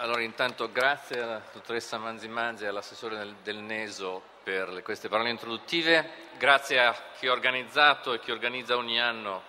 Allora, 0.00 0.22
intanto 0.22 0.72
grazie 0.72 1.20
alla 1.20 1.42
dottoressa 1.52 1.98
Manzi 1.98 2.26
Manzi 2.26 2.64
e 2.64 2.68
all'assessore 2.68 3.18
del, 3.18 3.34
del 3.42 3.58
Neso 3.58 4.22
per 4.42 4.80
queste 4.82 5.10
parole 5.10 5.28
introduttive. 5.28 6.28
Grazie 6.38 6.82
a 6.82 6.96
chi 7.18 7.26
ha 7.26 7.32
organizzato 7.32 8.14
e 8.14 8.18
chi 8.18 8.30
organizza 8.30 8.78
ogni 8.78 8.98
anno 8.98 9.42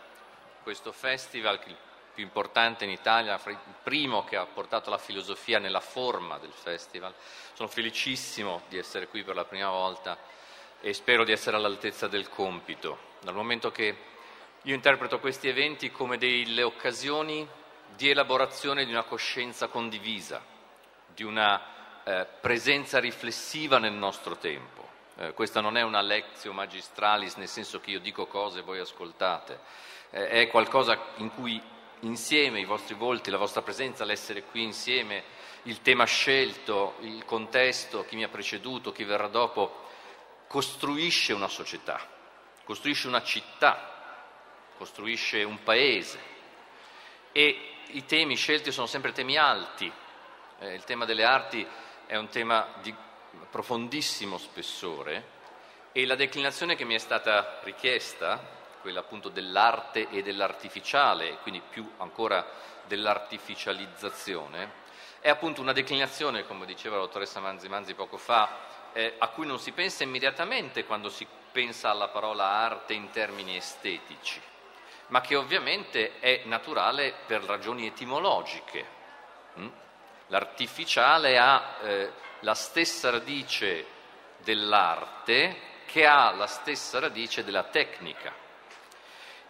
questo 0.61 0.91
festival, 0.91 1.57
il 1.68 1.75
più 2.14 2.21
importante 2.21 2.84
in 2.84 2.89
Italia, 2.89 3.39
il 3.45 3.57
primo 3.82 4.25
che 4.25 4.36
ha 4.36 4.45
portato 4.45 4.89
la 4.89 4.98
filosofia 4.98 5.57
nella 5.57 5.79
forma 5.79 6.38
del 6.38 6.52
festival. 6.52 7.13
Sono 7.54 7.70
felicissimo 7.70 8.63
di 8.68 8.77
essere 8.77 9.07
qui 9.07 9.23
per 9.23 9.36
la 9.36 9.45
prima 9.45 9.70
volta 9.70 10.18
e 10.81 10.91
spero 10.91 11.23
di 11.23 11.31
essere 11.31 11.55
all'altezza 11.55 12.09
del 12.09 12.27
compito, 12.27 12.97
dal 13.21 13.36
momento 13.36 13.71
che 13.71 13.95
io 14.63 14.75
interpreto 14.75 15.18
questi 15.21 15.47
eventi 15.47 15.91
come 15.91 16.18
delle 16.18 16.63
occasioni 16.63 17.47
di 17.96 18.10
elaborazione 18.10 18.86
di 18.86 18.91
una 18.91 19.04
coscienza 19.04 19.68
condivisa, 19.68 20.44
di 21.13 21.23
una 21.23 21.62
eh, 22.04 22.26
presenza 22.40 22.99
riflessiva 22.99 23.77
nel 23.77 23.94
nostro 23.94 24.38
tempo. 24.38 24.90
Eh, 25.18 25.34
questa 25.34 25.62
non 25.62 25.77
è 25.77 25.82
una 25.82 26.02
lectio 26.02 26.54
magistralis, 26.54 27.35
nel 27.35 27.48
senso 27.48 27.80
che 27.80 27.91
io 27.91 27.99
dico 27.99 28.26
cose 28.27 28.59
e 28.59 28.63
voi 28.63 28.80
ascoltate, 28.80 29.59
eh, 30.09 30.30
è 30.30 30.48
qualcosa 30.48 30.99
in 31.18 31.34
cui 31.34 31.62
insieme 32.02 32.59
i 32.59 32.66
vostri 32.66 32.96
volti, 32.96 33.30
la 33.30 33.38
vostra 33.38 33.62
presenza, 33.62 34.05
l'essere 34.05 34.44
qui 34.44 34.63
insieme, 34.63 35.23
il 35.63 35.82
tema 35.82 36.05
scelto, 36.05 36.96
il 37.02 37.23
contesto, 37.26 38.05
chi 38.05 38.16
mi 38.16 38.23
ha 38.23 38.30
preceduto, 38.30 38.91
chi 38.91 39.04
verrà 39.04 39.27
dopo, 39.27 39.90
costruisce 40.48 41.34
una 41.34 41.48
società, 41.48 41.99
costruisce 42.63 43.08
una 43.08 43.21
città, 43.21 43.90
costruisce 44.77 45.44
un 45.44 45.62
paese 45.62 46.20
e 47.32 47.73
i 47.94 48.05
temi 48.05 48.36
scelti 48.36 48.72
sono 48.72 48.88
sempre 48.88 49.12
temi 49.12 49.38
alti. 49.38 49.91
Eh, 50.59 50.73
il 50.73 50.84
tema 50.84 51.05
delle 51.05 51.24
arti 51.24 51.65
è 52.05 52.15
un 52.15 52.29
tema 52.29 52.68
di 52.82 52.93
profondissimo 53.49 54.38
spessore 54.38 55.40
e 55.91 56.05
la 56.05 56.15
declinazione 56.15 56.76
che 56.76 56.85
mi 56.85 56.96
è 56.96 56.99
stata 56.99 57.60
richiesta, 57.63 58.60
quella 58.82 59.02
appunto 59.02 59.30
dell'arte 59.30 60.10
e 60.10 60.21
dell'artificiale, 60.21 61.38
quindi 61.41 61.62
più 61.68 61.90
ancora 61.98 62.46
dell'artificializzazione, 62.88 64.80
è 65.19 65.30
appunto 65.30 65.62
una 65.62 65.74
declinazione, 65.74 66.46
come 66.46 66.66
diceva 66.66 66.96
la 66.96 67.03
dottoressa 67.03 67.40
Manzi 67.40 67.69
Manzi 67.69 67.94
poco 67.94 68.18
fa, 68.18 68.90
eh, 68.94 69.16
a 69.18 69.28
cui 69.30 69.46
non 69.46 69.59
si 69.59 69.72
pensa 69.72 70.03
immediatamente 70.03 70.85
quando 70.85 71.09
si 71.09 71.28
pensa 71.52 71.90
alla 71.90 72.08
parola 72.08 72.46
arte 72.46 72.94
in 72.94 73.09
termini 73.12 73.56
estetici 73.56 74.41
ma 75.12 75.22
che 75.22 75.35
ovviamente 75.35 76.19
è 76.19 76.41
naturale 76.45 77.13
per 77.25 77.44
ragioni 77.44 77.85
etimologiche. 77.85 78.85
Mm? 79.59 79.68
L'artificiale 80.28 81.38
ha 81.38 81.78
eh, 81.81 82.12
la 82.40 82.53
stessa 82.53 83.09
radice 83.09 83.85
dell'arte 84.38 85.69
che 85.85 86.06
ha 86.06 86.31
la 86.31 86.47
stessa 86.47 87.00
radice 87.00 87.44
della 87.44 87.63
tecnica. 87.63 88.34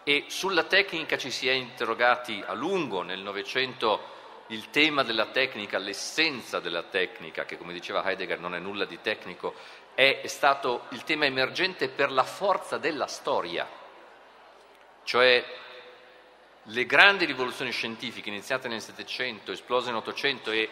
E 0.04 0.26
sulla 0.30 0.64
tecnica 0.64 1.16
ci 1.18 1.30
si 1.30 1.48
è 1.48 1.52
interrogati 1.52 2.44
a 2.44 2.54
lungo 2.54 3.04
nel 3.04 3.20
Novecento 3.20 4.20
il 4.48 4.72
tema 4.72 5.04
della 5.04 5.28
tecnica, 5.28 5.78
l'essenza 5.78 6.60
della 6.60 6.84
tecnica, 6.84 7.46
che 7.46 7.60
come 7.60 7.72
diceva 7.72 8.04
Heidegger 8.04 8.40
non 8.40 8.56
è 8.56 8.60
nulla 8.60 8.86
di 8.86 9.00
tecnico, 9.00 9.54
è 9.94 10.24
stato 10.26 10.86
il 10.90 11.04
tema 11.04 11.26
emergente 11.26 11.88
per 11.88 12.12
la 12.12 12.24
forza 12.24 12.80
della 12.80 13.06
storia 13.06 13.80
cioè 15.04 15.44
le 16.66 16.86
grandi 16.86 17.26
rivoluzioni 17.26 17.72
scientifiche 17.72 18.30
iniziate 18.30 18.68
nel 18.68 18.82
Settecento, 18.82 19.52
esplose 19.52 19.90
nell'Ottocento 19.90 20.52
e 20.52 20.70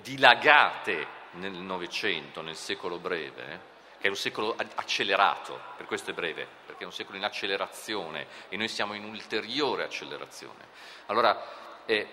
dilagate 0.00 1.06
nel 1.32 1.52
Novecento, 1.52 2.40
nel 2.40 2.56
secolo 2.56 2.98
breve, 2.98 3.74
che 3.98 4.06
è 4.06 4.08
un 4.08 4.16
secolo 4.16 4.56
accelerato, 4.76 5.60
per 5.76 5.86
questo 5.86 6.10
è 6.10 6.14
breve, 6.14 6.46
perché 6.64 6.82
è 6.84 6.86
un 6.86 6.92
secolo 6.92 7.18
in 7.18 7.24
accelerazione 7.24 8.26
e 8.48 8.56
noi 8.56 8.68
siamo 8.68 8.94
in 8.94 9.04
ulteriore 9.04 9.84
accelerazione. 9.84 10.68
Allora, 11.06 11.84
eh, 11.84 12.08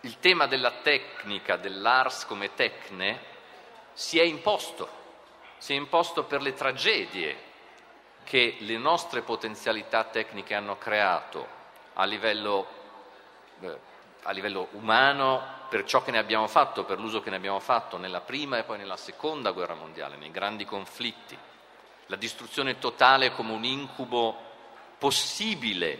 il 0.00 0.18
tema 0.18 0.46
della 0.46 0.80
tecnica, 0.82 1.56
dell'ars 1.56 2.24
come 2.26 2.54
tecne, 2.54 3.36
si 3.92 4.18
è 4.18 4.22
imposto, 4.22 4.88
si 5.58 5.72
è 5.72 5.76
imposto 5.76 6.24
per 6.24 6.40
le 6.40 6.54
tragedie 6.54 7.46
che 8.28 8.56
le 8.58 8.76
nostre 8.76 9.22
potenzialità 9.22 10.04
tecniche 10.04 10.54
hanno 10.54 10.76
creato 10.76 11.46
a 11.94 12.04
livello, 12.04 12.66
eh, 13.60 13.78
a 14.24 14.32
livello 14.32 14.68
umano 14.72 15.42
per 15.70 15.84
ciò 15.84 16.02
che 16.02 16.10
ne 16.10 16.18
abbiamo 16.18 16.46
fatto, 16.46 16.84
per 16.84 17.00
l'uso 17.00 17.22
che 17.22 17.30
ne 17.30 17.36
abbiamo 17.36 17.58
fatto 17.58 17.96
nella 17.96 18.20
prima 18.20 18.58
e 18.58 18.64
poi 18.64 18.76
nella 18.76 18.98
seconda 18.98 19.52
guerra 19.52 19.72
mondiale, 19.72 20.16
nei 20.16 20.30
grandi 20.30 20.66
conflitti, 20.66 21.38
la 22.04 22.16
distruzione 22.16 22.78
totale 22.78 23.32
come 23.32 23.52
un 23.52 23.64
incubo 23.64 24.36
possibile 24.98 25.98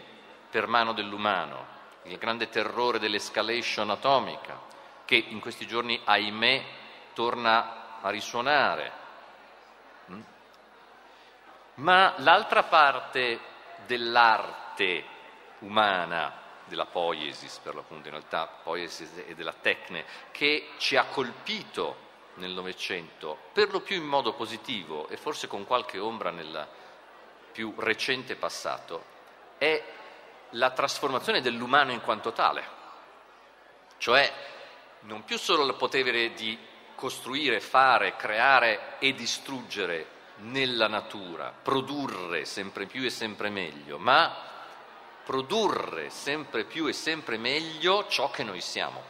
per 0.50 0.66
mano 0.66 0.92
dell'umano, 0.92 1.64
il 2.02 2.18
grande 2.18 2.50
terrore 2.50 2.98
dell'escalation 2.98 3.88
atomica, 3.88 4.60
che 5.06 5.16
in 5.16 5.40
questi 5.40 5.66
giorni, 5.66 5.98
ahimè, 6.04 6.62
torna 7.14 8.00
a 8.02 8.10
risuonare. 8.10 8.97
Ma 11.78 12.14
l'altra 12.18 12.64
parte 12.64 13.38
dell'arte 13.86 15.04
umana, 15.60 16.32
della 16.64 16.86
poiesis 16.86 17.58
per 17.58 17.74
l'appunto, 17.74 18.08
in 18.08 18.14
realtà 18.14 18.46
poiesis 18.46 19.10
e 19.26 19.34
della 19.34 19.52
tecne, 19.52 20.04
che 20.32 20.70
ci 20.78 20.96
ha 20.96 21.04
colpito 21.04 22.06
nel 22.34 22.50
Novecento, 22.50 23.38
per 23.52 23.70
lo 23.70 23.80
più 23.80 23.96
in 23.96 24.06
modo 24.06 24.32
positivo 24.34 25.08
e 25.08 25.16
forse 25.16 25.46
con 25.46 25.64
qualche 25.64 25.98
ombra 25.98 26.30
nel 26.30 26.66
più 27.52 27.72
recente 27.76 28.34
passato, 28.34 29.16
è 29.58 29.82
la 30.50 30.70
trasformazione 30.70 31.40
dell'umano 31.40 31.92
in 31.92 32.00
quanto 32.00 32.32
tale, 32.32 32.64
cioè 33.98 34.32
non 35.00 35.24
più 35.24 35.38
solo 35.38 35.64
il 35.64 35.74
potere 35.74 36.32
di 36.34 36.58
costruire, 36.96 37.60
fare, 37.60 38.16
creare 38.16 38.98
e 38.98 39.14
distruggere 39.14 40.16
nella 40.40 40.88
natura, 40.88 41.52
produrre 41.62 42.44
sempre 42.44 42.86
più 42.86 43.04
e 43.04 43.10
sempre 43.10 43.50
meglio, 43.50 43.98
ma 43.98 44.34
produrre 45.24 46.10
sempre 46.10 46.64
più 46.64 46.86
e 46.86 46.92
sempre 46.92 47.36
meglio 47.36 48.06
ciò 48.08 48.30
che 48.30 48.42
noi 48.42 48.60
siamo, 48.60 49.02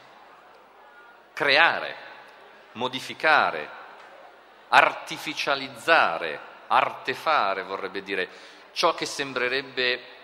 creare, 1.32 1.94
modificare, 2.72 3.68
artificializzare, 4.68 6.40
artefare 6.66 7.62
vorrebbe 7.62 8.02
dire, 8.02 8.28
ciò 8.72 8.94
che 8.94 9.06
sembrerebbe 9.06 10.16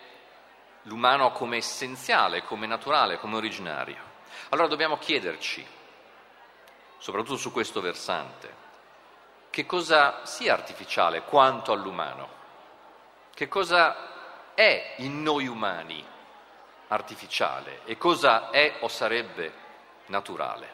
l'umano 0.83 1.31
come 1.31 1.59
essenziale, 1.59 2.43
come 2.43 2.67
naturale, 2.67 3.19
come 3.19 3.37
originario. 3.37 4.13
Allora 4.51 4.69
dobbiamo 4.69 4.99
chiederci, 4.99 5.65
soprattutto 6.99 7.37
su 7.37 7.53
questo 7.53 7.81
versante, 7.81 8.63
che 9.55 9.67
cosa 9.67 10.27
sia 10.27 10.53
artificiale 10.53 11.23
quanto 11.23 11.71
all'umano, 11.71 12.29
che 13.33 13.47
cosa 13.47 14.53
è 14.53 14.95
in 14.97 15.23
noi 15.23 15.47
umani 15.47 16.05
artificiale 16.89 17.83
e 17.85 17.97
cosa 17.97 18.51
è 18.51 18.79
o 18.81 18.89
sarebbe 18.89 19.53
naturale. 20.07 20.73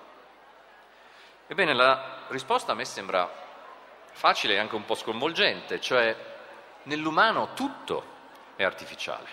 Ebbene, 1.46 1.74
la 1.74 2.22
risposta 2.28 2.72
a 2.72 2.74
me 2.74 2.86
sembra 2.86 3.30
facile 4.12 4.54
e 4.54 4.58
anche 4.58 4.76
un 4.76 4.86
po' 4.86 4.94
sconvolgente, 4.94 5.78
cioè 5.78 6.16
nell'umano 6.84 7.52
tutto 7.52 8.02
è 8.56 8.64
artificiale. 8.64 9.28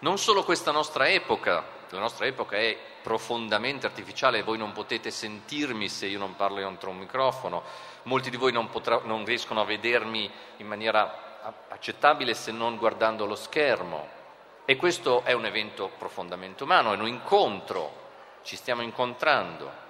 Non 0.00 0.18
solo 0.18 0.44
questa 0.44 0.70
nostra 0.70 1.08
epoca, 1.08 1.64
la 1.88 1.98
nostra 1.98 2.26
epoca 2.26 2.58
è 2.58 2.76
profondamente 3.00 3.86
artificiale 3.86 4.38
e 4.38 4.42
voi 4.42 4.58
non 4.58 4.72
potete 4.72 5.10
sentirmi 5.10 5.88
se 5.88 6.06
io 6.06 6.18
non 6.18 6.36
parlo 6.36 6.58
entro 6.58 6.90
un 6.90 6.98
microfono, 6.98 7.92
molti 8.04 8.30
di 8.30 8.36
voi 8.36 8.52
non, 8.52 8.70
potrà, 8.70 9.00
non 9.04 9.24
riescono 9.24 9.60
a 9.60 9.64
vedermi 9.64 10.30
in 10.58 10.66
maniera 10.66 11.24
accettabile 11.68 12.34
se 12.34 12.52
non 12.52 12.76
guardando 12.76 13.26
lo 13.26 13.34
schermo. 13.34 14.22
E 14.64 14.76
questo 14.76 15.22
è 15.24 15.32
un 15.32 15.44
evento 15.44 15.90
profondamente 15.98 16.62
umano, 16.62 16.94
è 16.94 16.96
un 16.96 17.06
incontro, 17.06 18.02
ci 18.42 18.56
stiamo 18.56 18.80
incontrando, 18.80 19.82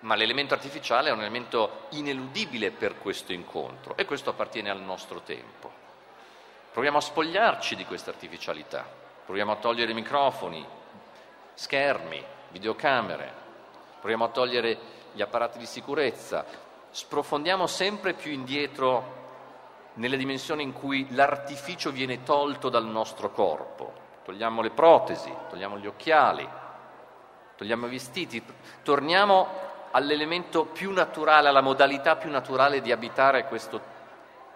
ma 0.00 0.14
l'elemento 0.16 0.54
artificiale 0.54 1.10
è 1.10 1.12
un 1.12 1.20
elemento 1.20 1.86
ineludibile 1.90 2.72
per 2.72 2.98
questo 2.98 3.32
incontro 3.32 3.96
e 3.96 4.04
questo 4.04 4.30
appartiene 4.30 4.70
al 4.70 4.80
nostro 4.80 5.20
tempo. 5.20 5.70
Proviamo 6.72 6.98
a 6.98 7.02
spogliarci 7.02 7.76
di 7.76 7.84
questa 7.84 8.10
artificialità, 8.10 8.84
proviamo 9.24 9.52
a 9.52 9.56
togliere 9.56 9.92
microfoni, 9.94 10.64
schermi, 11.54 12.24
videocamere, 12.50 13.32
proviamo 14.00 14.24
a 14.24 14.28
togliere 14.28 14.78
gli 15.12 15.22
apparati 15.22 15.58
di 15.58 15.66
sicurezza, 15.66 16.44
sprofondiamo 16.90 17.66
sempre 17.66 18.14
più 18.14 18.32
indietro 18.32 19.16
nelle 19.94 20.16
dimensioni 20.16 20.62
in 20.62 20.72
cui 20.72 21.06
l'artificio 21.10 21.90
viene 21.90 22.22
tolto 22.22 22.68
dal 22.68 22.86
nostro 22.86 23.30
corpo, 23.30 23.92
togliamo 24.24 24.62
le 24.62 24.70
protesi, 24.70 25.32
togliamo 25.48 25.78
gli 25.78 25.86
occhiali, 25.86 26.48
togliamo 27.56 27.86
i 27.86 27.90
vestiti, 27.90 28.42
torniamo 28.82 29.66
all'elemento 29.90 30.66
più 30.66 30.92
naturale, 30.92 31.48
alla 31.48 31.60
modalità 31.60 32.16
più 32.16 32.30
naturale 32.30 32.80
di 32.80 32.92
abitare 32.92 33.46
questo 33.46 33.80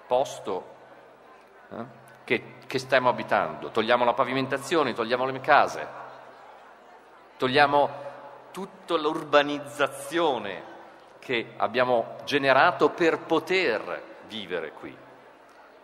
posto 0.06 0.64
eh, 1.70 1.84
che, 2.24 2.54
che 2.66 2.78
stiamo 2.78 3.08
abitando. 3.08 3.70
Togliamo 3.70 4.04
la 4.04 4.12
pavimentazione, 4.12 4.92
togliamo 4.92 5.24
le 5.24 5.40
case, 5.40 5.88
togliamo 7.36 8.10
tutta 8.52 8.96
l'urbanizzazione 8.96 10.70
che 11.22 11.52
abbiamo 11.56 12.16
generato 12.24 12.90
per 12.90 13.20
poter 13.20 14.02
vivere 14.26 14.72
qui. 14.72 14.96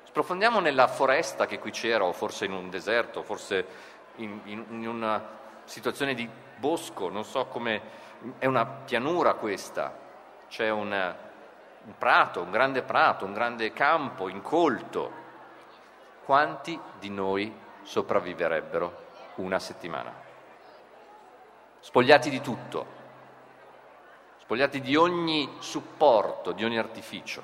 Sprofondiamo 0.02 0.58
nella 0.58 0.88
foresta 0.88 1.46
che 1.46 1.60
qui 1.60 1.70
c'era, 1.70 2.02
o 2.02 2.12
forse 2.12 2.46
in 2.46 2.52
un 2.52 2.68
deserto, 2.70 3.22
forse 3.22 3.64
in, 4.16 4.40
in, 4.46 4.64
in 4.68 4.88
una 4.88 5.36
situazione 5.62 6.14
di 6.14 6.28
bosco, 6.56 7.08
non 7.08 7.24
so 7.24 7.46
come, 7.46 7.80
è 8.38 8.46
una 8.46 8.66
pianura 8.66 9.34
questa, 9.34 9.96
c'è 10.48 10.70
un, 10.70 10.90
un 11.84 11.94
prato, 11.96 12.42
un 12.42 12.50
grande 12.50 12.82
prato, 12.82 13.24
un 13.24 13.32
grande 13.32 13.72
campo 13.72 14.28
incolto. 14.28 15.26
Quanti 16.24 16.78
di 16.98 17.10
noi 17.10 17.54
sopravviverebbero 17.82 19.06
una 19.36 19.60
settimana? 19.60 20.12
Spogliati 21.78 22.28
di 22.28 22.40
tutto, 22.40 22.97
spogliati 24.48 24.80
di 24.80 24.96
ogni 24.96 25.56
supporto, 25.58 26.52
di 26.52 26.64
ogni 26.64 26.78
artificio. 26.78 27.42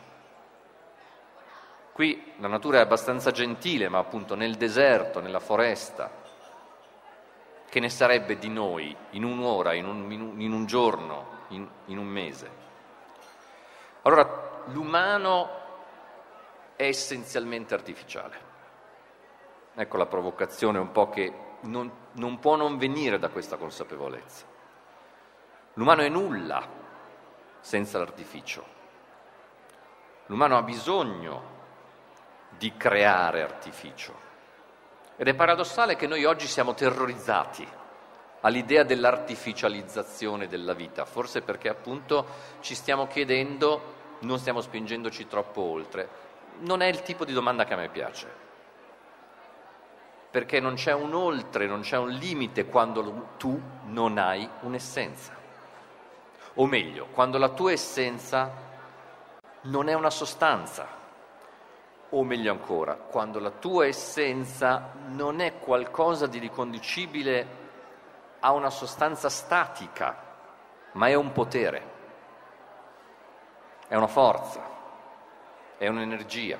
Qui 1.92 2.32
la 2.38 2.48
natura 2.48 2.78
è 2.78 2.80
abbastanza 2.80 3.30
gentile, 3.30 3.90
ma 3.90 3.98
appunto 3.98 4.34
nel 4.34 4.54
deserto, 4.54 5.20
nella 5.20 5.38
foresta, 5.38 6.10
che 7.68 7.78
ne 7.78 7.90
sarebbe 7.90 8.38
di 8.38 8.48
noi 8.48 8.96
in 9.10 9.24
un'ora, 9.24 9.74
in 9.74 9.84
un, 9.84 10.10
in 10.40 10.50
un 10.50 10.64
giorno, 10.64 11.26
in, 11.48 11.68
in 11.86 11.98
un 11.98 12.06
mese? 12.06 12.50
Allora, 14.00 14.62
l'umano 14.68 15.50
è 16.76 16.84
essenzialmente 16.84 17.74
artificiale. 17.74 18.38
Ecco 19.74 19.98
la 19.98 20.06
provocazione 20.06 20.78
un 20.78 20.90
po' 20.90 21.10
che 21.10 21.34
non, 21.64 21.92
non 22.12 22.38
può 22.38 22.56
non 22.56 22.78
venire 22.78 23.18
da 23.18 23.28
questa 23.28 23.58
consapevolezza. 23.58 24.46
L'umano 25.74 26.00
è 26.00 26.08
nulla 26.08 26.80
senza 27.64 27.99
l'artificio. 27.99 28.62
L'umano 30.26 30.58
ha 30.58 30.62
bisogno 30.62 31.52
di 32.58 32.76
creare 32.76 33.43
artificio. 33.43 34.14
Ed 35.16 35.28
è 35.28 35.34
paradossale 35.34 35.96
che 35.96 36.06
noi 36.06 36.26
oggi 36.26 36.46
siamo 36.46 36.75
terrorizzati 36.75 37.66
all'idea 38.43 38.82
dell'artificializzazione 38.82 40.46
della 40.46 40.75
vita, 40.75 41.06
forse 41.06 41.40
perché 41.40 41.70
appunto 41.70 42.26
ci 42.61 42.75
stiamo 42.75 43.06
chiedendo, 43.06 43.94
non 44.20 44.38
stiamo 44.38 44.61
spingendoci 44.61 45.26
troppo 45.26 45.62
oltre. 45.62 46.08
Non 46.58 46.82
è 46.82 46.87
il 46.87 47.00
tipo 47.00 47.25
di 47.25 47.32
domanda 47.32 47.64
che 47.64 47.72
a 47.72 47.78
me 47.78 47.88
piace, 47.88 48.31
perché 50.31 50.61
non 50.61 50.75
c'è 50.75 50.93
un 50.93 51.14
oltre, 51.14 51.66
non 51.66 51.81
c'è 51.81 51.96
un 51.96 52.11
limite 52.11 52.66
quando 52.66 53.28
tu 53.38 53.58
non 53.87 54.19
hai 54.19 54.46
un'essenza. 54.61 55.44
O 56.54 56.66
meglio, 56.66 57.08
quando 57.12 57.38
la 57.38 57.48
tua 57.48 57.72
essenza 57.72 58.50
non 59.62 59.88
è 59.88 59.94
una 59.94 60.10
sostanza, 60.10 60.86
o 62.10 62.22
meglio 62.22 62.52
ancora, 62.52 62.94
quando 62.94 63.40
la 63.40 63.50
tua 63.50 63.86
essenza 63.86 64.92
non 65.06 65.40
è 65.40 65.58
qualcosa 65.58 66.26
di 66.28 66.38
riconducibile 66.38 67.62
a 68.38 68.52
una 68.52 68.70
sostanza 68.70 69.28
statica, 69.28 70.16
ma 70.92 71.08
è 71.08 71.14
un 71.14 71.32
potere, 71.32 71.90
è 73.88 73.96
una 73.96 74.06
forza, 74.06 74.62
è 75.76 75.88
un'energia. 75.88 76.58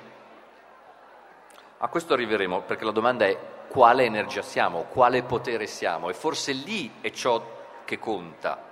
A 1.77 1.87
questo 1.87 2.13
arriveremo 2.13 2.63
perché 2.63 2.83
la 2.83 2.91
domanda 2.91 3.25
è 3.25 3.37
quale 3.69 4.03
energia 4.03 4.41
siamo, 4.41 4.83
quale 4.83 5.23
potere 5.23 5.67
siamo 5.67 6.09
e 6.09 6.13
forse 6.13 6.51
lì 6.51 6.95
è 6.99 7.11
ciò 7.11 7.41
che 7.85 7.97
conta. 7.97 8.64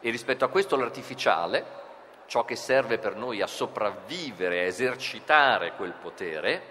E 0.00 0.10
rispetto 0.10 0.44
a 0.44 0.48
questo 0.48 0.76
l'artificiale, 0.76 1.64
ciò 2.26 2.44
che 2.44 2.56
serve 2.56 2.98
per 2.98 3.16
noi 3.16 3.40
a 3.40 3.46
sopravvivere, 3.46 4.60
a 4.60 4.64
esercitare 4.64 5.72
quel 5.74 5.92
potere, 5.92 6.62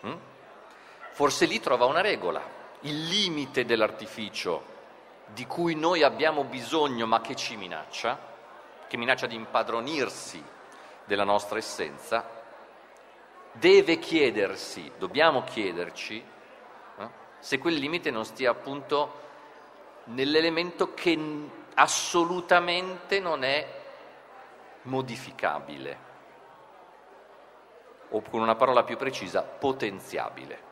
hm? 0.00 0.16
forse 1.12 1.46
lì 1.46 1.60
trova 1.60 1.84
una 1.84 2.00
regola, 2.00 2.42
il 2.80 3.04
limite 3.06 3.64
dell'artificio 3.64 4.76
di 5.26 5.46
cui 5.46 5.74
noi 5.74 6.02
abbiamo 6.02 6.44
bisogno 6.44 7.06
ma 7.06 7.20
che 7.20 7.34
ci 7.34 7.56
minaccia, 7.56 8.18
che 8.86 8.96
minaccia 8.96 9.26
di 9.26 9.34
impadronirsi 9.34 10.42
della 11.04 11.24
nostra 11.24 11.58
essenza, 11.58 12.36
deve 13.52 13.98
chiedersi, 13.98 14.92
dobbiamo 14.98 15.42
chiederci, 15.42 16.22
eh, 16.98 17.08
se 17.38 17.58
quel 17.58 17.74
limite 17.74 18.10
non 18.10 18.24
stia 18.24 18.50
appunto 18.50 19.26
nell'elemento 20.04 20.94
che 20.94 21.16
assolutamente 21.78 23.20
non 23.20 23.44
è 23.44 23.66
modificabile 24.82 26.06
o 28.10 28.22
con 28.22 28.40
una 28.40 28.56
parola 28.56 28.82
più 28.82 28.96
precisa, 28.96 29.42
potenziabile. 29.42 30.66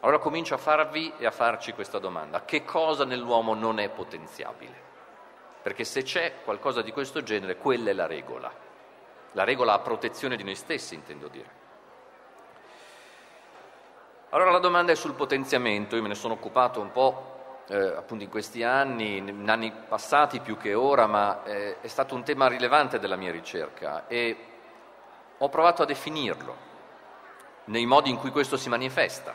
Allora 0.00 0.18
comincio 0.18 0.54
a 0.54 0.58
farvi 0.58 1.12
e 1.18 1.26
a 1.26 1.30
farci 1.30 1.72
questa 1.72 1.98
domanda. 1.98 2.44
Che 2.44 2.64
cosa 2.64 3.04
nell'uomo 3.04 3.54
non 3.54 3.78
è 3.78 3.88
potenziabile? 3.88 4.90
Perché 5.62 5.84
se 5.84 6.02
c'è 6.02 6.42
qualcosa 6.42 6.82
di 6.82 6.90
questo 6.90 7.22
genere, 7.22 7.56
quella 7.56 7.90
è 7.90 7.92
la 7.92 8.06
regola. 8.06 8.52
La 9.32 9.44
regola 9.44 9.74
a 9.74 9.78
protezione 9.78 10.36
di 10.36 10.42
noi 10.42 10.56
stessi, 10.56 10.94
intendo 10.94 11.28
dire. 11.28 11.60
Allora 14.30 14.50
la 14.50 14.58
domanda 14.58 14.90
è 14.90 14.96
sul 14.96 15.14
potenziamento, 15.14 15.94
io 15.94 16.02
me 16.02 16.08
ne 16.08 16.14
sono 16.14 16.34
occupato 16.34 16.80
un 16.80 16.90
po' 16.90 17.31
eh, 17.68 17.94
appunto 17.96 18.24
in 18.24 18.30
questi 18.30 18.62
anni, 18.62 19.18
in 19.18 19.48
anni 19.48 19.72
passati 19.72 20.40
più 20.40 20.56
che 20.56 20.74
ora, 20.74 21.06
ma 21.06 21.44
eh, 21.44 21.80
è 21.80 21.86
stato 21.86 22.14
un 22.14 22.22
tema 22.24 22.48
rilevante 22.48 22.98
della 22.98 23.16
mia 23.16 23.30
ricerca 23.30 24.06
e 24.08 24.36
ho 25.38 25.48
provato 25.48 25.82
a 25.82 25.86
definirlo 25.86 26.70
nei 27.64 27.86
modi 27.86 28.10
in 28.10 28.16
cui 28.16 28.30
questo 28.30 28.56
si 28.56 28.68
manifesta. 28.68 29.34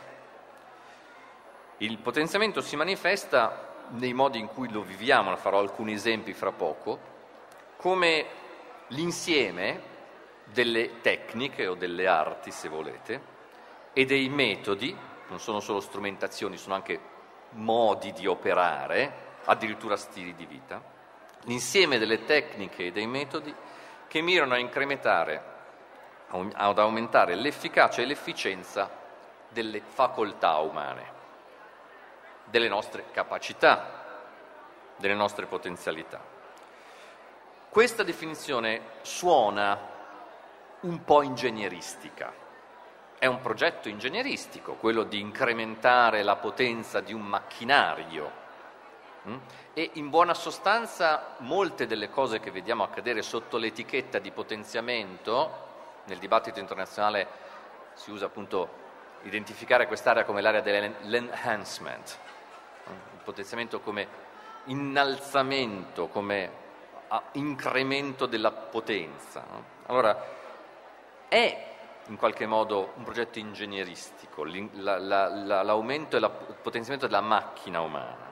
Il 1.78 1.98
potenziamento 2.00 2.62
si 2.62 2.76
manifesta 2.76 3.66
nei 3.90 4.14
modi 4.14 4.40
in 4.40 4.48
cui 4.48 4.72
lo 4.72 4.82
viviamo, 4.82 5.30
ne 5.30 5.38
farò 5.38 5.60
alcuni 5.60 5.94
esempi 5.94 6.34
fra 6.34 6.52
poco, 6.52 7.16
come 7.78 8.26
l'insieme 8.88 9.96
delle 10.46 11.02
tecniche 11.02 11.68
o 11.68 11.76
delle 11.76 12.08
arti, 12.08 12.52
se 12.52 12.70
volete, 12.70 13.36
e 13.94 14.06
dei 14.06 14.30
metodi, 14.30 14.96
non 15.30 15.40
sono 15.40 15.60
solo 15.60 15.80
strumentazioni, 15.80 16.58
sono 16.58 16.76
anche 16.76 17.00
modi 17.52 18.14
di 18.14 18.28
operare, 18.28 19.26
addirittura 19.46 19.96
stili 19.98 20.36
di 20.36 20.46
vita, 20.46 20.82
l'insieme 21.44 21.98
delle 21.98 22.26
tecniche 22.26 22.88
e 22.88 22.92
dei 22.92 23.08
metodi 23.08 23.54
che 24.08 24.22
mirano 24.22 24.54
a 24.54 24.60
incrementare, 24.60 25.56
ad 26.30 26.80
aumentare 26.80 27.36
l'efficacia 27.36 28.02
e 28.02 28.06
l'efficienza 28.06 28.90
delle 29.50 29.82
facoltà 29.82 30.58
umane, 30.58 31.16
delle 32.46 32.68
nostre 32.68 33.06
capacità, 33.12 34.06
delle 34.98 35.14
nostre 35.14 35.46
potenzialità. 35.46 36.20
Questa 37.70 38.04
definizione 38.04 38.82
suona 39.02 39.96
un 40.82 41.04
po' 41.04 41.22
ingegneristica, 41.22 42.34
è 43.20 43.26
un 43.26 43.42
progetto 43.42 43.90
ingegneristico, 43.90 44.74
quello 44.74 45.04
di 45.04 45.20
incrementare 45.20 46.22
la 46.24 46.36
potenza 46.36 47.00
di 47.00 47.14
un 47.14 47.22
macchinario. 47.22 48.46
Mm? 49.28 49.38
E 49.74 49.90
in 49.94 50.10
buona 50.10 50.34
sostanza 50.34 51.36
molte 51.40 51.88
delle 51.88 52.10
cose 52.10 52.40
che 52.40 52.52
vediamo 52.52 52.84
accadere 52.84 53.22
sotto 53.22 53.58
l'etichetta 53.58 54.20
di 54.20 54.32
potenziamento, 54.32 55.66
nel 56.06 56.20
dibattito 56.20 56.60
internazionale 56.60 57.28
si 57.94 58.12
usa 58.12 58.28
appunto 58.28 58.86
identificare 59.24 59.88
quest'area 59.88 60.24
come 60.24 60.42
l'area 60.42 60.62
dell'enhancement, 60.62 62.18
mm? 62.90 62.94
il 63.16 63.24
potenziamento 63.24 63.80
come 63.80 64.26
innalzamento, 64.66 66.08
come 66.08 66.66
incremento 67.34 68.26
della 68.26 68.52
potenza. 68.52 69.44
Allora, 69.86 70.36
è 71.28 71.67
in 72.08 72.18
qualche 72.18 72.46
modo 72.46 72.94
un 72.96 73.04
progetto 73.04 73.40
ingegneristico, 73.40 74.44
la, 74.46 74.98
la, 74.98 75.28
la, 75.28 75.64
l'aumento 75.64 76.16
e 76.16 76.20
il 76.20 76.32
potenziamento 76.62 77.08
della 77.08 77.22
macchina 77.22 77.82
umana. 77.82 78.26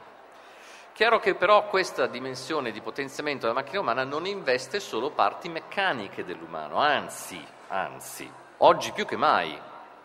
Chiaro 0.94 1.20
che 1.20 1.36
però 1.36 1.68
questa 1.68 2.08
dimensione 2.08 2.72
di 2.72 2.80
potenziamento 2.80 3.48
della 3.48 3.60
macchina 3.60 3.82
umana 3.82 4.06
non 4.06 4.26
investe 4.26 4.80
solo 4.80 5.12
parti 5.12 5.50
meccaniche 5.50 6.24
dell'umano, 6.24 6.78
anzi, 6.78 7.46
anzi, 7.68 8.32
oggi 8.58 8.94
più 8.94 9.06
che 9.06 9.18
mai 9.18 9.60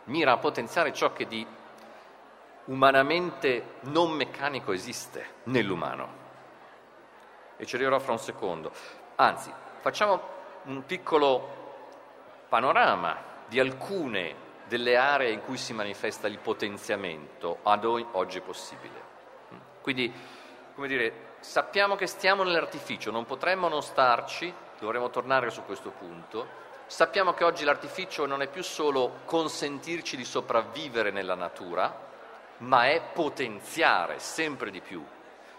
mira 0.05 0.33
a 0.33 0.39
potenziare 0.39 0.93
ciò 0.93 1.13
che 1.13 1.27
di 1.29 1.47
umanamente 2.65 3.77
non 3.83 4.11
meccanico 4.11 4.73
esiste 4.73 5.35
nell'umano, 5.45 6.19
e 7.57 7.67
ci 7.67 7.77
arriverò 7.77 8.01
fra 8.01 8.13
un 8.13 8.19
secondo. 8.19 8.73
Anzi, 9.17 9.53
facciamo 9.81 10.21
un 10.65 10.85
piccolo 10.87 11.59
panorama 12.49 13.30
di 13.51 13.59
alcune 13.59 14.49
delle 14.69 14.97
aree 14.97 15.33
in 15.33 15.43
cui 15.43 15.57
si 15.57 15.73
manifesta 15.73 16.29
il 16.29 16.39
potenziamento 16.39 17.59
ad 17.65 17.85
oggi 17.85 18.41
possibile. 18.41 19.09
Quindi, 19.81 20.13
come 20.73 20.87
dire, 20.87 21.35
sappiamo 21.41 21.97
che 21.97 22.07
stiamo 22.07 22.45
nell'artificio, 22.45 23.11
non 23.11 23.27
potremmo 23.27 23.67
non 23.67 23.83
starci, 23.83 24.55
dovremo 24.79 25.11
tornare 25.11 25.51
su 25.51 25.65
questo 25.65 25.91
punto. 25.91 26.47
Sappiamo 26.87 27.35
che 27.35 27.43
oggi 27.43 27.65
l'artificio 27.65 28.25
non 28.25 28.41
è 28.41 28.47
più 28.47 28.63
solo 28.63 29.23
consentirci 29.25 30.17
di 30.17 30.25
sopravvivere 30.25 31.11
nella 31.11 31.35
natura, 31.35 32.09
ma 32.59 32.87
è 32.87 33.03
potenziare 33.13 34.21
sempre 34.21 34.71
di 34.71 34.81
più 34.81 35.05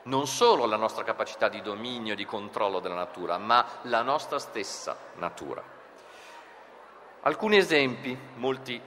non 0.03 0.25
solo 0.25 0.65
la 0.65 0.77
nostra 0.77 1.03
capacità 1.03 1.49
di 1.49 1.61
dominio 1.61 2.13
e 2.13 2.15
di 2.15 2.25
controllo 2.25 2.79
della 2.79 2.95
natura, 2.95 3.37
ma 3.37 3.65
la 3.83 4.01
nostra 4.01 4.39
stessa 4.39 4.97
natura. 5.15 5.80
Alcuni 7.23 7.57
esempi, 7.57 8.17
molti 8.37 8.81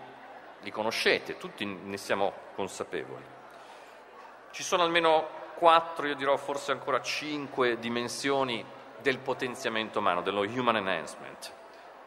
li 0.61 0.71
conoscete, 0.73 1.37
tutti 1.37 1.65
ne 1.65 1.97
siamo 1.97 2.33
consapevoli. 2.57 3.23
Ci 4.51 4.63
sono 4.65 4.83
almeno 4.83 5.29
quattro, 5.55 6.07
io 6.09 6.17
dirò 6.17 6.37
forse 6.37 6.73
ancora 6.73 7.01
cinque 7.01 7.79
dimensioni 7.79 8.65
del 9.01 9.19
potenziamento 9.19 10.01
umano, 10.01 10.21
dello 10.21 10.41
human 10.41 10.77
enhancement. 10.77 11.53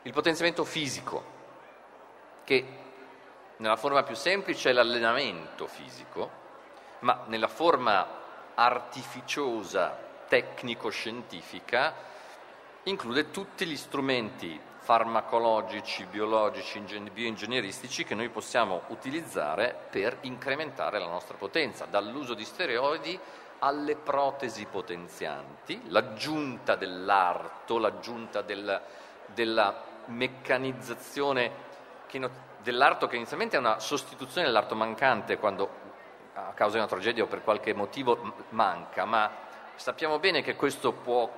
Il 0.01 0.12
potenziamento 0.12 0.65
fisico, 0.65 1.24
che 2.43 2.65
nella 3.57 3.77
forma 3.77 4.03
più 4.03 4.15
semplice 4.15 4.72
è 4.72 4.74
l'allenamento 4.74 5.65
fisico, 5.65 6.29
ma 7.00 7.24
nella 7.27 7.48
forma 7.48 8.05
artificiosa, 8.53 9.98
tecnico-scientifica, 10.27 11.93
include 12.84 13.31
tutti 13.31 13.65
gli 13.65 13.77
strumenti 13.77 14.60
farmacologici, 14.88 16.06
biologici, 16.06 16.79
bioingegneristici 17.12 18.06
che 18.06 18.15
noi 18.15 18.29
possiamo 18.29 18.84
utilizzare 18.88 19.75
per 19.89 20.20
incrementare 20.22 20.98
la 20.98 21.08
nostra 21.08 21.36
potenza, 21.36 21.84
dall'uso 21.84 22.34
di 22.34 22.46
steroidi 22.46 23.20
alle 23.60 23.98
protesi 23.98 24.63
potenzianti, 24.63 25.89
l'aggiunta 25.89 26.77
dell'arto, 26.77 27.79
l'aggiunta 27.79 28.41
del, 28.41 28.82
della 29.34 29.84
meccanizzazione 30.06 31.51
che, 32.08 32.29
dell'arto 32.63 33.08
che 33.08 33.17
inizialmente 33.17 33.58
è 33.58 33.60
una 33.60 33.79
sostituzione 33.79 34.48
dell'arto 34.48 34.74
mancante 34.74 35.38
quando 35.38 35.70
a 36.34 36.53
causa 36.53 36.75
di 36.75 36.79
una 36.79 36.88
tragedia 36.88 37.24
o 37.24 37.27
per 37.27 37.44
qualche 37.44 37.74
motivo 37.74 38.36
manca, 38.51 39.03
ma 39.03 39.29
sappiamo 39.75 40.17
bene 40.17 40.41
che 40.41 40.56
questo 40.56 40.94
può 40.94 41.29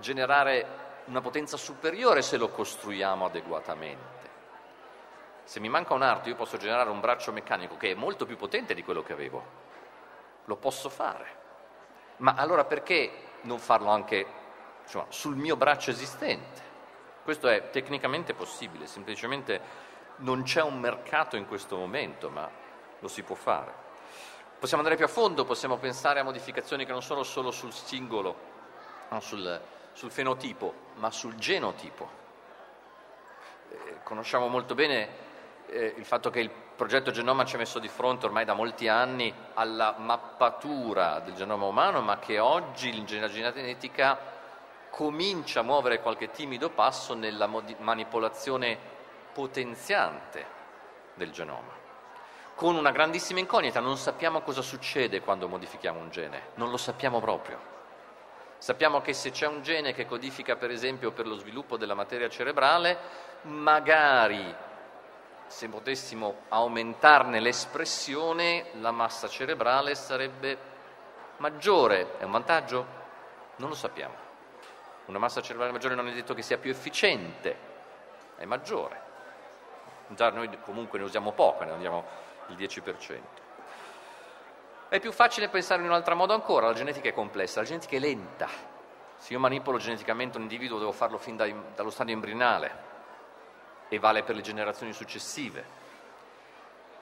generare 0.00 0.85
una 1.06 1.20
potenza 1.20 1.56
superiore 1.56 2.22
se 2.22 2.36
lo 2.36 2.48
costruiamo 2.48 3.24
adeguatamente. 3.24 4.24
Se 5.44 5.60
mi 5.60 5.68
manca 5.68 5.94
un 5.94 6.02
arto 6.02 6.28
io 6.28 6.34
posso 6.34 6.56
generare 6.56 6.90
un 6.90 7.00
braccio 7.00 7.32
meccanico 7.32 7.76
che 7.76 7.92
è 7.92 7.94
molto 7.94 8.26
più 8.26 8.36
potente 8.36 8.74
di 8.74 8.82
quello 8.82 9.02
che 9.02 9.12
avevo. 9.12 9.64
Lo 10.44 10.56
posso 10.56 10.88
fare. 10.88 11.44
Ma 12.18 12.34
allora 12.34 12.64
perché 12.64 13.24
non 13.42 13.58
farlo 13.58 13.90
anche 13.90 14.26
insomma, 14.82 15.06
sul 15.08 15.36
mio 15.36 15.56
braccio 15.56 15.90
esistente? 15.90 16.64
Questo 17.22 17.48
è 17.48 17.70
tecnicamente 17.70 18.34
possibile, 18.34 18.86
semplicemente 18.86 19.60
non 20.18 20.42
c'è 20.42 20.62
un 20.62 20.78
mercato 20.78 21.36
in 21.36 21.46
questo 21.46 21.76
momento, 21.76 22.30
ma 22.30 22.48
lo 22.98 23.08
si 23.08 23.22
può 23.22 23.34
fare. 23.34 23.84
Possiamo 24.58 24.82
andare 24.82 24.96
più 24.96 25.04
a 25.04 25.12
fondo, 25.12 25.44
possiamo 25.44 25.76
pensare 25.76 26.20
a 26.20 26.22
modificazioni 26.22 26.86
che 26.86 26.92
non 26.92 27.02
sono 27.02 27.22
solo 27.22 27.50
sul 27.50 27.72
singolo, 27.72 28.36
no, 29.10 29.20
sul, 29.20 29.60
sul 29.96 30.10
fenotipo, 30.10 30.74
ma 30.96 31.10
sul 31.10 31.36
genotipo. 31.36 32.06
Eh, 33.70 34.02
conosciamo 34.02 34.46
molto 34.46 34.74
bene 34.74 35.08
eh, 35.68 35.94
il 35.96 36.04
fatto 36.04 36.28
che 36.28 36.40
il 36.40 36.50
progetto 36.50 37.10
Genoma 37.10 37.46
ci 37.46 37.54
ha 37.54 37.58
messo 37.58 37.78
di 37.78 37.88
fronte 37.88 38.26
ormai 38.26 38.44
da 38.44 38.52
molti 38.52 38.88
anni 38.88 39.34
alla 39.54 39.94
mappatura 39.96 41.20
del 41.20 41.32
genoma 41.32 41.64
umano, 41.64 42.02
ma 42.02 42.18
che 42.18 42.38
oggi 42.38 42.92
l'ingegneria 42.92 43.50
genetica 43.50 44.18
comincia 44.90 45.60
a 45.60 45.62
muovere 45.62 46.02
qualche 46.02 46.30
timido 46.30 46.68
passo 46.68 47.14
nella 47.14 47.46
mod- 47.46 47.76
manipolazione 47.78 48.78
potenziante 49.32 50.44
del 51.14 51.30
genoma. 51.30 51.72
Con 52.54 52.76
una 52.76 52.90
grandissima 52.90 53.40
incognita, 53.40 53.80
non 53.80 53.96
sappiamo 53.96 54.42
cosa 54.42 54.60
succede 54.60 55.22
quando 55.22 55.48
modifichiamo 55.48 55.98
un 55.98 56.10
gene, 56.10 56.48
non 56.56 56.68
lo 56.68 56.76
sappiamo 56.76 57.18
proprio. 57.18 57.75
Sappiamo 58.58 59.00
che 59.00 59.12
se 59.12 59.30
c'è 59.30 59.46
un 59.46 59.62
gene 59.62 59.92
che 59.92 60.06
codifica 60.06 60.56
per 60.56 60.70
esempio 60.70 61.12
per 61.12 61.26
lo 61.26 61.36
sviluppo 61.36 61.76
della 61.76 61.94
materia 61.94 62.28
cerebrale, 62.28 62.98
magari 63.42 64.54
se 65.46 65.68
potessimo 65.68 66.42
aumentarne 66.48 67.40
l'espressione, 67.40 68.66
la 68.80 68.90
massa 68.90 69.28
cerebrale 69.28 69.94
sarebbe 69.94 70.58
maggiore. 71.36 72.18
È 72.18 72.24
un 72.24 72.32
vantaggio? 72.32 72.86
Non 73.56 73.68
lo 73.68 73.74
sappiamo. 73.74 74.14
Una 75.06 75.18
massa 75.18 75.40
cerebrale 75.40 75.72
maggiore 75.72 75.94
non 75.94 76.08
è 76.08 76.12
detto 76.12 76.34
che 76.34 76.42
sia 76.42 76.58
più 76.58 76.70
efficiente, 76.70 77.56
è 78.36 78.44
maggiore. 78.44 79.04
Già 80.08 80.30
noi 80.30 80.48
comunque 80.60 80.98
ne 80.98 81.04
usiamo 81.04 81.32
poco, 81.32 81.64
ne 81.64 81.72
usiamo 81.72 82.04
il 82.48 82.56
10%. 82.56 83.44
È 84.88 85.00
più 85.00 85.10
facile 85.10 85.48
pensare 85.48 85.82
in 85.82 85.88
un 85.88 85.94
altro 85.94 86.14
modo 86.14 86.32
ancora, 86.32 86.68
la 86.68 86.72
genetica 86.72 87.08
è 87.08 87.12
complessa, 87.12 87.58
la 87.58 87.66
genetica 87.66 87.96
è 87.96 87.98
lenta. 87.98 88.48
Se 89.16 89.32
io 89.32 89.40
manipolo 89.40 89.78
geneticamente 89.78 90.36
un 90.36 90.44
individuo 90.44 90.78
devo 90.78 90.92
farlo 90.92 91.18
fin 91.18 91.36
dai, 91.36 91.52
dallo 91.74 91.90
stadio 91.90 92.14
embrionale 92.14 92.84
e 93.88 93.98
vale 93.98 94.22
per 94.22 94.36
le 94.36 94.42
generazioni 94.42 94.92
successive. 94.92 95.64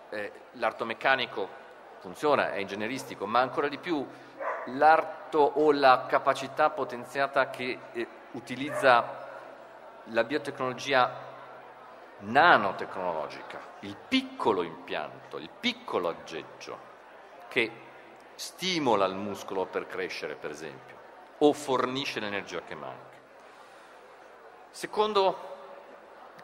Eh, 0.08 0.32
l'arto 0.52 0.86
meccanico 0.86 1.46
funziona, 1.98 2.52
è 2.52 2.58
ingegneristico, 2.58 3.26
ma 3.26 3.40
ancora 3.40 3.68
di 3.68 3.76
più 3.76 4.06
l'arto 4.68 5.38
o 5.38 5.70
la 5.70 6.06
capacità 6.08 6.70
potenziata 6.70 7.50
che 7.50 7.78
eh, 7.92 8.08
utilizza 8.30 9.28
la 10.04 10.24
biotecnologia 10.24 11.12
nanotecnologica, 12.20 13.60
il 13.80 13.96
piccolo 14.08 14.62
impianto, 14.62 15.36
il 15.36 15.50
piccolo 15.60 16.08
aggeggio 16.08 16.92
che 17.48 17.70
stimola 18.34 19.04
il 19.06 19.14
muscolo 19.14 19.66
per 19.66 19.86
crescere, 19.86 20.34
per 20.34 20.50
esempio, 20.50 20.96
o 21.38 21.52
fornisce 21.52 22.20
l'energia 22.20 22.62
che 22.62 22.74
manca. 22.74 23.12
Secondo 24.70 25.52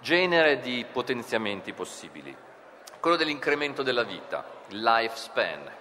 genere 0.00 0.60
di 0.60 0.86
potenziamenti 0.90 1.72
possibili, 1.72 2.34
quello 3.00 3.16
dell'incremento 3.16 3.82
della 3.82 4.02
vita, 4.02 4.44
il 4.68 4.82
lifespan. 4.82 5.78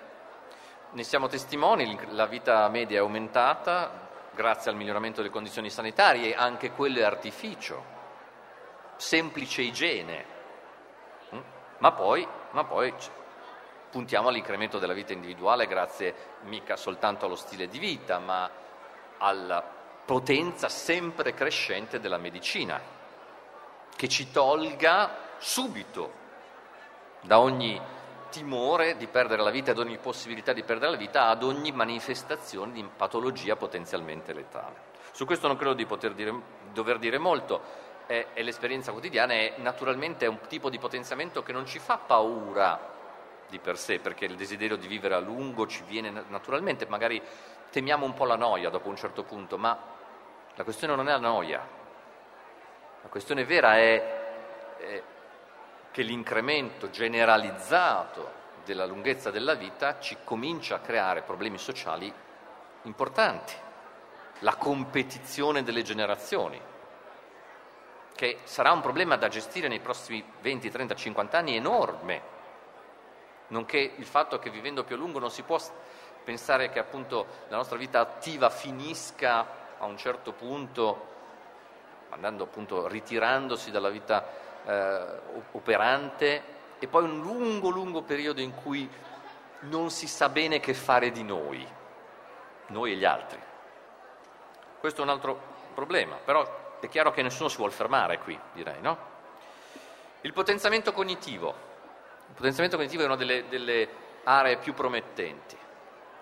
Ne 0.92 1.04
siamo 1.04 1.28
testimoni, 1.28 1.98
la 2.12 2.26
vita 2.26 2.68
media 2.70 2.98
è 2.98 3.02
aumentata 3.02 4.08
grazie 4.34 4.72
al 4.72 4.78
miglioramento 4.78 5.22
delle 5.22 5.34
condizioni 5.34 5.70
sanitarie, 5.70 6.34
anche 6.34 6.72
quello 6.72 7.00
è 7.00 7.04
artificio, 7.04 7.84
semplice 8.96 9.62
igiene, 9.62 10.26
mm? 11.36 11.40
ma 11.80 11.92
poi, 11.92 12.28
ma 12.52 12.64
poi 12.64 12.94
puntiamo 13.90 14.30
all'incremento 14.30 14.80
della 14.80 14.94
vita 14.94 15.14
individuale 15.14 15.68
grazie 15.68 16.14
mica 16.44 16.76
soltanto 16.76 17.26
allo 17.26 17.36
stile 17.36 17.68
di 17.68 17.80
vita, 17.80 18.20
ma 18.20 18.50
alla 19.18 19.62
potenza 20.06 20.70
sempre 20.70 21.34
crescente 21.34 22.00
della 22.00 22.18
medicina, 22.18 22.80
che 23.96 24.08
ci 24.08 24.32
tolga 24.32 25.12
subito 25.38 26.14
da 27.22 27.40
ogni 27.40 27.80
timore 28.30 28.96
di 28.96 29.08
perdere 29.08 29.42
la 29.42 29.50
vita, 29.50 29.72
ad 29.72 29.80
ogni 29.80 29.98
possibilità 29.98 30.54
di 30.54 30.64
perdere 30.64 30.92
la 30.92 30.98
vita, 30.98 31.28
ad 31.28 31.44
ogni 31.44 31.72
manifestazione 31.72 32.72
di 32.72 32.88
patologia 32.96 33.56
potenzialmente 33.56 34.34
letale. 34.34 34.88
Su 35.12 35.26
questo 35.26 35.48
non 35.48 35.58
credo 35.58 35.74
di 35.74 35.86
poter 35.86 36.14
dire, 36.14 36.34
dover 36.72 37.00
dire 37.00 37.18
molto, 37.18 37.62
è, 38.06 38.28
è 38.34 38.42
l'esperienza 38.42 38.92
quotidiana, 38.92 39.34
è 39.34 39.56
naturalmente 39.58 40.28
un 40.28 40.40
tipo 40.48 40.70
di 40.70 40.80
potenziamento 40.80 41.44
che 41.44 41.52
non 41.52 41.66
ci 41.66 41.80
fa 41.80 41.98
paura 41.98 42.98
di 43.50 43.60
per 43.60 43.78
sé, 43.78 44.00
perché 44.00 44.26
il 44.26 44.36
desiderio 44.36 44.76
di 44.76 44.88
vivere 44.88 45.16
a 45.16 45.20
lungo 45.20 45.68
ci 45.68 45.84
viene 45.84 46.10
naturalmente, 46.28 46.86
magari 46.88 47.22
temiamo 47.72 48.06
un 48.06 48.14
po' 48.14 48.26
la 48.26 48.36
noia 48.36 48.70
dopo 48.70 48.90
un 48.90 48.96
certo 48.96 49.24
punto, 49.24 49.58
ma 49.58 49.78
la 50.56 50.64
questione 50.64 50.96
non 50.96 51.08
è 51.08 51.12
la 51.12 51.20
noia, 51.20 51.68
la 53.02 53.10
questione 53.10 53.46
vera 53.46 53.78
è, 53.78 54.78
è 54.78 55.04
che 55.92 56.02
l'incremento 56.04 56.90
generalizzato 56.90 58.38
della 58.64 58.86
lunghezza 58.86 59.32
della 59.32 59.56
vita 59.56 60.00
ci 60.00 60.18
comincia 60.24 60.76
a 60.76 60.80
creare 60.80 61.22
problemi 61.24 61.58
sociali 61.58 62.14
importanti, 62.84 63.54
la 64.40 64.56
competizione 64.56 65.64
delle 65.64 65.82
generazioni, 65.82 66.62
che 68.16 68.40
sarà 68.44 68.72
un 68.72 68.82
problema 68.82 69.16
da 69.16 69.30
gestire 69.30 69.68
nei 69.68 69.80
prossimi 69.80 70.24
20, 70.42 70.70
30, 70.70 70.96
50 70.96 71.38
anni 71.38 71.56
enorme 71.56 72.38
nonché 73.50 73.94
il 73.96 74.06
fatto 74.06 74.40
che 74.40 74.50
vivendo 74.50 74.84
più 74.84 74.96
a 74.96 74.98
lungo 74.98 75.20
non 75.20 75.30
si 75.32 75.44
può 75.44 75.60
pensare 76.24 76.70
che 76.70 76.80
appunto 76.80 77.26
la 77.48 77.58
nostra 77.58 77.78
vita 77.78 78.00
attiva 78.00 78.50
finisca 78.50 79.46
a 79.78 79.86
un 79.86 79.98
certo 79.98 80.32
punto, 80.34 81.08
andando 82.10 82.44
appunto 82.44 82.88
ritirandosi 82.88 83.72
dalla 83.72 83.90
vita 83.90 84.26
eh, 84.66 85.06
operante, 85.52 86.58
e 86.80 86.88
poi 86.88 87.04
un 87.04 87.22
lungo, 87.22 87.70
lungo 87.70 88.02
periodo 88.02 88.42
in 88.42 88.54
cui 88.56 88.90
non 89.62 89.90
si 89.90 90.08
sa 90.08 90.30
bene 90.30 90.60
che 90.60 90.74
fare 90.74 91.12
di 91.12 91.24
noi, 91.24 91.68
noi 92.68 92.94
e 92.94 92.96
gli 92.96 93.06
altri. 93.06 93.40
Questo 94.80 95.02
è 95.02 95.04
un 95.04 95.10
altro 95.10 95.42
problema, 95.74 96.16
però 96.16 96.78
è 96.80 96.88
chiaro 96.88 97.12
che 97.12 97.22
nessuno 97.22 97.50
si 97.50 97.58
vuole 97.58 97.74
fermare 97.74 98.20
qui, 98.20 98.40
direi, 98.54 98.82
no? 98.82 98.98
Il 100.22 100.34
potenziamento 100.34 100.94
cognitivo. 100.94 101.68
Il 102.30 102.36
potenziamento 102.36 102.78
cognitivo 102.78 103.04
è 103.04 103.06
una 103.06 103.16
delle, 103.16 103.48
delle 103.50 103.88
aree 104.24 104.58
più 104.58 104.74
promettenti. 104.74 105.58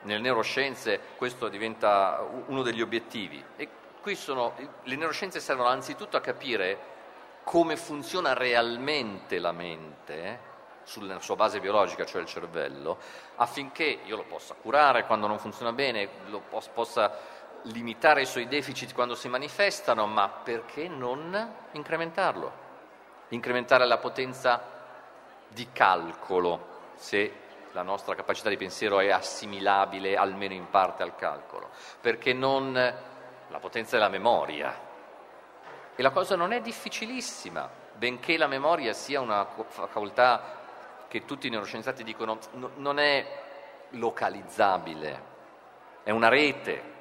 Nelle 0.01 0.19
neuroscienze 0.19 0.99
questo 1.17 1.47
diventa 1.47 2.25
uno 2.47 2.61
degli 2.61 2.81
obiettivi. 2.81 3.43
E 3.55 3.69
qui 4.01 4.15
sono, 4.15 4.53
le 4.83 4.95
neuroscienze 4.95 5.39
servono 5.39 5.69
anzitutto 5.69 6.17
a 6.17 6.21
capire 6.21 6.95
come 7.43 7.77
funziona 7.77 8.33
realmente 8.33 9.39
la 9.39 9.51
mente, 9.51 10.23
eh, 10.23 10.37
sulla 10.83 11.19
sua 11.19 11.35
base 11.35 11.59
biologica, 11.59 12.05
cioè 12.05 12.21
il 12.21 12.27
cervello, 12.27 12.97
affinché 13.35 13.99
io 14.03 14.15
lo 14.15 14.23
possa 14.23 14.53
curare 14.53 15.05
quando 15.05 15.27
non 15.27 15.37
funziona 15.37 15.73
bene, 15.73 16.09
lo 16.27 16.39
pos- 16.39 16.69
possa 16.69 17.35
limitare 17.63 18.21
i 18.21 18.25
suoi 18.25 18.47
deficit 18.47 18.93
quando 18.93 19.15
si 19.15 19.27
manifestano, 19.27 20.07
ma 20.07 20.29
perché 20.29 20.87
non 20.87 21.53
incrementarlo? 21.71 22.65
Incrementare 23.29 23.85
la 23.85 23.97
potenza 23.97 24.76
di 25.47 25.69
calcolo, 25.71 26.75
se 26.95 27.45
la 27.71 27.81
nostra 27.83 28.15
capacità 28.15 28.49
di 28.49 28.57
pensiero 28.57 28.99
è 28.99 29.09
assimilabile 29.09 30.15
almeno 30.15 30.53
in 30.53 30.69
parte 30.69 31.03
al 31.03 31.15
calcolo, 31.15 31.69
perché 32.01 32.33
non 32.33 32.73
la 32.73 33.59
potenza 33.59 33.97
della 33.97 34.09
memoria. 34.09 34.85
E 35.95 36.01
la 36.01 36.11
cosa 36.11 36.35
non 36.35 36.51
è 36.51 36.61
difficilissima, 36.61 37.69
benché 37.93 38.37
la 38.37 38.47
memoria 38.47 38.93
sia 38.93 39.19
una 39.19 39.45
facoltà 39.45 40.55
che 41.07 41.25
tutti 41.25 41.47
i 41.47 41.49
neuroscienziati 41.49 42.03
dicono 42.03 42.37
non 42.75 42.99
è 42.99 43.25
localizzabile, 43.91 45.35
è 46.03 46.11
una 46.11 46.29
rete, 46.29 46.95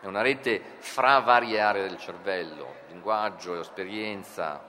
è 0.00 0.06
una 0.06 0.22
rete 0.22 0.62
fra 0.78 1.18
varie 1.18 1.60
aree 1.60 1.88
del 1.88 1.98
cervello, 1.98 2.74
linguaggio, 2.88 3.60
esperienza, 3.60 4.66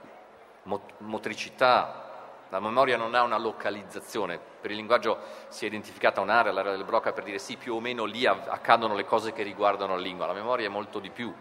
motricità. 0.98 2.11
La 2.52 2.60
memoria 2.60 2.98
non 2.98 3.14
ha 3.14 3.22
una 3.22 3.38
localizzazione, 3.38 4.38
per 4.60 4.70
il 4.70 4.76
linguaggio 4.76 5.18
si 5.48 5.64
è 5.64 5.68
identificata 5.68 6.20
un'area, 6.20 6.52
l'area 6.52 6.72
del 6.72 6.84
Broca, 6.84 7.10
per 7.12 7.24
dire 7.24 7.38
sì, 7.38 7.56
più 7.56 7.74
o 7.74 7.80
meno 7.80 8.04
lì 8.04 8.26
accadono 8.26 8.94
le 8.94 9.06
cose 9.06 9.32
che 9.32 9.42
riguardano 9.42 9.94
la 9.94 10.02
lingua, 10.02 10.26
la 10.26 10.34
memoria 10.34 10.66
è 10.66 10.68
molto 10.68 10.98
di 10.98 11.08
più, 11.08 11.34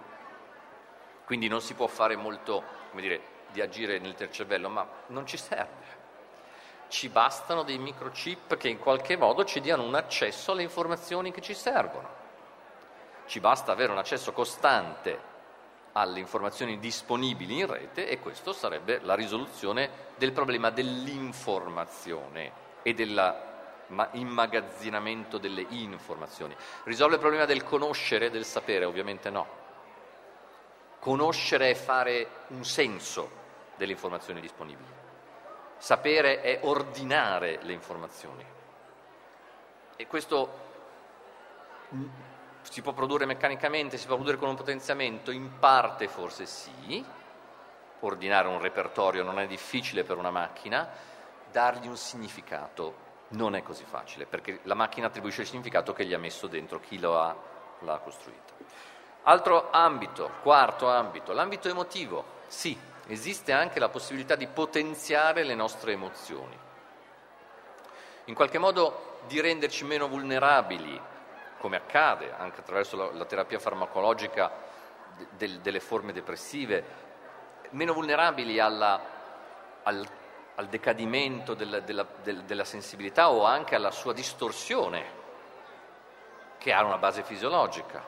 quindi 1.26 1.50
non 1.50 1.60
si 1.60 1.74
può 1.74 1.88
fare 1.88 2.16
molto, 2.16 2.64
come 2.92 3.02
dire, 3.02 3.22
di 3.52 3.60
agire 3.60 4.00
nel 4.00 4.16
cervello, 4.32 4.70
ma 4.70 4.88
non 5.08 5.26
ci 5.26 5.36
serve. 5.36 6.00
Ci 6.88 7.10
bastano 7.10 7.64
dei 7.64 7.78
microchip 7.78 8.56
che 8.56 8.70
in 8.70 8.80
qualche 8.80 9.18
modo 9.18 9.44
ci 9.44 9.60
diano 9.60 9.84
un 9.84 9.96
accesso 9.96 10.54
alle 10.54 10.64
informazioni 10.64 11.34
che 11.34 11.42
ci 11.42 11.54
servono. 11.54 12.08
Ci 13.26 13.42
basta 13.42 13.74
avere 13.74 13.92
un 13.92 13.98
accesso 13.98 14.32
costante 14.32 15.31
alle 15.94 16.20
informazioni 16.20 16.78
disponibili 16.80 17.60
in 17.60 17.68
rete 17.68 18.08
e 18.08 18.20
questo 18.20 18.54
sarebbe 18.54 19.00
la 19.02 19.16
risoluzione 19.16 19.90
del 20.18 20.32
problema 20.32 20.70
dell'informazione 20.70 22.70
e 22.82 22.94
dell'immagazzinamento 22.94 25.38
delle 25.38 25.66
informazioni. 25.70 26.56
Risolve 26.84 27.16
il 27.16 27.22
problema 27.22 27.44
del 27.46 27.64
conoscere 27.64 28.28
e 28.28 28.30
del 28.30 28.46
sapere? 28.46 28.86
Ovviamente 28.86 29.30
no. 29.30 29.60
Conoscere 31.00 31.72
è 31.72 31.76
fare 31.76 32.28
un 32.50 32.64
senso 32.64 33.40
delle 33.76 33.94
informazioni 33.94 34.40
disponibili. 34.40 35.00
Sapere 35.78 36.42
è 36.42 36.60
ordinare 36.62 37.60
le 37.64 37.74
informazioni. 37.74 38.46
E 39.96 40.08
questo 40.08 40.70
si 42.62 42.82
può 42.82 42.94
produrre 42.94 43.26
meccanicamente, 43.26 43.98
si 43.98 44.06
può 44.06 44.16
produrre 44.16 44.38
con 44.38 44.50
un 44.50 44.56
potenziamento? 44.56 45.32
In 45.32 45.60
parte 45.60 46.08
forse 46.08 46.46
sì, 46.46 47.04
ordinare 48.02 48.48
un 48.48 48.60
repertorio 48.60 49.24
non 49.24 49.40
è 49.40 49.48
difficile 49.48 50.04
per 50.04 50.18
una 50.18 50.32
macchina, 50.32 50.88
dargli 51.52 51.88
un 51.88 51.98
significato 51.98 53.10
non 53.30 53.56
è 53.56 53.64
così 53.64 53.84
facile, 53.86 54.26
perché 54.26 54.60
la 54.64 54.74
macchina 54.74 55.08
attribuisce 55.08 55.42
il 55.42 55.48
significato 55.48 55.94
che 55.94 56.06
gli 56.06 56.14
ha 56.14 56.20
messo 56.20 56.48
dentro 56.48 56.80
chi 56.80 57.00
lo 57.00 57.20
ha, 57.20 57.36
l'ha 57.80 57.98
costruito. 58.00 58.54
Altro 59.24 59.70
ambito, 59.72 60.32
quarto 60.42 60.90
ambito, 60.90 61.32
l'ambito 61.32 61.70
emotivo. 61.70 62.40
Sì, 62.48 62.78
esiste 63.08 63.52
anche 63.52 63.80
la 63.80 63.90
possibilità 63.90 64.36
di 64.36 64.48
potenziare 64.48 65.44
le 65.44 65.56
nostre 65.56 65.94
emozioni, 65.94 66.58
in 68.26 68.34
qualche 68.34 68.58
modo 68.58 69.20
di 69.28 69.40
renderci 69.40 69.86
meno 69.86 70.08
vulnerabili 70.08 71.00
come 71.62 71.78
accade 71.78 72.34
anche 72.36 72.60
attraverso 72.60 72.98
la, 72.98 73.12
la 73.14 73.26
terapia 73.26 73.60
farmacologica 73.60 74.52
de, 75.16 75.28
de, 75.38 75.62
delle 75.62 75.80
forme 75.80 76.12
depressive, 76.12 76.84
meno 77.70 77.94
vulnerabili 77.94 78.60
alla, 78.60 79.00
al, 79.84 80.06
al, 80.56 80.68
decadimento 80.68 81.54
del, 81.54 81.84
della, 81.86 82.06
del, 82.24 82.44
della 82.44 82.66
sensibilità 82.66 83.30
o 83.30 83.46
anche 83.46 83.76
alla 83.76 83.92
sua 83.92 84.12
distorsione, 84.12 85.20
che 86.58 86.74
ha 86.74 86.84
una 86.84 86.98
base 86.98 87.22
fisiologica. 87.24 88.04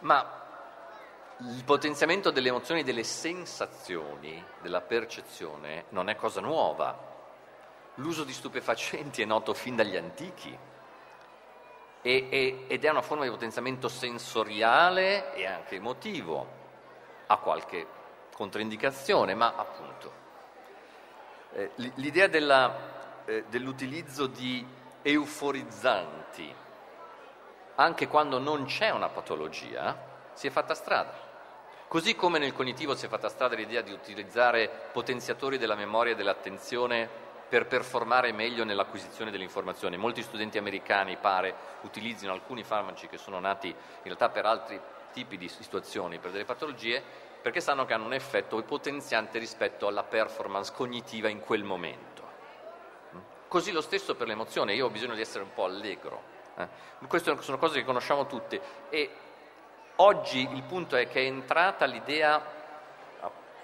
Ma 0.00 0.40
il 1.38 1.64
potenziamento 1.64 2.30
delle 2.30 2.48
emozioni 2.48 2.84
delle 2.84 3.04
sensazioni, 3.04 4.44
della 4.60 4.82
percezione, 4.82 5.86
non 5.88 6.10
è 6.10 6.14
cosa 6.14 6.42
nuova. 6.42 7.10
L'uso 7.96 8.24
di 8.24 8.32
stupefacenti 8.32 9.22
è 9.22 9.24
noto 9.24 9.54
fin 9.54 9.76
dagli 9.76 9.96
antichi 9.96 10.70
e, 12.02 12.26
e, 12.28 12.64
ed 12.66 12.84
è 12.84 12.90
una 12.90 13.00
forma 13.00 13.24
di 13.24 13.30
potenziamento 13.30 13.88
sensoriale 13.88 15.34
e 15.34 15.46
anche 15.46 15.76
emotivo. 15.76 16.60
Ha 17.26 17.36
qualche 17.38 17.86
controindicazione, 18.34 19.34
ma 19.34 19.54
appunto. 19.56 20.20
Eh, 21.52 21.70
l'idea 21.94 22.26
della, 22.26 23.24
eh, 23.24 23.44
dell'utilizzo 23.48 24.26
di 24.26 24.66
euforizzanti, 25.02 26.54
anche 27.76 28.08
quando 28.08 28.38
non 28.38 28.64
c'è 28.64 28.90
una 28.90 29.08
patologia, 29.08 30.10
si 30.32 30.48
è 30.48 30.50
fatta 30.50 30.74
strada. 30.74 31.30
Così 31.86 32.16
come 32.16 32.38
nel 32.38 32.52
cognitivo 32.52 32.94
si 32.94 33.06
è 33.06 33.08
fatta 33.08 33.28
strada 33.28 33.54
l'idea 33.54 33.82
di 33.82 33.92
utilizzare 33.92 34.88
potenziatori 34.92 35.58
della 35.58 35.74
memoria 35.74 36.12
e 36.12 36.16
dell'attenzione 36.16 37.30
per 37.52 37.66
performare 37.66 38.32
meglio 38.32 38.64
nell'acquisizione 38.64 39.30
delle 39.30 39.44
informazioni. 39.44 39.98
Molti 39.98 40.22
studenti 40.22 40.56
americani, 40.56 41.18
pare, 41.18 41.54
utilizzino 41.82 42.32
alcuni 42.32 42.64
farmaci 42.64 43.08
che 43.08 43.18
sono 43.18 43.38
nati 43.40 43.68
in 43.68 43.76
realtà 44.04 44.30
per 44.30 44.46
altri 44.46 44.80
tipi 45.12 45.36
di 45.36 45.48
situazioni, 45.48 46.18
per 46.18 46.30
delle 46.30 46.46
patologie, 46.46 47.02
perché 47.42 47.60
sanno 47.60 47.84
che 47.84 47.92
hanno 47.92 48.06
un 48.06 48.14
effetto 48.14 48.62
potenziante 48.62 49.38
rispetto 49.38 49.86
alla 49.86 50.02
performance 50.02 50.72
cognitiva 50.72 51.28
in 51.28 51.40
quel 51.40 51.62
momento. 51.62 52.22
Così 53.48 53.70
lo 53.70 53.82
stesso 53.82 54.14
per 54.14 54.28
l'emozione, 54.28 54.72
io 54.72 54.86
ho 54.86 54.90
bisogno 54.90 55.14
di 55.14 55.20
essere 55.20 55.44
un 55.44 55.52
po' 55.52 55.64
allegro. 55.64 56.22
Eh? 56.56 56.66
Queste 57.06 57.36
sono 57.42 57.58
cose 57.58 57.80
che 57.80 57.84
conosciamo 57.84 58.26
tutte 58.26 58.62
e 58.88 59.10
oggi 59.96 60.48
il 60.50 60.62
punto 60.62 60.96
è 60.96 61.06
che 61.06 61.20
è 61.20 61.26
entrata 61.26 61.84
l'idea 61.84 62.61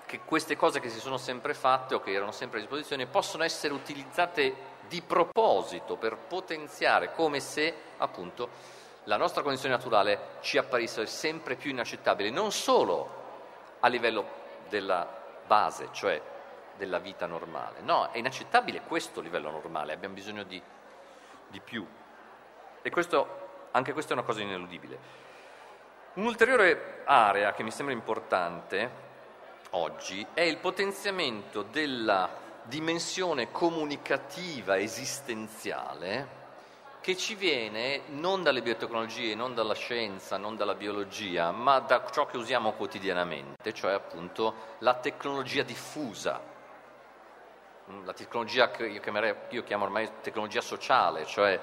che 0.08 0.20
queste 0.24 0.56
cose 0.56 0.80
che 0.80 0.88
si 0.88 1.00
sono 1.00 1.18
sempre 1.18 1.52
fatte 1.52 1.94
o 1.94 2.00
che 2.00 2.12
erano 2.12 2.32
sempre 2.32 2.58
a 2.58 2.60
disposizione 2.62 3.06
possono 3.06 3.44
essere 3.44 3.74
utilizzate 3.74 4.76
di 4.88 5.02
proposito 5.02 5.96
per 5.96 6.16
potenziare 6.16 7.12
come 7.12 7.40
se 7.40 7.74
appunto 7.98 8.48
la 9.04 9.18
nostra 9.18 9.42
condizione 9.42 9.74
naturale 9.74 10.38
ci 10.40 10.56
apparisse 10.56 11.04
sempre 11.06 11.56
più 11.56 11.70
inaccettabile, 11.70 12.30
non 12.30 12.52
solo 12.52 13.16
a 13.80 13.88
livello 13.88 14.26
della 14.70 15.06
base, 15.46 15.88
cioè 15.92 16.20
della 16.76 16.98
vita 16.98 17.26
normale, 17.26 17.80
no, 17.80 18.10
è 18.10 18.16
inaccettabile 18.18 18.82
questo 18.82 19.20
livello 19.20 19.50
normale, 19.50 19.92
abbiamo 19.92 20.14
bisogno 20.14 20.42
di, 20.42 20.60
di 21.48 21.60
più. 21.60 21.86
E 22.80 22.90
questo, 22.90 23.68
anche 23.72 23.92
questa 23.92 24.12
è 24.12 24.16
una 24.16 24.24
cosa 24.24 24.40
ineludibile. 24.40 25.26
Un'ulteriore 26.14 27.02
area 27.04 27.52
che 27.52 27.62
mi 27.62 27.70
sembra 27.70 27.94
importante 27.94 29.07
oggi 29.70 30.26
è 30.32 30.40
il 30.40 30.58
potenziamento 30.58 31.62
della 31.62 32.46
dimensione 32.64 33.50
comunicativa 33.50 34.78
esistenziale 34.78 36.36
che 37.00 37.16
ci 37.16 37.34
viene 37.34 38.02
non 38.08 38.42
dalle 38.42 38.60
biotecnologie, 38.60 39.34
non 39.34 39.54
dalla 39.54 39.74
scienza, 39.74 40.36
non 40.36 40.56
dalla 40.56 40.74
biologia, 40.74 41.50
ma 41.52 41.78
da 41.78 42.04
ciò 42.10 42.26
che 42.26 42.36
usiamo 42.36 42.72
quotidianamente, 42.72 43.72
cioè 43.72 43.92
appunto 43.92 44.76
la 44.78 44.94
tecnologia 44.94 45.62
diffusa, 45.62 46.40
mm, 47.90 48.04
la 48.04 48.12
tecnologia 48.12 48.70
che 48.70 48.86
io, 48.86 49.00
chiamerei, 49.00 49.34
io 49.50 49.62
chiamo 49.62 49.84
ormai 49.84 50.10
tecnologia 50.20 50.60
sociale, 50.60 51.24
cioè 51.24 51.58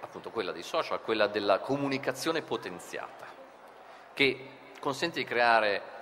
appunto 0.00 0.30
quella 0.30 0.52
dei 0.52 0.62
social, 0.62 1.00
quella 1.02 1.26
della 1.26 1.58
comunicazione 1.58 2.42
potenziata 2.42 3.26
che 4.14 4.48
consente 4.80 5.20
di 5.20 5.24
creare 5.24 5.97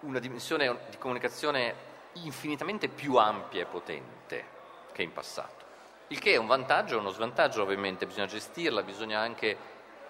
una 0.00 0.18
dimensione 0.18 0.78
di 0.90 0.98
comunicazione 0.98 1.86
infinitamente 2.14 2.88
più 2.88 3.16
ampia 3.16 3.62
e 3.62 3.66
potente 3.66 4.44
che 4.92 5.02
in 5.02 5.12
passato. 5.12 5.66
Il 6.08 6.18
che 6.18 6.32
è 6.32 6.36
un 6.36 6.46
vantaggio 6.46 6.96
e 6.96 6.98
uno 6.98 7.10
svantaggio 7.10 7.62
ovviamente, 7.62 8.06
bisogna 8.06 8.26
gestirla, 8.26 8.82
bisogna 8.82 9.20
anche, 9.20 9.56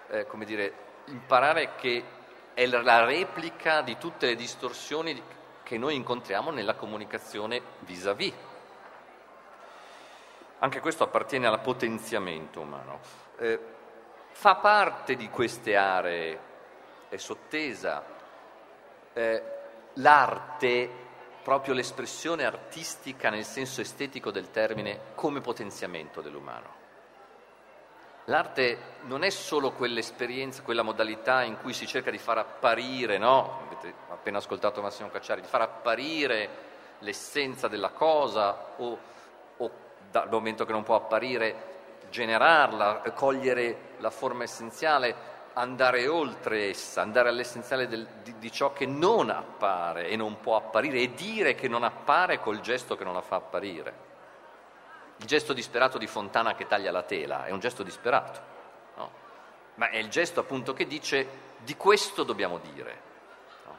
eh, 0.07 0.25
come 0.25 0.45
dire, 0.45 0.73
imparare 1.05 1.75
che 1.75 2.03
è 2.53 2.65
la 2.65 3.03
replica 3.03 3.81
di 3.81 3.97
tutte 3.97 4.27
le 4.27 4.35
distorsioni 4.35 5.21
che 5.63 5.77
noi 5.77 5.95
incontriamo 5.95 6.51
nella 6.51 6.75
comunicazione 6.75 7.61
vis-à-vis. 7.79 8.33
Anche 10.59 10.79
questo 10.79 11.03
appartiene 11.03 11.47
al 11.47 11.61
potenziamento 11.61 12.61
umano. 12.61 12.99
Eh, 13.37 13.59
fa 14.31 14.55
parte 14.55 15.15
di 15.15 15.29
queste 15.29 15.75
aree, 15.75 16.39
è 17.09 17.17
sottesa, 17.17 18.03
eh, 19.13 19.58
l'arte, 19.99 20.89
proprio 21.43 21.73
l'espressione 21.73 22.43
artistica 22.43 23.29
nel 23.29 23.45
senso 23.45 23.81
estetico 23.81 24.31
del 24.31 24.51
termine, 24.51 24.99
come 25.15 25.41
potenziamento 25.41 26.21
dell'umano. 26.21 26.77
L'arte 28.25 28.97
non 29.05 29.23
è 29.23 29.29
solo 29.31 29.71
quell'esperienza, 29.71 30.61
quella 30.61 30.83
modalità 30.83 31.41
in 31.41 31.57
cui 31.57 31.73
si 31.73 31.87
cerca 31.87 32.11
di 32.11 32.19
far 32.19 32.37
apparire, 32.37 33.17
no? 33.17 33.61
Avete 33.65 33.93
appena 34.09 34.37
ascoltato 34.37 34.81
Massimo 34.81 35.09
Cacciari, 35.09 35.41
di 35.41 35.47
far 35.47 35.61
apparire 35.61 36.67
l'essenza 36.99 37.67
della 37.67 37.89
cosa 37.89 38.73
o, 38.77 38.97
o 39.57 39.71
dal 40.11 40.29
momento 40.29 40.65
che 40.65 40.71
non 40.71 40.83
può 40.83 40.95
apparire 40.95 41.67
generarla, 42.11 43.01
cogliere 43.15 43.95
la 43.97 44.11
forma 44.11 44.43
essenziale, 44.43 45.15
andare 45.59 46.07
oltre 46.07 46.69
essa, 46.69 47.01
andare 47.01 47.27
all'essenziale 47.27 47.87
del, 47.87 48.07
di, 48.23 48.37
di, 48.39 48.51
ciò 48.51 48.71
che 48.71 48.85
non 48.85 49.29
appare 49.29 50.07
e 50.07 50.15
non 50.15 50.39
può 50.39 50.55
apparire 50.55 50.99
e 50.99 51.13
dire 51.13 51.53
che 51.53 51.67
non 51.67 51.83
appare 51.83 52.39
col 52.39 52.61
gesto 52.61 52.95
che 52.95 53.03
non 53.03 53.13
la 53.13 53.21
fa 53.21 53.35
apparire. 53.35 54.07
Il 55.17 55.25
gesto 55.25 55.51
disperato 55.51 55.97
di 55.97 56.07
Fontana 56.07 56.55
che 56.55 56.65
taglia 56.65 56.91
la 56.91 57.03
tela 57.03 57.45
è 57.45 57.51
un 57.51 57.59
gesto 57.59 57.83
disperato, 57.83 58.41
no? 58.95 59.11
ma 59.75 59.89
è 59.89 59.97
il 59.97 60.07
gesto 60.07 60.39
appunto 60.39 60.71
che 60.71 60.87
dice 60.87 61.27
di 61.57 61.75
questo 61.75 62.23
dobbiamo 62.23 62.59
dire. 62.59 63.01
No? 63.65 63.77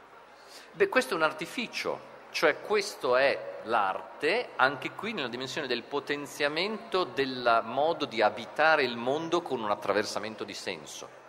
Beh, 0.73 0.89
questo 0.91 1.15
è 1.15 1.17
un 1.17 1.23
artificio, 1.23 1.99
cioè 2.29 2.61
questo 2.61 3.17
è 3.17 3.61
l'arte, 3.63 4.51
anche 4.57 4.91
qui 4.91 5.15
nella 5.15 5.29
dimensione 5.29 5.67
del 5.67 5.83
potenziamento 5.83 7.05
del 7.05 7.63
modo 7.65 8.05
di 8.05 8.21
abitare 8.21 8.83
il 8.83 8.99
mondo 8.99 9.41
con 9.41 9.63
un 9.63 9.71
attraversamento 9.71 10.45
di 10.45 10.55
senso. 10.55 11.20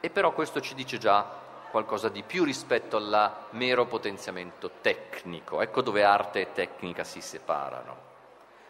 E 0.00 0.10
però 0.10 0.32
questo 0.32 0.60
ci 0.60 0.74
dice 0.74 0.98
già 0.98 1.46
qualcosa 1.70 2.08
di 2.08 2.22
più 2.22 2.44
rispetto 2.44 2.96
al 2.96 3.32
mero 3.50 3.86
potenziamento 3.86 4.70
tecnico. 4.80 5.60
Ecco 5.60 5.82
dove 5.82 6.04
arte 6.04 6.40
e 6.40 6.52
tecnica 6.52 7.04
si 7.04 7.20
separano. 7.20 8.06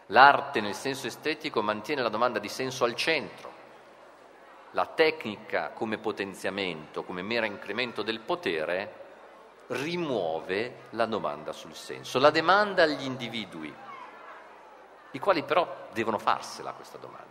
L'arte 0.07 0.59
nel 0.59 0.73
senso 0.73 1.07
estetico 1.07 1.61
mantiene 1.61 2.01
la 2.01 2.09
domanda 2.09 2.39
di 2.39 2.49
senso 2.49 2.83
al 2.83 2.95
centro. 2.95 3.57
La 4.71 4.85
tecnica 4.85 5.69
come 5.69 5.97
potenziamento, 5.97 7.03
come 7.03 7.21
mero 7.21 7.45
incremento 7.45 8.01
del 8.01 8.19
potere, 8.19 9.07
rimuove 9.67 10.87
la 10.91 11.05
domanda 11.05 11.51
sul 11.51 11.75
senso, 11.75 12.19
la 12.19 12.31
demanda 12.31 12.83
agli 12.83 13.03
individui, 13.03 13.73
i 15.11 15.19
quali 15.19 15.43
però 15.43 15.87
devono 15.91 16.17
farsela 16.17 16.71
questa 16.73 16.97
domanda. 16.97 17.27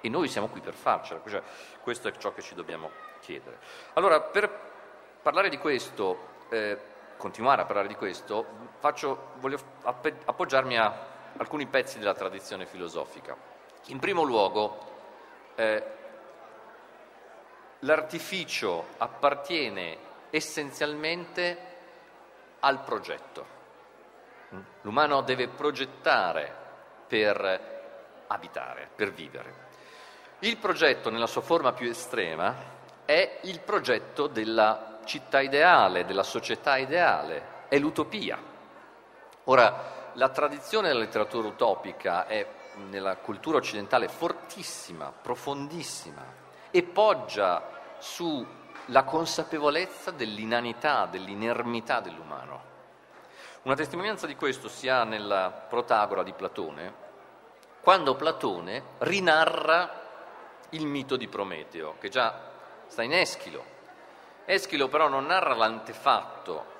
E 0.00 0.08
noi 0.08 0.28
siamo 0.28 0.48
qui 0.48 0.60
per 0.60 0.74
farcela, 0.74 1.20
cioè, 1.26 1.42
questo 1.82 2.08
è 2.08 2.16
ciò 2.16 2.32
che 2.32 2.42
ci 2.42 2.54
dobbiamo 2.54 2.90
chiedere. 3.22 3.58
Allora, 3.94 4.20
per 4.20 4.50
parlare 5.22 5.48
di 5.48 5.56
questo, 5.56 6.30
eh, 6.50 6.78
continuare 7.16 7.62
a 7.62 7.64
parlare 7.64 7.88
di 7.88 7.94
questo, 7.94 8.44
faccio, 8.78 9.30
voglio 9.36 9.58
appoggiarmi 9.82 10.76
a 10.76 11.06
alcuni 11.36 11.66
pezzi 11.66 11.98
della 11.98 12.14
tradizione 12.14 12.66
filosofica. 12.66 13.34
In 13.86 13.98
primo 13.98 14.22
luogo, 14.22 14.90
eh, 15.54 15.84
l'artificio 17.80 18.86
appartiene 18.98 20.10
essenzialmente 20.30 21.70
al 22.60 22.82
progetto. 22.82 23.60
L'umano 24.82 25.22
deve 25.22 25.48
progettare 25.48 26.54
per 27.06 28.24
abitare, 28.26 28.88
per 28.94 29.12
vivere. 29.12 29.70
Il 30.40 30.56
progetto, 30.56 31.10
nella 31.10 31.26
sua 31.26 31.40
forma 31.40 31.72
più 31.72 31.88
estrema, 31.88 32.54
è 33.04 33.40
il 33.42 33.60
progetto 33.60 34.26
della 34.26 34.98
città 35.04 35.40
ideale, 35.40 36.04
della 36.04 36.22
società 36.22 36.76
ideale, 36.76 37.66
è 37.68 37.78
l'utopia. 37.78 38.38
Ora, 39.44 40.10
la 40.14 40.28
tradizione 40.28 40.88
della 40.88 41.00
letteratura 41.00 41.48
utopica 41.48 42.26
è 42.26 42.46
nella 42.88 43.16
cultura 43.16 43.58
occidentale 43.58 44.08
fortissima, 44.08 45.12
profondissima 45.12 46.22
e 46.70 46.82
poggia 46.82 47.96
sulla 47.98 49.04
consapevolezza 49.04 50.10
dell'inanità, 50.10 51.06
dell'inermità 51.06 52.00
dell'umano. 52.00 52.70
Una 53.62 53.74
testimonianza 53.74 54.26
di 54.26 54.36
questo 54.36 54.68
si 54.68 54.88
ha 54.88 55.04
nella 55.04 55.50
Protagora 55.50 56.22
di 56.22 56.32
Platone, 56.32 57.10
quando 57.80 58.14
Platone 58.16 58.82
rinarra 58.98 60.00
il 60.70 60.86
mito 60.86 61.16
di 61.16 61.28
Prometeo, 61.28 61.96
che 61.98 62.08
già 62.08 62.51
sta 62.92 63.02
in 63.02 63.14
Eschilo. 63.14 63.64
Eschilo 64.44 64.88
però 64.88 65.08
non 65.08 65.26
narra 65.26 65.54
l'antefatto 65.54 66.72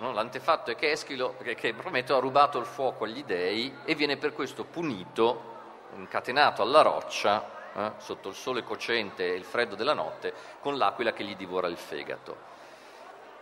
No? 0.00 0.12
L'antefatto 0.12 0.70
è 0.70 0.76
che, 0.76 0.92
Eschilo, 0.92 1.36
che 1.36 1.74
Prometeo 1.74 2.16
ha 2.16 2.20
rubato 2.20 2.58
il 2.58 2.64
fuoco 2.64 3.04
agli 3.04 3.22
dei 3.22 3.76
e 3.84 3.94
viene 3.94 4.16
per 4.16 4.32
questo 4.32 4.64
punito, 4.64 5.58
incatenato 5.96 6.62
alla 6.62 6.80
roccia, 6.80 7.44
eh, 7.74 7.92
sotto 7.98 8.30
il 8.30 8.34
sole 8.34 8.64
cocente 8.64 9.30
e 9.30 9.36
il 9.36 9.44
freddo 9.44 9.74
della 9.74 9.92
notte, 9.92 10.32
con 10.60 10.78
l'aquila 10.78 11.12
che 11.12 11.22
gli 11.22 11.36
divora 11.36 11.66
il 11.66 11.76
fegato. 11.76 12.34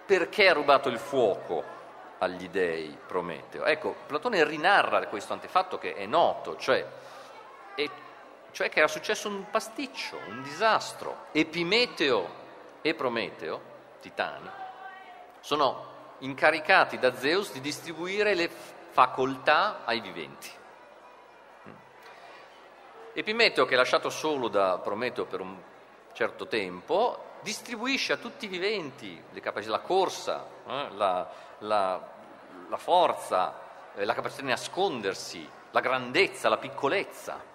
Perché 0.05 0.49
ha 0.49 0.53
rubato 0.53 0.89
il 0.89 0.99
fuoco 0.99 1.63
agli 2.19 2.49
dei 2.49 2.99
Prometeo? 3.07 3.65
Ecco, 3.65 3.95
Platone 4.07 4.43
rinarra 4.45 5.07
questo 5.07 5.35
antefatto 5.35 5.79
che 5.79 5.95
è 5.95 6.07
noto, 6.07 6.57
cioè, 6.57 6.85
e, 7.77 7.89
cioè 8.59 8.71
che 8.71 8.81
era 8.81 8.89
successo 8.89 9.29
un 9.29 9.49
pasticcio, 9.51 10.19
un 10.27 10.43
disastro. 10.43 11.27
Epimeteo 11.31 12.29
e 12.83 12.93
Prometeo, 12.93 13.61
titani, 14.01 14.51
sono 15.39 16.17
incaricati 16.19 16.99
da 16.99 17.15
Zeus 17.15 17.53
di 17.53 17.61
distribuire 17.61 18.35
le 18.35 18.51
facoltà 18.91 19.85
ai 19.85 20.01
viventi. 20.01 20.51
Epimeteo, 23.13 23.65
che 23.65 23.75
è 23.75 23.77
lasciato 23.77 24.11
solo 24.11 24.49
da 24.49 24.79
Prometeo 24.79 25.25
per 25.27 25.39
un 25.39 25.57
certo 26.13 26.49
tempo, 26.49 27.37
distribuisce 27.43 28.15
a 28.15 28.17
tutti 28.17 28.47
i 28.47 28.49
viventi 28.49 29.23
le 29.31 29.41
capacità, 29.41 29.71
la 29.71 29.79
corsa, 29.83 30.45
eh, 30.67 30.89
la, 30.97 31.31
la, 31.59 32.09
la, 32.69 32.77
forza, 32.77 33.55
eh, 33.95 34.05
la 34.05 34.15
capacità 34.15 34.43
di 34.43 34.49
nascondersi, 34.49 35.49
la 35.71 35.81
grandezza, 35.81 36.49
la 36.49 36.59
piccolezza. 36.59 37.55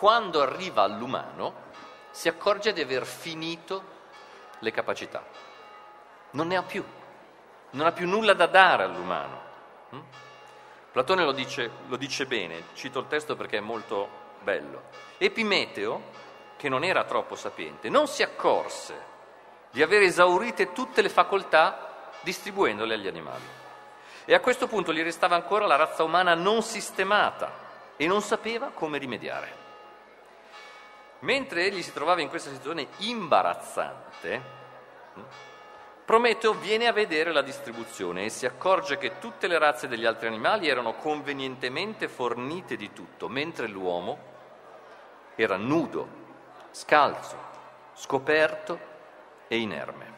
Quando 0.00 0.40
arriva 0.40 0.82
all'umano 0.82 1.68
si 2.10 2.26
accorge 2.26 2.72
di 2.72 2.80
aver 2.80 3.04
finito 3.04 3.82
le 4.60 4.70
capacità, 4.70 5.22
non 6.30 6.46
ne 6.46 6.56
ha 6.56 6.62
più 6.62 6.82
non 7.72 7.86
ha 7.86 7.92
più 7.92 8.08
nulla 8.08 8.32
da 8.32 8.46
dare 8.46 8.84
all'umano. 8.84 9.40
Hm? 9.90 10.00
Platone 10.92 11.22
lo 11.22 11.32
dice, 11.32 11.70
lo 11.86 11.96
dice 11.96 12.24
bene, 12.24 12.64
cito 12.72 12.98
il 12.98 13.08
testo 13.08 13.36
perché 13.36 13.58
è 13.58 13.60
molto 13.60 14.08
bello. 14.40 14.84
Epimeteo, 15.18 16.02
che 16.56 16.70
non 16.70 16.82
era 16.82 17.04
troppo 17.04 17.36
sapiente, 17.36 17.90
non 17.90 18.08
si 18.08 18.22
accorse 18.22 19.08
di 19.70 19.82
aver 19.82 20.02
esaurite 20.02 20.72
tutte 20.72 21.02
le 21.02 21.10
facoltà 21.10 22.10
distribuendole 22.22 22.94
agli 22.94 23.06
animali. 23.06 23.44
E 24.24 24.34
a 24.34 24.40
questo 24.40 24.66
punto 24.66 24.94
gli 24.94 25.02
restava 25.02 25.36
ancora 25.36 25.66
la 25.66 25.76
razza 25.76 26.04
umana 26.04 26.34
non 26.34 26.62
sistemata 26.62 27.68
e 27.96 28.06
non 28.06 28.22
sapeva 28.22 28.70
come 28.72 28.96
rimediare. 28.96 29.68
Mentre 31.20 31.64
egli 31.64 31.82
si 31.82 31.92
trovava 31.92 32.20
in 32.20 32.28
questa 32.28 32.48
situazione 32.48 32.88
imbarazzante, 32.98 34.42
hm, 35.14 35.24
Prometeo 36.10 36.54
viene 36.54 36.88
a 36.88 36.92
vedere 36.92 37.30
la 37.32 37.42
distribuzione 37.42 38.24
e 38.24 38.30
si 38.30 38.44
accorge 38.44 38.98
che 38.98 39.18
tutte 39.20 39.46
le 39.46 39.58
razze 39.58 39.86
degli 39.86 40.04
altri 40.04 40.26
animali 40.26 40.66
erano 40.66 40.94
convenientemente 40.94 42.08
fornite 42.08 42.74
di 42.74 42.92
tutto, 42.92 43.28
mentre 43.28 43.68
l'uomo 43.68 44.18
era 45.36 45.56
nudo, 45.56 46.08
scalzo, 46.72 47.36
scoperto 47.94 48.78
e 49.46 49.58
inerme. 49.58 50.14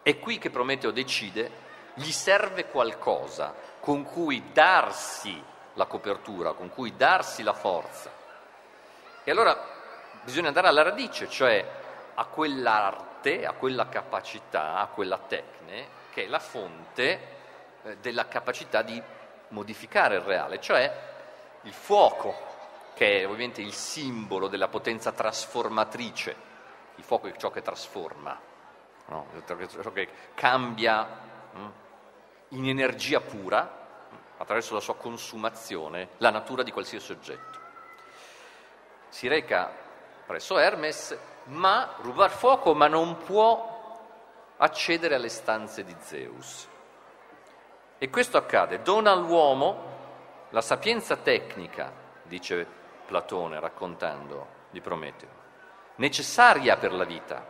È 0.00 0.18
qui 0.18 0.38
che 0.38 0.48
Prometeo 0.48 0.90
decide, 0.90 1.50
gli 1.92 2.10
serve 2.10 2.68
qualcosa 2.68 3.54
con 3.80 4.04
cui 4.04 4.52
darsi 4.52 5.42
la 5.74 5.84
copertura, 5.84 6.52
con 6.52 6.70
cui 6.70 6.96
darsi 6.96 7.42
la 7.42 7.52
forza. 7.52 8.10
E 9.22 9.30
allora 9.30 9.76
bisogna 10.28 10.48
andare 10.48 10.68
alla 10.68 10.82
radice, 10.82 11.28
cioè 11.28 11.66
a 12.14 12.24
quell'arte 12.26 13.08
arte, 13.18 13.44
a 13.44 13.52
quella 13.52 13.88
capacità, 13.88 14.78
a 14.78 14.86
quella 14.86 15.18
tecne, 15.18 15.88
che 16.10 16.24
è 16.24 16.28
la 16.28 16.38
fonte 16.38 17.20
eh, 17.82 17.96
della 17.98 18.28
capacità 18.28 18.82
di 18.82 19.00
modificare 19.48 20.16
il 20.16 20.20
reale, 20.22 20.60
cioè 20.60 21.06
il 21.62 21.72
fuoco, 21.72 22.46
che 22.94 23.20
è 23.20 23.26
ovviamente 23.26 23.60
il 23.60 23.72
simbolo 23.72 24.48
della 24.48 24.68
potenza 24.68 25.12
trasformatrice. 25.12 26.46
Il 26.96 27.04
fuoco 27.04 27.28
è 27.28 27.36
ciò 27.36 27.50
che 27.50 27.62
trasforma, 27.62 28.38
no? 29.06 29.26
ciò 29.46 29.92
che 29.92 30.08
cambia 30.34 31.06
mm, 31.56 31.66
in 32.48 32.68
energia 32.68 33.20
pura, 33.20 33.76
attraverso 34.36 34.74
la 34.74 34.80
sua 34.80 34.96
consumazione, 34.96 36.10
la 36.18 36.30
natura 36.30 36.62
di 36.62 36.70
qualsiasi 36.70 37.12
oggetto. 37.12 37.66
Si 39.08 39.26
reca 39.26 39.86
presso 40.28 40.58
Hermes, 40.58 41.16
ma 41.44 41.94
rubar 42.02 42.30
fuoco, 42.30 42.74
ma 42.74 42.86
non 42.86 43.16
può 43.16 43.96
accedere 44.58 45.14
alle 45.14 45.30
stanze 45.30 45.84
di 45.84 45.96
Zeus. 46.00 46.68
E 47.96 48.10
questo 48.10 48.36
accade, 48.36 48.82
dona 48.82 49.10
all'uomo 49.10 49.96
la 50.50 50.60
sapienza 50.60 51.16
tecnica, 51.16 51.90
dice 52.24 52.66
Platone 53.06 53.58
raccontando 53.58 54.48
di 54.68 54.82
Prometeo, 54.82 55.30
necessaria 55.94 56.76
per 56.76 56.92
la 56.92 57.04
vita, 57.04 57.42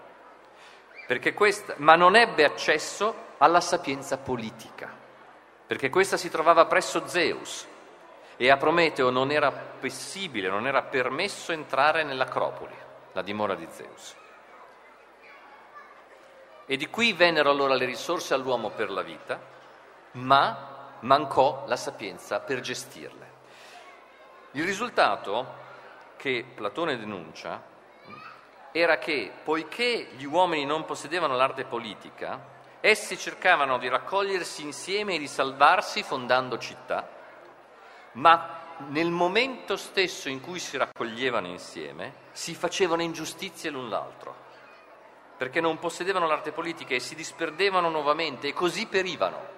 questa, 1.34 1.74
ma 1.78 1.96
non 1.96 2.14
ebbe 2.14 2.44
accesso 2.44 3.12
alla 3.38 3.60
sapienza 3.60 4.18
politica, 4.18 4.88
perché 5.66 5.90
questa 5.90 6.16
si 6.16 6.30
trovava 6.30 6.66
presso 6.66 7.08
Zeus 7.08 7.66
e 8.40 8.50
a 8.50 8.56
Prometeo 8.56 9.10
non 9.10 9.32
era 9.32 9.50
possibile, 9.50 10.48
non 10.48 10.68
era 10.68 10.82
permesso 10.82 11.50
entrare 11.50 12.04
nell'Acropoli, 12.04 12.74
la 13.12 13.22
dimora 13.22 13.56
di 13.56 13.66
Zeus. 13.68 14.14
E 16.64 16.76
di 16.76 16.86
qui 16.86 17.12
vennero 17.12 17.50
allora 17.50 17.74
le 17.74 17.84
risorse 17.84 18.34
all'uomo 18.34 18.70
per 18.70 18.90
la 18.90 19.02
vita, 19.02 19.40
ma 20.12 20.96
mancò 21.00 21.64
la 21.66 21.74
sapienza 21.74 22.38
per 22.38 22.60
gestirle. 22.60 23.32
Il 24.52 24.64
risultato 24.64 25.66
che 26.16 26.44
Platone 26.54 26.96
denuncia 26.96 27.60
era 28.70 28.98
che, 28.98 29.32
poiché 29.42 30.10
gli 30.16 30.24
uomini 30.24 30.64
non 30.64 30.84
possedevano 30.84 31.34
l'arte 31.34 31.64
politica, 31.64 32.38
essi 32.80 33.18
cercavano 33.18 33.78
di 33.78 33.88
raccogliersi 33.88 34.62
insieme 34.62 35.16
e 35.16 35.18
di 35.18 35.26
salvarsi 35.26 36.04
fondando 36.04 36.56
città, 36.58 37.16
ma 38.12 38.56
nel 38.88 39.10
momento 39.10 39.76
stesso 39.76 40.28
in 40.28 40.40
cui 40.40 40.58
si 40.58 40.76
raccoglievano 40.76 41.46
insieme 41.48 42.26
si 42.32 42.54
facevano 42.54 43.02
ingiustizie 43.02 43.70
l'un 43.70 43.88
l'altro, 43.88 44.34
perché 45.36 45.60
non 45.60 45.78
possedevano 45.78 46.26
l'arte 46.26 46.52
politica 46.52 46.94
e 46.94 47.00
si 47.00 47.14
disperdevano 47.14 47.90
nuovamente 47.90 48.48
e 48.48 48.52
così 48.52 48.86
perivano, 48.86 49.56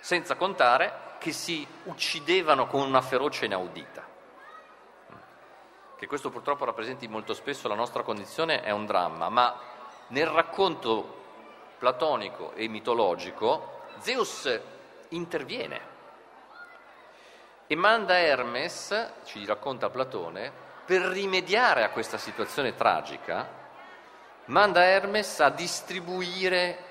senza 0.00 0.36
contare 0.36 1.16
che 1.18 1.32
si 1.32 1.66
uccidevano 1.84 2.66
con 2.66 2.80
una 2.80 3.00
ferocia 3.00 3.44
inaudita. 3.44 4.06
Che 5.96 6.06
questo 6.06 6.30
purtroppo 6.30 6.64
rappresenti 6.64 7.08
molto 7.08 7.34
spesso 7.34 7.66
la 7.66 7.74
nostra 7.74 8.02
condizione 8.02 8.62
è 8.62 8.70
un 8.70 8.86
dramma, 8.86 9.28
ma 9.28 9.58
nel 10.08 10.28
racconto 10.28 11.16
platonico 11.76 12.52
e 12.54 12.68
mitologico 12.68 13.82
Zeus 13.98 14.60
interviene 15.08 15.96
e 17.70 17.76
manda 17.76 18.18
Hermes, 18.18 19.12
ci 19.24 19.44
racconta 19.44 19.90
Platone, 19.90 20.50
per 20.86 21.02
rimediare 21.02 21.84
a 21.84 21.90
questa 21.90 22.16
situazione 22.16 22.74
tragica, 22.74 23.46
manda 24.46 24.82
Hermes 24.84 25.40
a 25.40 25.50
distribuire 25.50 26.86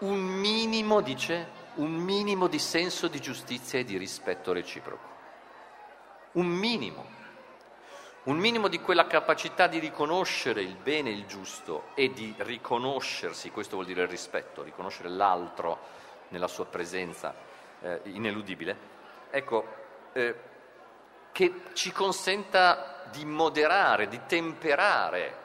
un 0.00 0.20
minimo, 0.20 1.00
dice, 1.00 1.58
un 1.76 1.92
minimo 1.92 2.48
di 2.48 2.58
senso 2.58 3.08
di 3.08 3.18
giustizia 3.18 3.78
e 3.78 3.84
di 3.84 3.96
rispetto 3.96 4.52
reciproco. 4.52 5.08
Un 6.32 6.48
minimo. 6.48 7.18
Un 8.24 8.36
minimo 8.36 8.68
di 8.68 8.78
quella 8.78 9.06
capacità 9.06 9.66
di 9.68 9.78
riconoscere 9.78 10.60
il 10.60 10.76
bene 10.76 11.08
e 11.08 11.14
il 11.14 11.24
giusto 11.24 11.84
e 11.94 12.12
di 12.12 12.34
riconoscersi, 12.36 13.50
questo 13.50 13.76
vuol 13.76 13.86
dire 13.86 14.02
il 14.02 14.08
rispetto, 14.08 14.62
riconoscere 14.62 15.08
l'altro 15.08 15.78
nella 16.28 16.46
sua 16.46 16.66
presenza 16.66 17.34
eh, 17.80 18.02
ineludibile, 18.04 18.76
ecco, 19.30 19.80
eh, 20.12 20.34
che 21.32 21.62
ci 21.74 21.92
consenta 21.92 23.04
di 23.10 23.24
moderare, 23.24 24.08
di 24.08 24.20
temperare 24.26 25.36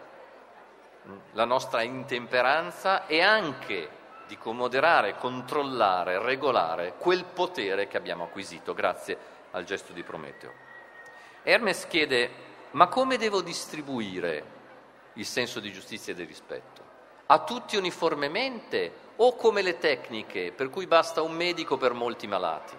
mm, 1.08 1.17
la 1.34 1.45
nostra 1.45 1.82
intemperanza 1.82 3.06
e 3.08 3.21
anche 3.21 3.89
di 4.28 4.38
moderare, 4.43 5.17
controllare, 5.17 6.19
regolare 6.19 6.95
quel 6.97 7.25
potere 7.25 7.88
che 7.88 7.97
abbiamo 7.97 8.23
acquisito 8.23 8.73
grazie 8.73 9.17
al 9.51 9.63
gesto 9.63 9.93
di 9.93 10.04
Prometeo. 10.04 10.51
Hermes 11.43 11.88
chiede, 11.88 12.30
ma 12.71 12.88
come 12.88 13.17
devo 13.17 13.41
distribuire 13.41 14.54
il 15.13 15.25
senso 15.25 15.60
di 15.60 15.71
giustizia 15.71 16.13
e 16.13 16.15
di 16.15 16.23
rispetto? 16.23 16.84
A 17.28 17.43
tutti 17.43 17.78
uniformemente 17.78 19.04
o 19.17 19.36
come 19.36 19.62
le 19.62 19.78
tecniche 19.78 20.51
per 20.51 20.69
cui 20.69 20.88
basta 20.88 21.21
un 21.21 21.34
medico 21.34 21.78
per 21.78 21.93
molti 21.93 22.28
malati, 22.28 22.75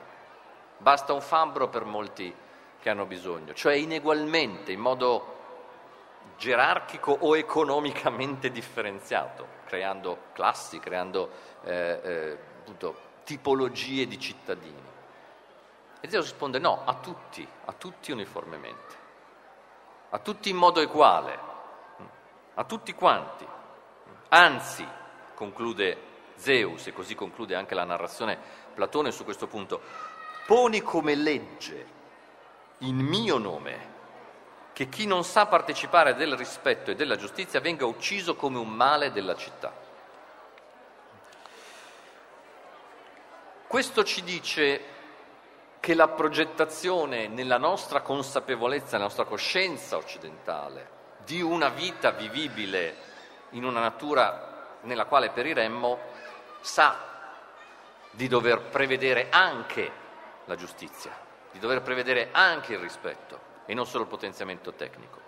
basta 0.79 1.13
un 1.13 1.21
fabbro 1.21 1.69
per 1.69 1.85
molti 1.85 2.35
che 2.81 2.91
hanno 2.91 3.07
bisogno, 3.07 3.53
cioè 3.55 3.75
inegualmente, 3.75 4.73
in 4.73 4.81
modo 4.81 5.35
gerarchico 6.37 7.17
o 7.21 7.37
economicamente 7.37 8.51
differenziato, 8.53 9.47
creando 9.67 10.19
classi, 10.33 10.79
creando 10.79 11.31
eh, 11.65 12.01
eh, 12.03 12.39
appunto, 12.61 12.97
tipologie 13.25 14.07
di 14.07 14.19
cittadini. 14.19 14.85
E 16.01 16.09
Dio 16.09 16.21
risponde 16.21 16.59
no, 16.59 16.83
a 16.85 16.95
tutti, 16.95 17.47
a 17.65 17.73
tutti 17.73 18.13
uniformemente, 18.13 18.95
a 20.11 20.19
tutti 20.19 20.51
in 20.51 20.57
modo 20.57 20.81
uguale, 20.81 21.39
a 22.55 22.65
tutti 22.65 22.93
quanti. 22.95 23.47
Anzi, 24.29 24.87
conclude 25.35 26.15
Zeus, 26.37 26.87
e 26.87 26.93
così 26.93 27.15
conclude 27.15 27.55
anche 27.55 27.75
la 27.75 27.85
narrazione 27.85 28.39
Platone 28.75 29.11
su 29.11 29.25
questo 29.25 29.47
punto, 29.47 29.81
poni 30.47 30.81
come 30.81 31.15
legge 31.17 31.95
in 32.79 32.97
mio 32.97 33.37
nome 33.37 33.95
che 34.73 34.89
chi 34.89 35.07
non 35.07 35.25
sa 35.25 35.47
partecipare 35.47 36.15
del 36.15 36.37
rispetto 36.37 36.91
e 36.91 36.95
della 36.95 37.17
giustizia 37.17 37.61
venga 37.61 37.87
ucciso 37.87 38.37
come 38.37 38.59
un 38.59 38.69
male 38.69 39.11
della 39.11 39.35
città. 39.35 39.73
Questo 43.67 44.05
ci 44.05 44.23
dice 44.23 44.81
che 45.81 45.95
la 45.95 46.09
progettazione 46.09 47.27
nella 47.27 47.59
nostra 47.59 48.03
consapevolezza, 48.03 48.93
nella 48.93 49.05
nostra 49.05 49.25
coscienza 49.25 49.97
occidentale, 49.97 50.91
di 51.25 51.41
una 51.41 51.71
vita 51.71 52.11
vivibile 52.11 52.97
in 53.51 53.65
una 53.65 53.81
natura 53.81 54.79
nella 54.83 55.07
quale 55.07 55.31
periremmo, 55.31 55.99
sa 56.61 56.99
di 58.11 58.29
dover 58.29 58.61
prevedere 58.61 59.29
anche 59.31 60.05
la 60.47 60.57
giustizia, 60.57 61.13
di 61.53 61.59
dover 61.59 61.83
prevedere 61.83 62.31
anche 62.33 62.73
il 62.73 62.81
rispetto 62.81 63.39
e 63.67 63.75
non 63.75 63.87
solo 63.87 64.05
il 64.05 64.09
potenziamento 64.09 64.73
tecnico. 64.73 65.21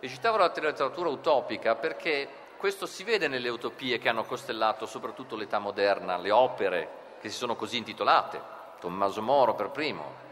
E 0.00 0.08
citavo 0.08 0.36
la 0.36 0.52
letteratura 0.54 1.08
utopica 1.08 1.74
perché 1.76 2.28
questo 2.56 2.86
si 2.86 3.04
vede 3.04 3.28
nelle 3.28 3.48
utopie 3.48 3.98
che 3.98 4.08
hanno 4.08 4.24
costellato 4.24 4.86
soprattutto 4.86 5.36
l'età 5.36 5.58
moderna, 5.58 6.16
le 6.16 6.30
opere 6.30 6.88
che 7.20 7.28
si 7.30 7.36
sono 7.36 7.56
così 7.56 7.76
intitolate, 7.76 8.40
Tommaso 8.80 9.22
Moro 9.22 9.54
per 9.54 9.70
primo, 9.70 10.22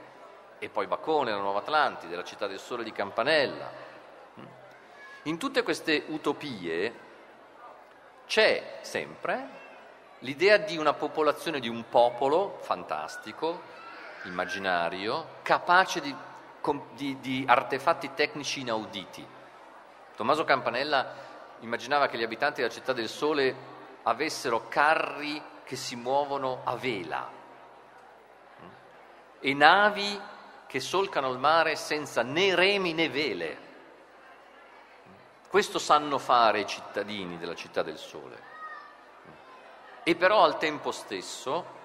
e 0.59 0.69
poi 0.69 0.87
Bacone, 0.87 1.31
la 1.31 1.39
Nuova 1.39 1.61
Atlantide, 1.61 2.17
la 2.17 2.25
città 2.25 2.47
del 2.47 2.61
sole 2.61 2.85
di 2.85 2.93
Campanella. 2.93 3.71
In 5.25 5.39
tutte 5.39 5.63
queste 5.63 6.05
utopie 6.09 6.95
c'è 8.27 8.79
sempre 8.83 9.61
l'idea 10.21 10.57
di 10.57 10.77
una 10.77 10.93
popolazione, 10.93 11.61
di 11.61 11.69
un 11.69 11.89
popolo 11.89 12.59
fantastico, 12.61 13.61
immaginario, 14.25 15.39
capace 15.43 16.01
di 16.01 16.15
di, 16.93 17.19
di 17.19 17.45
artefatti 17.47 18.15
tecnici 18.15 18.61
inauditi. 18.61 19.27
Tommaso 20.15 20.45
Campanella 20.45 21.13
immaginava 21.61 22.07
che 22.07 22.17
gli 22.17 22.23
abitanti 22.23 22.61
della 22.61 22.73
città 22.73 22.93
del 22.93 23.09
sole 23.09 23.55
avessero 24.05 24.69
carri 24.69 25.43
che 25.65 25.75
si 25.75 25.97
muovono 25.97 26.61
a 26.65 26.77
vela 26.77 27.41
e 29.45 29.55
navi 29.55 30.21
che 30.67 30.79
solcano 30.79 31.31
il 31.31 31.39
mare 31.39 31.75
senza 31.75 32.23
né 32.23 32.55
remi 32.55 32.93
né 32.93 33.09
vele. 33.09 33.71
Questo 35.49 35.79
sanno 35.79 36.19
fare 36.19 36.61
i 36.61 36.67
cittadini 36.67 37.37
della 37.39 37.57
città 37.57 37.83
del 37.83 37.99
sole. 37.99 38.51
E 40.05 40.15
però 40.15 40.45
al 40.45 40.59
tempo 40.59 40.93
stesso 40.93 41.81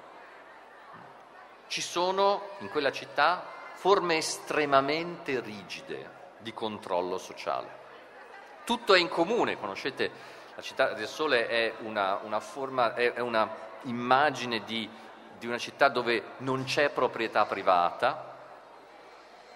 ci 1.67 1.81
sono 1.81 2.49
in 2.59 2.69
quella 2.69 2.91
città 2.91 3.43
forme 3.73 4.17
estremamente 4.17 5.39
rigide 5.39 6.15
di 6.39 6.53
controllo 6.53 7.17
sociale. 7.17 7.85
Tutto 8.63 8.93
è 8.93 8.99
in 8.99 9.07
comune, 9.07 9.59
conoscete 9.59 10.35
La 10.55 10.61
città 10.63 10.93
del 10.93 11.07
sole 11.07 11.47
è 11.47 11.73
una, 11.81 12.19
una 12.23 12.39
forma, 12.39 12.95
è 12.95 13.19
una 13.19 13.47
immagine 13.83 14.63
di, 14.63 14.89
di 15.37 15.45
una 15.45 15.59
città 15.59 15.87
dove 15.87 16.31
non 16.37 16.63
c'è 16.63 16.89
proprietà 16.89 17.45
privata, 17.45 18.35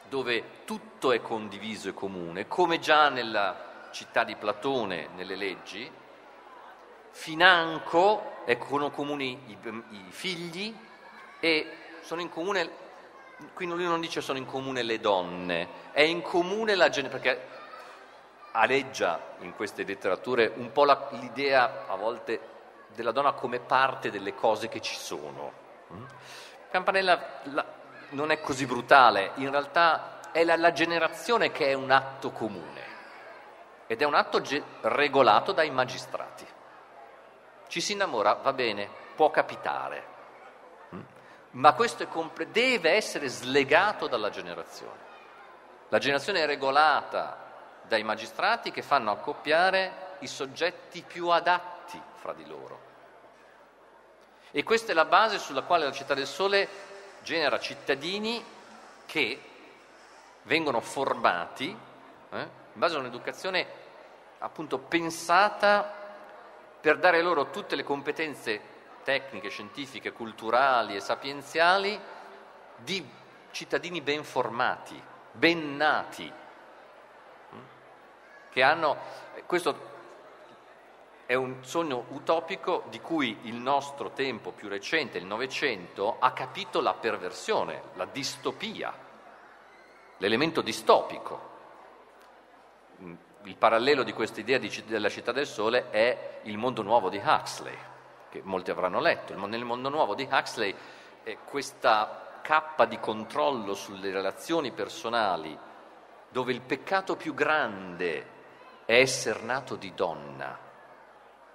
dove 0.08 0.63
tutto 0.65 1.12
è 1.12 1.21
condiviso 1.21 1.89
e 1.89 1.93
comune, 1.93 2.47
come 2.47 2.78
già 2.80 3.10
nella 3.10 3.89
città 3.91 4.24
di 4.24 4.36
Platone 4.36 5.10
nelle 5.15 5.36
leggi, 5.36 5.91
financo 7.10 8.43
sono 8.67 8.91
comuni 8.91 9.39
i, 9.47 9.58
i 9.89 10.06
figli 10.10 10.76
e 11.39 11.78
sono 12.02 12.22
in 12.22 12.30
comune, 12.30 12.70
qui 13.54 13.66
lui 13.66 13.86
non 13.86 14.02
dice 14.02 14.22
sono 14.22 14.38
in 14.38 14.46
comune 14.46 14.84
le 14.84 15.00
donne, 15.00 15.68
è 15.92 16.02
in 16.02 16.22
comune 16.22 16.76
la 16.76 16.90
gente, 16.90 17.10
perché 17.10 17.48
aleggia 18.52 19.36
in 19.40 19.56
queste 19.56 19.84
letterature 19.84 20.52
un 20.56 20.72
po' 20.72 20.86
la, 20.86 21.08
l'idea 21.12 21.86
a 21.88 21.96
volte 21.96 22.40
della 22.94 23.12
donna 23.12 23.32
come 23.32 23.60
parte 23.60 24.12
delle 24.12 24.36
cose 24.36 24.68
che 24.68 24.82
ci 24.82 24.96
sono. 24.96 25.52
Mm? 25.94 26.06
Campanella 26.70 27.40
la, 27.44 27.66
non 28.10 28.32
è 28.32 28.42
così 28.42 28.66
brutale, 28.66 29.32
in 29.36 29.50
realtà 29.52 30.20
è 30.32 30.44
la, 30.44 30.58
la 30.58 30.72
generazione 30.72 31.52
che 31.52 31.68
è 31.68 31.74
un 31.74 31.92
atto 31.92 32.32
comune 32.32 32.90
ed 33.88 34.02
è 34.02 34.06
un 34.06 34.14
atto 34.14 34.42
ge- 34.42 34.64
regolato 34.82 35.52
dai 35.52 35.70
magistrati. 35.70 36.46
Ci 37.68 37.82
si 37.82 37.94
innamora, 37.94 38.34
va 38.34 38.54
bene, 38.54 38.90
può 39.16 39.30
capitare? 39.30 40.11
Ma 41.52 41.74
questo 41.74 42.08
compre- 42.08 42.52
deve 42.52 42.92
essere 42.92 43.28
slegato 43.28 44.08
dalla 44.08 44.30
generazione. 44.30 45.10
La 45.90 45.98
generazione 45.98 46.42
è 46.42 46.46
regolata 46.46 47.50
dai 47.84 48.04
magistrati 48.04 48.72
che 48.72 48.82
fanno 48.82 49.12
accoppiare 49.12 50.16
i 50.20 50.28
soggetti 50.28 51.02
più 51.02 51.28
adatti 51.28 52.02
fra 52.16 52.34
di 52.34 52.46
loro. 52.46 52.90
E 54.52 54.64
questa 54.64 54.92
è 54.92 54.96
la 54.96 55.06
base 55.06 55.40
sulla 55.40 55.64
quale 55.64 55.86
la 55.86 55.92
città 55.92 56.14
del 56.14 56.28
sole 56.28 56.68
genera 57.24 57.60
cittadini 57.60 58.44
che 59.06 59.42
vengono 60.44 60.80
formati 60.80 61.78
eh, 62.32 62.40
in 62.40 62.80
base 62.80 62.96
a 62.96 63.00
un'educazione 63.00 63.68
appunto 64.40 64.80
pensata 64.80 66.00
per 66.80 66.98
dare 66.98 67.22
loro 67.22 67.50
tutte 67.50 67.76
le 67.76 67.84
competenze 67.84 68.71
tecniche, 69.04 69.50
scientifiche, 69.50 70.12
culturali 70.12 70.96
e 70.96 71.00
sapienziali 71.00 72.00
di 72.78 73.08
cittadini 73.52 74.02
ben 74.02 74.24
formati, 74.24 75.02
ben 75.32 75.76
nati, 75.76 76.32
mm, 77.54 77.60
che 78.50 78.62
hanno, 78.62 78.98
questo 79.46 79.90
è 81.26 81.36
un 81.36 81.64
sogno 81.64 82.06
utopico 82.10 82.84
di 82.90 83.00
cui 83.00 83.38
il 83.44 83.56
nostro 83.56 84.12
tempo 84.12 84.52
più 84.52 84.68
recente, 84.68 85.18
il 85.18 85.26
Novecento, 85.26 86.18
ha 86.20 86.34
capito 86.34 86.82
la 86.82 86.94
perversione, 86.94 87.84
la 87.94 88.06
distopia, 88.06 88.94
l'elemento 90.18 90.62
distopico. 90.62 91.50
Il 93.44 93.56
parallelo 93.56 94.04
di 94.04 94.12
questa 94.12 94.42
idea 94.42 94.60
della 94.60 95.10
città 95.10 95.32
del 95.32 95.48
sole 95.48 95.90
è 95.90 96.42
il 96.44 96.58
mondo 96.58 96.82
nuovo 96.82 97.10
di 97.10 97.22
Huxley, 97.24 97.78
che 98.32 98.41
molti 98.44 98.72
avranno 98.72 99.00
letto. 99.00 99.36
Nel 99.46 99.65
mondo 99.65 99.89
nuovo 99.89 100.15
di 100.15 100.28
Huxley 100.32 100.74
è 101.22 101.38
questa 101.44 102.39
cappa 102.41 102.86
di 102.86 103.00
controllo 103.00 103.74
sulle 103.76 104.10
relazioni 104.10 104.72
personali, 104.72 105.56
dove 106.30 106.52
il 106.54 106.62
peccato 106.62 107.15
più 107.15 107.34
grande 107.34 108.39
è 108.86 108.96
essere 108.96 109.41
nato 109.41 109.76
di 109.76 109.94
donna 109.94 110.58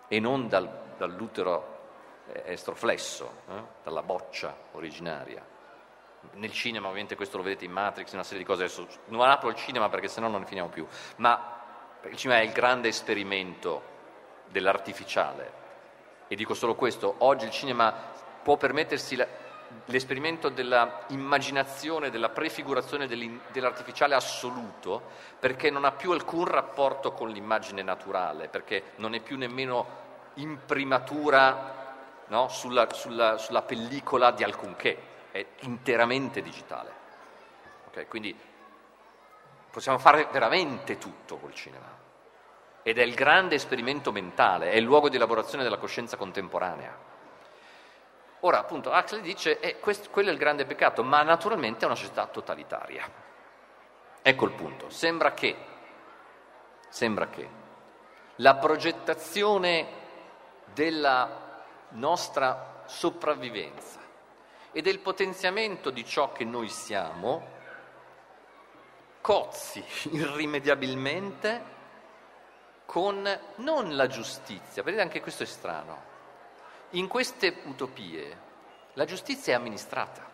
e 0.06 0.20
non 0.20 0.48
dal, 0.48 0.94
dall'utero 0.98 1.78
eh, 2.28 2.42
estroflesso, 2.52 3.30
eh, 3.48 3.62
dalla 3.82 4.02
boccia 4.02 4.54
originaria. 4.72 5.44
Nel 6.32 6.52
cinema, 6.52 6.86
ovviamente, 6.88 7.16
questo 7.16 7.38
lo 7.38 7.42
vedete 7.42 7.64
in 7.64 7.72
Matrix, 7.72 8.12
una 8.12 8.22
serie 8.22 8.40
di 8.40 8.44
cose. 8.44 8.64
Adesso 8.64 8.86
non 9.06 9.22
apro 9.22 9.48
il 9.48 9.54
cinema 9.54 9.88
perché 9.88 10.08
sennò 10.08 10.28
non 10.28 10.40
ne 10.40 10.46
finiamo 10.46 10.68
più. 10.68 10.86
Ma 11.16 11.62
il 12.02 12.16
cinema 12.16 12.40
è 12.40 12.44
il 12.44 12.52
grande 12.52 12.88
esperimento 12.88 13.82
dell'artificiale. 14.48 15.64
E 16.28 16.34
dico 16.34 16.54
solo 16.54 16.74
questo, 16.74 17.14
oggi 17.18 17.44
il 17.44 17.50
cinema 17.50 17.92
può 18.42 18.56
permettersi 18.56 19.16
l'esperimento 19.86 20.48
dell'immaginazione, 20.48 22.10
della 22.10 22.28
prefigurazione 22.30 23.06
dell'artificiale 23.06 24.14
assoluto, 24.14 25.02
perché 25.38 25.70
non 25.70 25.84
ha 25.84 25.92
più 25.92 26.12
alcun 26.12 26.44
rapporto 26.44 27.12
con 27.12 27.28
l'immagine 27.30 27.82
naturale, 27.82 28.48
perché 28.48 28.92
non 28.96 29.14
è 29.14 29.20
più 29.20 29.36
nemmeno 29.36 30.04
imprimatura 30.34 31.84
no, 32.26 32.48
sulla, 32.48 32.92
sulla, 32.92 33.38
sulla, 33.38 33.62
pellicola 33.62 34.32
di 34.32 34.42
alcunché, 34.42 34.98
è 35.30 35.44
interamente 35.60 36.42
digitale. 36.42 36.92
Okay? 37.88 38.06
Quindi 38.06 38.36
possiamo 39.70 39.98
fare 39.98 40.26
veramente 40.30 40.98
tutto 40.98 41.36
col 41.36 41.54
cinema 41.54 42.04
ed 42.86 42.98
è 42.98 43.02
il 43.02 43.14
grande 43.14 43.56
esperimento 43.56 44.12
mentale, 44.12 44.70
è 44.70 44.76
il 44.76 44.84
luogo 44.84 45.08
di 45.08 45.16
elaborazione 45.16 45.64
della 45.64 45.76
coscienza 45.76 46.16
contemporanea. 46.16 46.96
Ora, 48.40 48.60
appunto, 48.60 48.90
Huxley 48.90 49.22
dice 49.22 49.58
che 49.58 49.76
eh, 49.82 50.08
quello 50.08 50.28
è 50.28 50.32
il 50.32 50.38
grande 50.38 50.66
peccato, 50.66 51.02
ma 51.02 51.20
naturalmente 51.22 51.82
è 51.82 51.86
una 51.86 51.96
società 51.96 52.28
totalitaria. 52.28 53.10
Ecco 54.22 54.44
il 54.44 54.52
punto. 54.52 54.88
Sembra 54.88 55.34
che, 55.34 55.56
sembra 56.88 57.26
che 57.26 57.48
la 58.36 58.54
progettazione 58.54 59.88
della 60.72 61.64
nostra 61.88 62.84
sopravvivenza 62.86 63.98
e 64.70 64.80
del 64.80 65.00
potenziamento 65.00 65.90
di 65.90 66.04
ciò 66.04 66.30
che 66.30 66.44
noi 66.44 66.68
siamo 66.68 67.48
cozzi 69.20 69.84
irrimediabilmente 70.14 71.74
con 72.86 73.40
non 73.56 73.96
la 73.96 74.06
giustizia, 74.06 74.82
vedete 74.82 75.02
anche 75.02 75.20
questo 75.20 75.42
è 75.42 75.46
strano. 75.46 76.14
In 76.90 77.08
queste 77.08 77.62
utopie 77.64 78.44
la 78.94 79.04
giustizia 79.04 79.52
è 79.52 79.56
amministrata, 79.56 80.24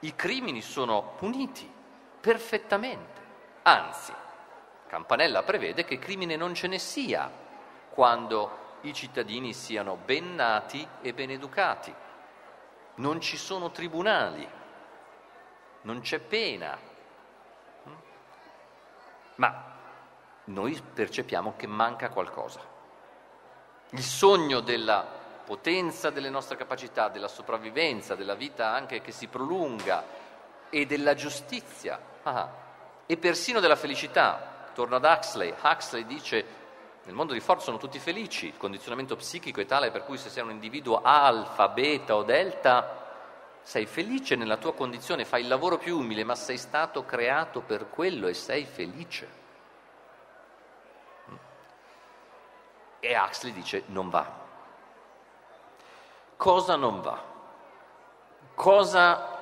i 0.00 0.14
crimini 0.14 0.62
sono 0.62 1.14
puniti 1.16 1.70
perfettamente, 2.20 3.22
anzi, 3.62 4.12
Campanella 4.86 5.42
prevede 5.42 5.84
che 5.84 5.98
crimine 5.98 6.36
non 6.36 6.54
ce 6.54 6.68
ne 6.68 6.78
sia 6.78 7.30
quando 7.90 8.78
i 8.82 8.92
cittadini 8.92 9.52
siano 9.52 9.96
ben 9.96 10.34
nati 10.34 10.86
e 11.02 11.12
ben 11.12 11.30
educati. 11.30 11.92
Non 12.96 13.20
ci 13.20 13.36
sono 13.36 13.70
tribunali, 13.70 14.48
non 15.82 16.00
c'è 16.00 16.18
pena. 16.18 16.78
Ma 19.36 19.75
noi 20.46 20.80
percepiamo 20.94 21.54
che 21.56 21.66
manca 21.66 22.10
qualcosa. 22.10 22.60
Il 23.90 24.02
sogno 24.02 24.60
della 24.60 25.24
potenza 25.44 26.10
delle 26.10 26.28
nostre 26.28 26.56
capacità, 26.56 27.08
della 27.08 27.28
sopravvivenza, 27.28 28.14
della 28.14 28.34
vita 28.34 28.72
anche 28.72 29.00
che 29.00 29.12
si 29.12 29.28
prolunga 29.28 30.04
e 30.68 30.86
della 30.86 31.14
giustizia 31.14 31.98
ah, 32.24 32.52
e 33.06 33.16
persino 33.16 33.60
della 33.60 33.76
felicità. 33.76 34.70
Torno 34.74 34.96
ad 34.96 35.04
Huxley. 35.04 35.54
Huxley 35.62 36.04
dice 36.04 36.64
nel 37.04 37.14
mondo 37.14 37.32
di 37.32 37.40
Ford 37.40 37.60
sono 37.60 37.78
tutti 37.78 38.00
felici, 38.00 38.46
il 38.46 38.56
condizionamento 38.56 39.14
psichico 39.14 39.60
è 39.60 39.64
tale 39.64 39.92
per 39.92 40.04
cui 40.04 40.18
se 40.18 40.28
sei 40.28 40.42
un 40.42 40.50
individuo 40.50 41.02
alfa, 41.02 41.68
beta 41.68 42.16
o 42.16 42.24
delta, 42.24 43.04
sei 43.62 43.86
felice 43.86 44.34
nella 44.34 44.56
tua 44.56 44.74
condizione, 44.74 45.24
fai 45.24 45.42
il 45.42 45.48
lavoro 45.48 45.78
più 45.78 45.98
umile, 45.98 46.24
ma 46.24 46.34
sei 46.34 46.58
stato 46.58 47.04
creato 47.04 47.60
per 47.60 47.90
quello 47.90 48.26
e 48.26 48.34
sei 48.34 48.64
felice. 48.64 49.44
E 53.06 53.16
Huxley 53.16 53.52
dice 53.52 53.84
non 53.86 54.10
va. 54.10 54.44
Cosa 56.36 56.74
non 56.74 57.00
va? 57.00 57.22
Cosa 58.52 59.38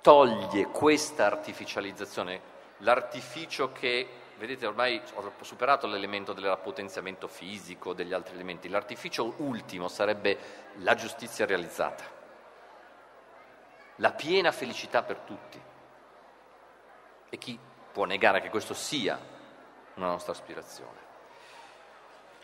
toglie 0.00 0.66
questa 0.66 1.26
artificializzazione? 1.26 2.54
L'artificio 2.78 3.72
che, 3.72 4.08
vedete, 4.38 4.64
ormai 4.64 5.02
ho 5.14 5.32
superato 5.40 5.88
l'elemento 5.88 6.32
del 6.32 6.56
potenziamento 6.62 7.26
fisico, 7.26 7.92
degli 7.92 8.12
altri 8.12 8.34
elementi, 8.34 8.68
l'artificio 8.68 9.34
ultimo 9.38 9.88
sarebbe 9.88 10.38
la 10.76 10.94
giustizia 10.94 11.46
realizzata, 11.46 12.04
la 13.96 14.12
piena 14.12 14.52
felicità 14.52 15.02
per 15.02 15.18
tutti. 15.18 15.60
E 17.28 17.38
chi 17.38 17.58
può 17.90 18.04
negare 18.04 18.40
che 18.40 18.50
questo 18.50 18.72
sia 18.72 19.18
una 19.94 20.06
nostra 20.06 20.30
aspirazione? 20.30 21.05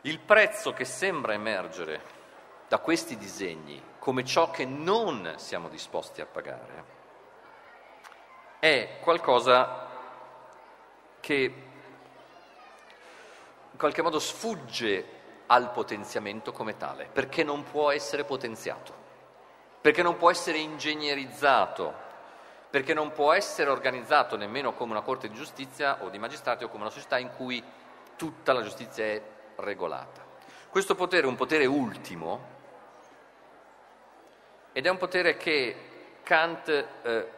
Il 0.03 0.19
prezzo 0.19 0.73
che 0.73 0.85
sembra 0.85 1.33
emergere 1.33 2.01
da 2.67 2.79
questi 2.79 3.17
disegni 3.17 3.81
come 4.01 4.25
ciò 4.25 4.51
che 4.51 4.65
non 4.65 5.35
siamo 5.37 5.69
disposti 5.69 6.21
a 6.21 6.27
pagare 6.27 6.85
è 8.59 8.99
qualcosa 9.01 9.87
che 11.21 11.55
in 13.71 13.79
qualche 13.79 14.03
modo 14.03 14.19
sfugge 14.19 15.21
al 15.47 15.71
potenziamento 15.71 16.51
come 16.51 16.77
tale, 16.77 17.09
perché 17.13 17.45
non 17.45 17.63
può 17.63 17.93
essere 17.93 18.25
potenziato, 18.25 18.93
perché 19.81 20.03
non 20.03 20.17
può 20.17 20.31
essere 20.31 20.59
ingegnerizzato, 20.59 21.95
perché 22.71 22.93
non 22.93 23.13
può 23.13 23.33
essere 23.33 23.71
organizzato 23.71 24.37
nemmeno 24.37 24.73
come 24.73 24.93
una 24.93 25.03
corte 25.03 25.29
di 25.29 25.35
giustizia 25.35 26.03
o 26.03 26.09
di 26.09 26.19
magistrati 26.19 26.65
o 26.65 26.69
come 26.69 26.83
una 26.83 26.91
società 26.91 27.19
in 27.19 27.31
cui 27.37 27.63
tutta 28.17 28.53
la 28.53 28.63
giustizia 28.63 29.05
è 29.05 29.23
regolata. 29.63 30.25
Questo 30.69 30.95
potere 30.95 31.27
è 31.27 31.29
un 31.29 31.37
potere 31.37 31.67
ultimo 31.67 32.51
ed 34.73 34.87
è 34.87 34.89
un 34.89 34.97
potere 34.97 35.37
che 35.37 35.77
Kant 36.23 36.69
eh, 37.03 37.31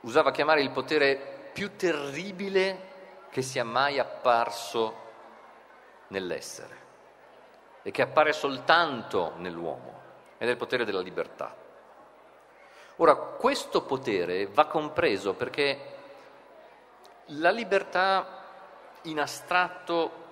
usava 0.00 0.30
chiamare 0.30 0.60
il 0.60 0.70
potere 0.70 1.50
più 1.52 1.76
terribile 1.76 2.92
che 3.30 3.42
sia 3.42 3.64
mai 3.64 3.98
apparso 3.98 5.02
nell'essere 6.08 6.82
e 7.82 7.90
che 7.90 8.02
appare 8.02 8.32
soltanto 8.32 9.34
nell'uomo, 9.36 10.00
ed 10.38 10.48
è 10.48 10.50
il 10.50 10.56
potere 10.56 10.84
della 10.84 11.00
libertà. 11.00 11.54
Ora, 12.96 13.14
questo 13.16 13.82
potere 13.82 14.46
va 14.46 14.66
compreso 14.66 15.34
perché 15.34 15.92
la 17.26 17.50
libertà 17.50 18.42
in 19.02 19.20
astratto 19.20 20.22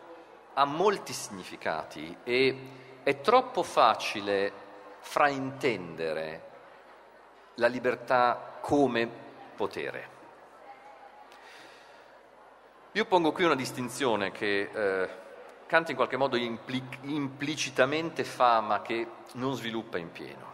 ha 0.55 0.65
molti 0.65 1.13
significati 1.13 2.17
e 2.25 2.59
è 3.03 3.21
troppo 3.21 3.63
facile 3.63 4.53
fraintendere 5.01 6.51
la 7.55 7.67
libertà 7.67 8.59
come 8.61 9.09
potere. 9.57 10.11
Io 12.93 13.05
pongo 13.07 13.33
qui 13.33 13.45
una 13.45 13.55
distinzione 13.55 14.31
che 14.33 14.71
eh, 14.73 15.09
Kant 15.67 15.89
in 15.89 15.97
qualche 15.97 16.19
modo 16.19 16.37
impli- 16.37 16.99
implicitamente 17.03 18.25
fa 18.25 18.61
ma 18.61 18.83
che 18.83 19.09
non 19.33 19.55
sviluppa 19.55 19.97
in 19.97 20.13
pieno 20.13 20.51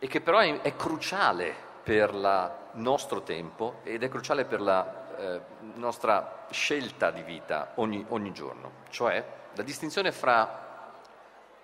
e 0.00 0.08
che 0.08 0.20
però 0.20 0.38
è, 0.38 0.60
è 0.62 0.74
cruciale 0.74 1.54
per 1.84 2.12
il 2.12 2.52
nostro 2.72 3.22
tempo 3.22 3.80
ed 3.84 4.02
è 4.02 4.08
cruciale 4.08 4.44
per 4.44 4.60
la 4.60 4.99
eh, 5.20 5.40
nostra 5.74 6.46
scelta 6.50 7.10
di 7.10 7.22
vita 7.22 7.72
ogni, 7.74 8.04
ogni 8.08 8.32
giorno, 8.32 8.72
cioè 8.88 9.22
la 9.54 9.62
distinzione 9.62 10.12
fra 10.12 10.94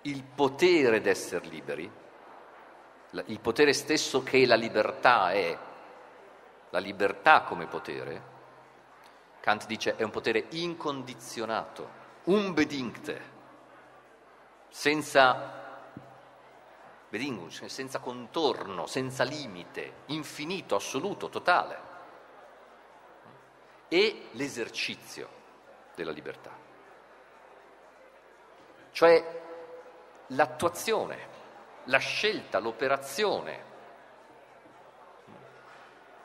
il 0.01 0.23
potere 0.23 1.01
d'essere 1.01 1.47
liberi, 1.47 1.91
il 3.25 3.39
potere 3.39 3.73
stesso 3.73 4.21
che 4.21 4.45
la 4.45 4.55
libertà 4.55 5.31
è, 5.31 5.57
la 6.69 6.79
libertà 6.79 7.41
come 7.41 7.65
potere, 7.65 8.35
Kant 9.39 9.65
dice 9.65 9.95
è 9.95 10.03
un 10.03 10.11
potere 10.11 10.45
incondizionato, 10.49 11.89
unbedingte, 12.25 13.21
senza, 14.69 15.81
cioè 17.49 17.67
senza 17.67 17.99
contorno, 17.99 18.85
senza 18.85 19.23
limite, 19.23 19.93
infinito, 20.07 20.75
assoluto, 20.75 21.29
totale. 21.29 21.95
E 23.87 24.29
l'esercizio 24.31 25.29
della 25.95 26.11
libertà, 26.11 26.51
cioè 28.91 29.41
l'attuazione, 30.27 31.35
la 31.85 31.97
scelta, 31.97 32.59
l'operazione 32.59 33.67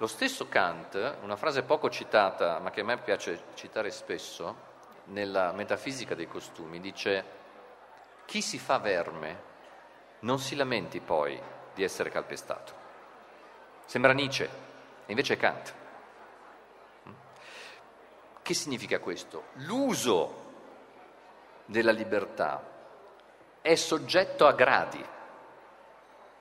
lo 0.02 0.08
stesso 0.08 0.48
Kant, 0.48 1.18
una 1.22 1.36
frase 1.36 1.62
poco 1.62 1.88
citata, 1.88 2.58
ma 2.58 2.72
che 2.72 2.80
a 2.80 2.84
me 2.84 2.98
piace 2.98 3.44
citare 3.54 3.92
spesso, 3.92 4.70
nella 5.04 5.52
metafisica 5.52 6.16
dei 6.16 6.26
costumi, 6.26 6.80
dice 6.80 7.24
chi 8.24 8.42
si 8.42 8.58
fa 8.58 8.78
verme 8.78 9.50
non 10.22 10.40
si 10.40 10.56
lamenti 10.56 10.98
poi 10.98 11.40
di 11.72 11.84
essere 11.84 12.10
calpestato. 12.10 12.72
Sembra 13.84 14.12
Nietzsche, 14.12 14.50
invece 15.06 15.34
è 15.34 15.36
Kant. 15.36 15.81
Che 18.42 18.54
significa 18.54 18.98
questo? 18.98 19.44
L'uso 19.54 20.40
della 21.64 21.92
libertà 21.92 22.60
è 23.60 23.74
soggetto 23.76 24.46
a 24.46 24.52
gradi. 24.52 25.04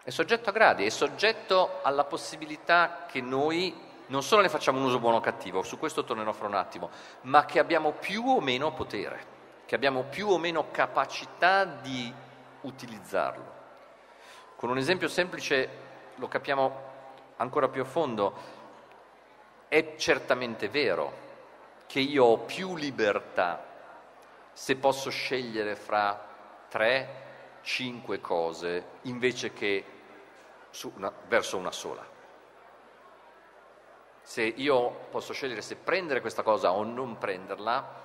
È 0.04 0.10
soggetto 0.10 0.50
a 0.50 0.52
gradi, 0.52 0.86
è 0.86 0.90
soggetto 0.90 1.80
alla 1.84 2.06
possibilità 2.06 3.06
che 3.08 3.22
noi 3.22 3.90
non 4.08 4.24
solo 4.24 4.42
ne 4.42 4.50
facciamo 4.50 4.80
un 4.80 4.86
uso 4.86 5.00
buono 5.00 5.18
o 5.18 5.22
cattivo, 5.22 5.62
su 5.62 5.78
questo 5.78 6.04
tornerò 6.04 6.34
fra 6.34 6.48
un 6.48 6.56
attimo, 6.56 6.90
ma 7.22 7.46
che 7.46 7.60
abbiamo 7.60 7.92
più 7.92 8.28
o 8.28 8.42
meno 8.42 8.74
potere, 8.74 9.26
che 9.66 9.76
abbiamo 9.76 10.04
più 10.04 10.28
o 10.28 10.40
meno 10.40 10.72
capacità 10.72 11.66
di 11.66 12.12
utilizzarlo. 12.62 13.60
Con 14.56 14.70
un 14.70 14.78
esempio 14.78 15.08
semplice 15.08 15.70
lo 16.16 16.28
capiamo 16.28 16.90
ancora 17.38 17.70
più 17.70 17.84
a 17.84 17.86
fondo. 17.86 18.34
È 19.68 19.96
certamente 19.96 20.68
vero 20.68 21.30
che 21.92 22.00
io 22.00 22.24
ho 22.24 22.38
più 22.38 22.78
libertà 22.78 23.68
se 24.54 24.78
posso 24.78 25.10
scegliere 25.10 25.76
fra 25.76 26.26
tre 26.70 27.60
cinque 27.64 28.22
cose 28.22 28.92
invece 29.02 29.52
che 29.52 29.84
una, 30.96 31.12
verso 31.28 31.58
una 31.58 31.74
sola. 31.74 32.08
Se 34.22 34.42
io 34.42 34.90
posso 35.10 35.34
scegliere 35.34 35.62
se 35.62 35.76
prendere 35.76 36.22
questa 36.22 36.44
cosa 36.44 36.72
o 36.72 36.82
non 36.86 37.18
prenderla, 37.18 38.02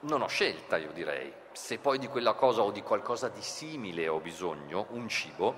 non 0.00 0.22
ho 0.22 0.26
scelta, 0.26 0.76
io 0.76 0.90
direi. 0.90 1.32
Se 1.52 1.78
poi 1.78 2.00
di 2.00 2.08
quella 2.08 2.32
cosa 2.32 2.62
o 2.62 2.72
di 2.72 2.82
qualcosa 2.82 3.28
di 3.28 3.42
simile 3.42 4.08
ho 4.08 4.18
bisogno, 4.18 4.86
un 4.88 5.08
cibo, 5.08 5.54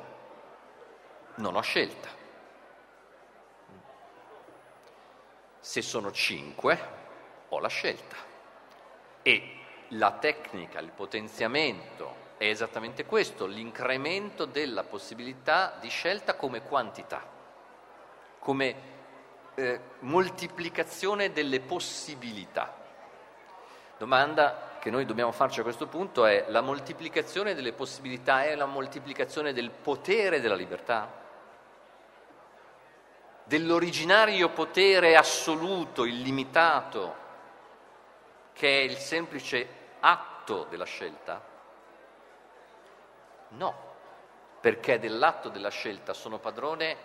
non 1.37 1.57
ho 1.57 1.63
scelta. 1.63 2.11
Se 5.59 5.81
sono 5.81 6.13
cinque, 6.13 6.96
ho 7.57 7.61
la 7.61 7.69
scelta. 7.69 8.17
E 9.23 9.51
la 9.89 10.13
tecnica, 10.13 10.79
il 10.81 10.91
potenziamento 10.91 12.25
è 12.37 12.47
esattamente 12.47 13.05
questo, 13.05 13.47
l'incremento 13.47 14.45
della 14.45 14.85
possibilità 14.85 15.77
di 15.81 15.89
scelta 15.89 16.35
come 16.35 16.63
quantità, 16.63 17.27
come 18.39 18.95
eh, 19.55 19.81
moltiplicazione 20.01 21.33
delle 21.33 21.61
possibilità. 21.61 22.85
Domanda 23.97 24.77
che 24.79 24.91
noi 24.91 25.07
dobbiamo 25.07 25.33
farci 25.33 25.61
a 25.61 25.63
questo 25.63 25.87
punto 25.87 26.27
è 26.27 26.45
la 26.49 26.61
moltiplicazione 26.61 27.55
delle 27.55 27.73
possibilità 27.73 28.45
è 28.45 28.55
la 28.55 28.67
moltiplicazione 28.67 29.53
del 29.53 29.71
potere 29.71 30.41
della 30.41 30.55
libertà? 30.55 31.25
Dell'originario 33.45 34.51
potere 34.51 35.17
assoluto, 35.17 36.05
illimitato, 36.05 37.25
che 38.57 38.79
è 38.79 38.81
il 38.81 38.97
semplice 38.97 39.69
atto 40.01 40.65
della 40.65 40.87
scelta? 40.87 41.45
No, 43.49 43.75
perché 44.63 44.99
dell'atto 44.99 45.51
della 45.51 45.69
scelta 45.69 46.15
sono 46.15 46.39
padrone 46.39 46.97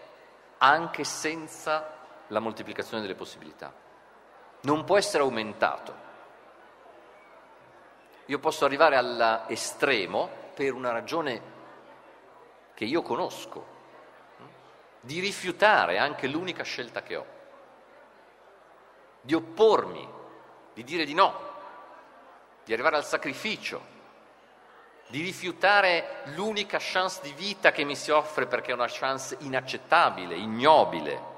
anche 0.60 1.04
senza 1.04 1.98
la 2.28 2.40
moltiplicazione 2.40 3.02
delle 3.02 3.16
possibilità. 3.16 3.74
Non 4.62 4.86
può 4.86 4.98
essere 4.98 5.24
aumentato. 5.24 6.10
Io 8.28 8.40
posso 8.40 8.64
arrivare 8.64 8.96
all'estremo 8.96 10.30
per 10.56 10.74
una 10.74 10.92
ragione 10.92 11.42
che 12.74 12.86
io 12.86 13.02
conosco, 13.02 13.68
di 15.02 15.20
rifiutare 15.20 15.98
anche 15.98 16.28
l'unica 16.28 16.64
scelta 16.64 17.04
che 17.04 17.16
ho, 17.18 17.26
di 19.20 19.34
oppormi, 19.34 20.20
di 20.74 20.84
dire 20.84 21.06
di 21.06 21.14
no, 21.14 21.50
di 22.64 22.74
arrivare 22.74 22.96
al 22.96 23.06
sacrificio, 23.06 24.00
di 25.08 25.22
rifiutare 25.22 26.22
l'unica 26.36 26.78
chance 26.80 27.20
di 27.22 27.34
vita 27.34 27.72
che 27.72 27.84
mi 27.84 27.96
si 27.96 28.12
offre 28.12 28.46
perché 28.48 28.72
è 28.72 28.74
una 28.74 28.88
chance 28.88 29.36
inaccettabile, 29.40 30.36
ignobile, 30.36 31.30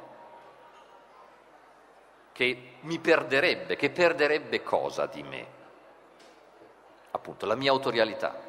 che 2.32 2.76
mi 2.82 3.00
perderebbe, 3.00 3.76
che 3.76 3.90
perderebbe 3.90 4.62
cosa 4.64 5.06
di 5.08 5.24
me? 5.24 5.48
Appunto, 7.12 7.46
la 7.46 7.56
mia 7.56 7.72
autorialità, 7.72 8.40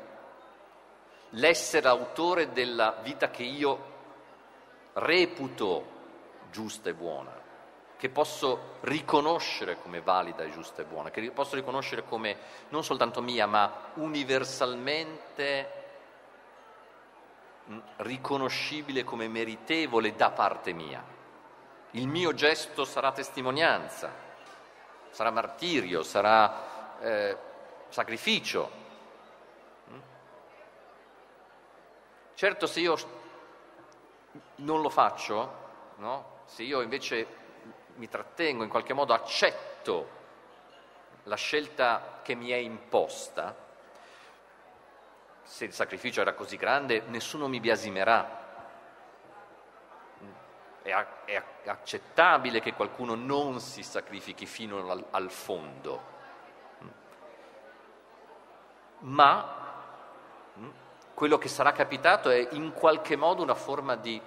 l'essere 1.31 1.89
autore 1.89 2.53
della 2.53 2.99
vita 3.03 3.31
che 3.31 3.43
io 3.43 3.93
reputo 4.95 5.93
giusta 6.51 6.89
e 6.89 6.95
buona 6.95 7.44
che 7.97 8.09
posso 8.09 8.77
riconoscere 8.81 9.81
come 9.81 10.01
valida 10.01 10.45
e 10.45 10.51
giusta 10.51 10.83
e 10.83 10.85
buona, 10.85 11.11
che 11.11 11.31
posso 11.31 11.55
riconoscere 11.55 12.05
come 12.05 12.37
non 12.69 12.85
soltanto 12.85 13.23
mia, 13.23 13.47
ma 13.47 13.91
universalmente 13.95 15.73
mm, 17.71 17.79
riconoscibile 17.97 19.05
come 19.05 19.29
meritevole 19.29 20.15
da 20.15 20.31
parte 20.31 20.73
mia. 20.73 21.03
Il 21.93 22.09
mio 22.09 22.35
gesto 22.35 22.85
sarà 22.85 23.13
testimonianza, 23.13 24.13
sarà 25.11 25.31
martirio, 25.31 26.03
sarà 26.03 26.99
eh, 27.01 27.37
sacrificio, 27.89 28.83
Certo 32.35 32.67
se 32.67 32.81
io 32.81 32.97
non 34.57 34.83
lo 34.83 34.91
faccio, 34.91 35.53
no? 35.99 36.41
se 36.47 36.65
io 36.65 36.81
invece 36.81 37.27
mi 37.97 38.09
trattengo, 38.09 38.63
in 38.63 38.69
qualche 38.69 38.93
modo 38.93 39.13
accetto 39.13 40.23
la 41.25 41.37
scelta 41.37 42.21
che 42.23 42.35
mi 42.35 42.51
è 42.51 42.57
imposta, 42.57 43.63
se 45.43 45.65
il 45.65 45.73
sacrificio 45.73 46.21
era 46.21 46.35
così 46.35 46.57
grande, 46.57 47.03
nessuno 47.07 47.49
mi 47.49 47.61
biasimerà. 47.61 48.43
È, 50.83 51.43
accettabile 51.67 52.61
che 52.61 52.75
qualcuno 52.75 53.15
non 53.15 53.59
si 53.59 53.83
sacrifichi 53.83 54.45
fino 54.45 54.91
al, 54.91 55.05
al 55.11 55.31
fondo, 55.31 56.13
ma 58.99 59.63
quello 61.15 61.39
che 61.39 61.49
sarà 61.49 61.73
capitato 61.73 62.29
è 62.29 62.49
in 62.53 62.73
qualche 62.73 63.17
modo 63.17 63.43
una 63.43 63.55
forma 63.55 63.97
di 63.97 64.21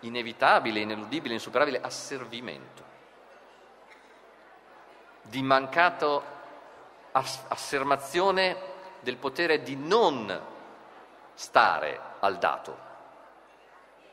inevitabile, 0.00 0.80
ineludibile, 0.80 1.34
insuperabile 1.34 1.80
asservimento, 1.80 2.82
di 5.24 5.42
mancato 5.42 6.22
affermazione 7.12 8.56
del 9.00 9.16
potere 9.16 9.62
di 9.62 9.76
non 9.76 10.40
stare 11.34 12.00
al 12.20 12.38
dato, 12.38 12.78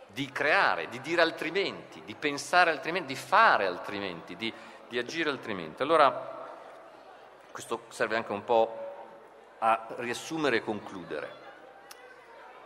di 0.07 0.29
creare, 0.31 0.89
di 0.89 0.99
dire 1.01 1.21
altrimenti, 1.21 2.03
di 2.03 2.15
pensare 2.15 2.71
altrimenti, 2.71 3.13
di 3.13 3.19
fare 3.19 3.65
altrimenti, 3.65 4.35
di, 4.35 4.53
di 4.87 4.97
agire 4.97 5.29
altrimenti. 5.29 5.81
Allora, 5.81 6.49
questo 7.51 7.85
serve 7.89 8.15
anche 8.15 8.31
un 8.31 8.43
po' 8.43 8.77
a 9.59 9.87
riassumere 9.97 10.57
e 10.57 10.63
concludere. 10.63 11.39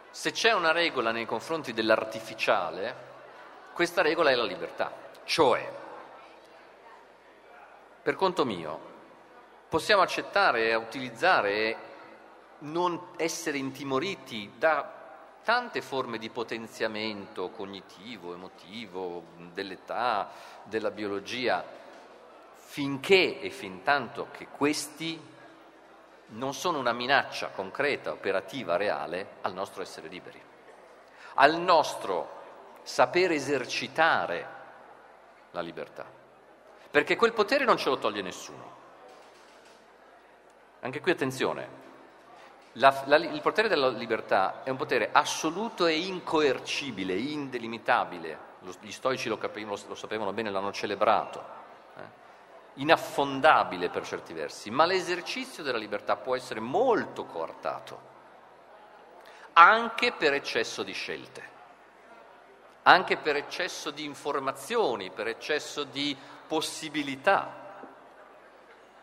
Se 0.10 0.32
c'è 0.32 0.54
una 0.54 0.72
regola 0.72 1.12
nei 1.12 1.26
confronti 1.26 1.74
dell'artificiale, 1.74 3.14
questa 3.74 4.02
regola 4.02 4.30
è 4.30 4.36
la 4.36 4.46
libertà, 4.46 4.92
cioè, 5.26 5.84
per 8.06 8.14
conto 8.14 8.46
mio, 8.46 8.80
possiamo 9.68 10.04
accettare 10.04 10.70
e 10.70 10.76
utilizzare 10.76 11.52
e 11.54 11.78
non 12.60 13.08
essere 13.16 13.58
intimoriti 13.58 14.52
da 14.60 14.88
tante 15.44 15.82
forme 15.82 16.20
di 16.20 16.30
potenziamento 16.30 17.50
cognitivo, 17.50 18.36
emotivo, 18.36 19.24
dell'età, 19.52 20.30
della 20.66 20.92
biologia, 20.92 21.66
finché 22.54 23.42
e 23.42 23.50
fin 23.50 23.82
tanto 23.82 24.28
che 24.30 24.50
questi 24.50 25.20
non 26.28 26.54
sono 26.54 26.78
una 26.78 26.94
minaccia 26.94 27.48
concreta, 27.48 28.12
operativa, 28.12 28.78
reale 28.78 29.38
al 29.42 29.54
nostro 29.54 29.82
essere 29.82 30.10
liberi, 30.10 30.40
al 31.34 31.56
nostro 31.60 32.44
saper 32.84 33.32
esercitare 33.32 34.48
la 35.50 35.62
libertà, 35.62 36.24
perché 36.96 37.18
quel 37.18 37.34
potere 37.34 37.66
non 37.66 37.76
ce 37.76 37.90
lo 37.90 37.98
toglie 37.98 38.22
nessuno. 38.22 38.74
Anche 40.80 41.02
qui 41.02 41.12
attenzione, 41.12 41.68
la, 42.74 43.04
la, 43.08 43.18
il 43.18 43.42
potere 43.42 43.68
della 43.68 43.90
libertà 43.90 44.64
è 44.64 44.70
un 44.70 44.78
potere 44.78 45.10
assoluto 45.12 45.88
e 45.88 45.98
incoercibile, 45.98 47.14
indelimitabile, 47.14 48.40
gli 48.80 48.94
stoici 48.94 49.28
lo, 49.28 49.38
capivano, 49.38 49.78
lo 49.90 49.96
sapevano 49.96 50.32
bene, 50.32 50.50
l'hanno 50.50 50.72
celebrato 50.72 51.64
inaffondabile 52.76 53.90
per 53.90 54.06
certi 54.06 54.32
versi, 54.32 54.72
ma 54.72 54.86
l'esercizio 54.86 55.64
della 55.64 55.78
libertà 55.78 56.16
può 56.16 56.34
essere 56.34 56.62
molto 56.62 57.26
coartato, 57.26 58.00
anche 59.52 60.14
per 60.14 60.34
eccesso 60.34 60.82
di 60.82 60.94
scelte, 60.94 61.44
anche 62.84 63.18
per 63.18 63.36
eccesso 63.36 63.92
di 63.92 64.06
informazioni, 64.06 65.12
per 65.12 65.28
eccesso 65.28 65.84
di 65.84 66.16
possibilità, 66.48 67.64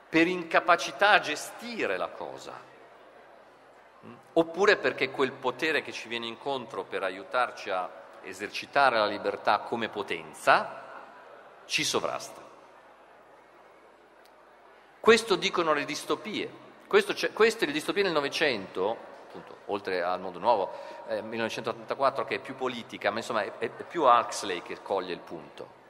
per 0.08 0.26
incapacità 0.26 1.10
a 1.10 1.20
gestire 1.20 1.96
la 1.96 2.08
cosa, 2.08 2.52
oppure 4.34 4.76
perché 4.76 5.10
quel 5.10 5.32
potere 5.32 5.82
che 5.82 5.92
ci 5.92 6.08
viene 6.08 6.26
incontro 6.26 6.84
per 6.84 7.02
aiutarci 7.02 7.70
a 7.70 7.90
esercitare 8.22 8.98
la 8.98 9.06
libertà 9.06 9.58
come 9.58 9.88
potenza 9.88 10.80
ci 11.66 11.84
sovrasta. 11.84 12.40
Questo 15.00 15.34
dicono 15.34 15.72
le 15.72 15.84
distopie. 15.84 16.60
Questo, 16.86 17.14
queste 17.32 17.66
le 17.66 17.72
distopie 17.72 18.02
nel 18.02 18.12
Novecento, 18.12 18.96
appunto, 19.26 19.56
oltre 19.66 20.02
al 20.02 20.20
mondo 20.20 20.38
nuovo, 20.38 20.72
eh, 21.08 21.22
1984 21.22 22.24
che 22.24 22.36
è 22.36 22.38
più 22.38 22.54
politica, 22.54 23.10
ma 23.10 23.18
insomma 23.18 23.42
è, 23.42 23.52
è 23.58 23.68
più 23.68 24.04
Huxley 24.04 24.62
che 24.62 24.80
coglie 24.82 25.12
il 25.12 25.20
punto. 25.20 25.80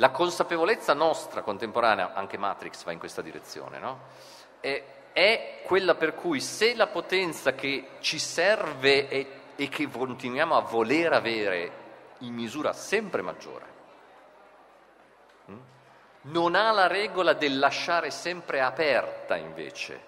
La 0.00 0.10
consapevolezza 0.10 0.94
nostra 0.94 1.42
contemporanea, 1.42 2.14
anche 2.14 2.38
Matrix 2.38 2.84
va 2.84 2.92
in 2.92 3.00
questa 3.00 3.20
direzione, 3.20 3.78
no? 3.78 4.00
è, 4.60 4.84
è, 5.12 5.62
quella 5.64 5.96
per 5.96 6.14
cui 6.14 6.40
se 6.40 6.74
la 6.76 6.86
potenza 6.86 7.54
che 7.54 7.88
ci 7.98 8.20
serve 8.20 9.08
e, 9.08 9.26
e 9.56 9.68
che 9.68 9.88
continuiamo 9.88 10.56
a 10.56 10.60
voler 10.60 11.12
avere 11.12 11.72
in 12.18 12.32
misura 12.32 12.72
sempre 12.72 13.22
maggiore, 13.22 13.66
non 16.20 16.54
ha 16.54 16.70
la 16.70 16.86
regola 16.86 17.32
del 17.32 17.58
lasciare 17.58 18.10
sempre 18.10 18.60
aperta 18.60 19.36
invece 19.36 20.06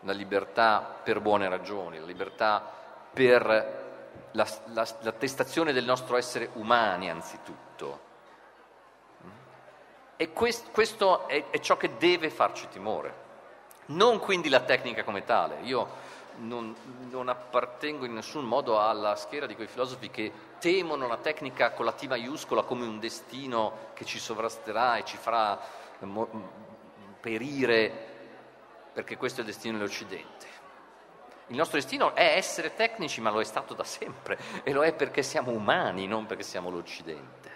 la 0.00 0.12
libertà 0.12 1.00
per 1.02 1.20
buone 1.20 1.48
ragioni, 1.48 1.98
la 1.98 2.06
libertà 2.06 2.62
per 3.12 3.44
la, 4.32 4.46
la, 4.66 4.86
l'attestazione 5.00 5.72
del 5.72 5.84
nostro 5.84 6.16
essere 6.16 6.50
umani 6.54 7.10
anzitutto. 7.10 8.09
E 10.20 10.34
questo, 10.34 10.68
questo 10.70 11.26
è, 11.28 11.48
è 11.48 11.60
ciò 11.60 11.78
che 11.78 11.96
deve 11.96 12.28
farci 12.28 12.68
timore, 12.68 13.14
non 13.86 14.18
quindi 14.18 14.50
la 14.50 14.60
tecnica 14.60 15.02
come 15.02 15.24
tale. 15.24 15.60
Io 15.62 15.88
non, 16.40 16.76
non, 17.08 17.30
appartengo 17.30 18.04
in 18.04 18.12
nessun 18.12 18.44
modo 18.44 18.78
alla 18.78 19.16
schiera 19.16 19.46
di 19.46 19.54
quei 19.54 19.66
filosofi 19.66 20.10
che 20.10 20.30
temono 20.58 21.06
la 21.06 21.16
tecnica 21.16 21.70
con 21.70 21.86
la 21.86 21.92
T 21.92 22.06
maiuscola 22.06 22.64
come 22.64 22.84
un 22.84 23.00
destino 23.00 23.92
che 23.94 24.04
ci 24.04 24.18
sovrasterà 24.18 24.96
e 24.96 25.06
ci 25.06 25.16
farà 25.16 25.58
perire, 27.18 27.90
perché 28.92 29.16
questo 29.16 29.40
è 29.40 29.44
il 29.44 29.48
destino 29.48 29.78
dell'Occidente. 29.78 30.46
Il 31.46 31.56
nostro 31.56 31.78
destino 31.78 32.14
è 32.14 32.34
essere 32.36 32.74
tecnici, 32.74 33.22
ma 33.22 33.30
lo 33.30 33.40
è 33.40 33.44
stato 33.44 33.72
da 33.72 33.84
sempre, 33.84 34.38
e 34.64 34.72
lo 34.72 34.84
è 34.84 34.92
perché 34.92 35.22
siamo 35.22 35.50
umani, 35.50 36.06
non 36.06 36.26
perché 36.26 36.42
siamo 36.42 36.68
l'Occidente. 36.68 37.49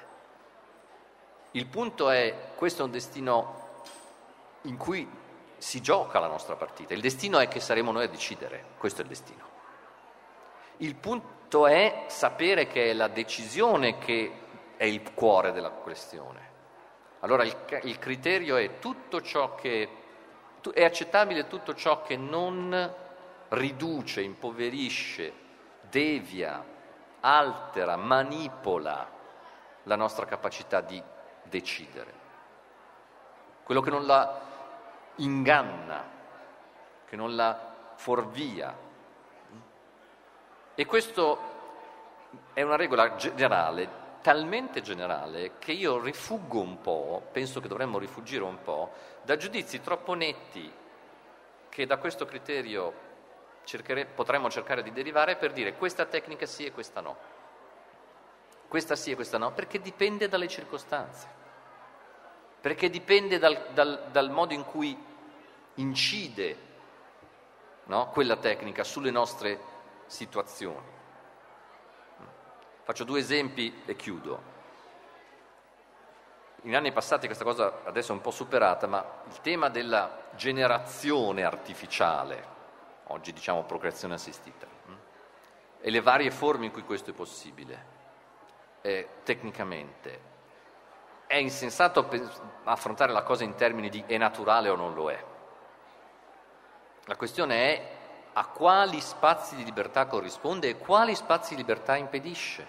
Il 1.56 1.66
punto 1.66 2.10
è, 2.10 2.50
questo 2.56 2.82
è 2.82 2.84
un 2.84 2.90
destino 2.90 3.82
in 4.62 4.76
cui 4.76 5.08
si 5.56 5.80
gioca 5.80 6.18
la 6.18 6.26
nostra 6.26 6.56
partita. 6.56 6.94
Il 6.94 7.00
destino 7.00 7.38
è 7.38 7.46
che 7.46 7.60
saremo 7.60 7.92
noi 7.92 8.04
a 8.04 8.08
decidere, 8.08 8.64
questo 8.76 9.00
è 9.00 9.04
il 9.04 9.08
destino. 9.10 9.44
Il 10.78 10.96
punto 10.96 11.68
è 11.68 12.06
sapere 12.08 12.66
che 12.66 12.90
è 12.90 12.92
la 12.92 13.06
decisione 13.06 13.98
che 13.98 14.32
è 14.76 14.84
il 14.84 15.14
cuore 15.14 15.52
della 15.52 15.70
questione. 15.70 16.50
Allora 17.20 17.44
il, 17.44 17.56
il 17.84 18.00
criterio 18.00 18.56
è 18.56 18.80
tutto 18.80 19.22
ciò 19.22 19.54
che 19.54 19.88
è 20.72 20.84
accettabile 20.84 21.46
tutto 21.46 21.74
ciò 21.74 22.02
che 22.02 22.16
non 22.16 22.92
riduce, 23.50 24.22
impoverisce, 24.22 25.32
devia, 25.82 26.64
altera, 27.20 27.94
manipola 27.94 29.08
la 29.84 29.96
nostra 29.96 30.26
capacità 30.26 30.80
di 30.80 31.00
decidere. 31.54 32.12
Quello 33.62 33.80
che 33.80 33.90
non 33.90 34.06
la 34.06 34.40
inganna, 35.16 36.04
che 37.06 37.14
non 37.14 37.36
la 37.36 37.92
fuorvia. 37.94 38.76
E 40.74 40.86
questo 40.86 41.52
è 42.52 42.62
una 42.62 42.74
regola 42.74 43.14
generale, 43.14 43.88
talmente 44.20 44.82
generale, 44.82 45.58
che 45.58 45.70
io 45.70 46.00
rifuggo 46.00 46.60
un 46.60 46.80
po', 46.80 47.28
penso 47.30 47.60
che 47.60 47.68
dovremmo 47.68 47.98
rifugire 47.98 48.42
un 48.42 48.60
po', 48.60 48.92
da 49.22 49.36
giudizi 49.36 49.80
troppo 49.80 50.14
netti 50.14 50.72
che 51.68 51.86
da 51.86 51.98
questo 51.98 52.24
criterio 52.24 53.02
cerchere, 53.62 54.06
potremmo 54.06 54.50
cercare 54.50 54.82
di 54.82 54.92
derivare 54.92 55.36
per 55.36 55.52
dire 55.52 55.74
questa 55.74 56.04
tecnica 56.06 56.46
sì 56.46 56.66
e 56.66 56.72
questa 56.72 57.00
no. 57.00 57.16
Questa 58.66 58.96
sì 58.96 59.12
e 59.12 59.14
questa 59.14 59.38
no, 59.38 59.52
perché 59.52 59.80
dipende 59.80 60.28
dalle 60.28 60.48
circostanze 60.48 61.42
perché 62.64 62.88
dipende 62.88 63.38
dal, 63.38 63.72
dal, 63.74 64.08
dal 64.10 64.30
modo 64.30 64.54
in 64.54 64.64
cui 64.64 64.98
incide 65.74 66.56
no, 67.84 68.08
quella 68.08 68.36
tecnica 68.36 68.82
sulle 68.84 69.10
nostre 69.10 69.60
situazioni. 70.06 70.86
Faccio 72.84 73.04
due 73.04 73.18
esempi 73.18 73.82
e 73.84 73.94
chiudo. 73.96 74.42
In 76.62 76.74
anni 76.74 76.90
passati 76.90 77.26
questa 77.26 77.44
cosa 77.44 77.82
adesso 77.84 78.12
è 78.12 78.14
un 78.14 78.22
po' 78.22 78.30
superata, 78.30 78.86
ma 78.86 79.04
il 79.28 79.42
tema 79.42 79.68
della 79.68 80.28
generazione 80.34 81.42
artificiale, 81.42 82.46
oggi 83.08 83.34
diciamo 83.34 83.64
procreazione 83.64 84.14
assistita, 84.14 84.66
e 85.82 85.90
le 85.90 86.00
varie 86.00 86.30
forme 86.30 86.64
in 86.64 86.72
cui 86.72 86.82
questo 86.82 87.10
è 87.10 87.12
possibile, 87.12 87.86
eh, 88.80 89.08
tecnicamente. 89.22 90.32
È 91.26 91.36
insensato 91.36 92.08
affrontare 92.64 93.12
la 93.12 93.22
cosa 93.22 93.44
in 93.44 93.54
termini 93.54 93.88
di 93.88 94.04
è 94.06 94.16
naturale 94.16 94.68
o 94.68 94.76
non 94.76 94.94
lo 94.94 95.10
è. 95.10 95.24
La 97.06 97.16
questione 97.16 97.54
è 97.54 97.96
a 98.32 98.46
quali 98.46 99.00
spazi 99.00 99.54
di 99.56 99.64
libertà 99.64 100.06
corrisponde 100.06 100.68
e 100.68 100.78
quali 100.78 101.14
spazi 101.14 101.54
di 101.54 101.60
libertà 101.60 101.96
impedisce, 101.96 102.66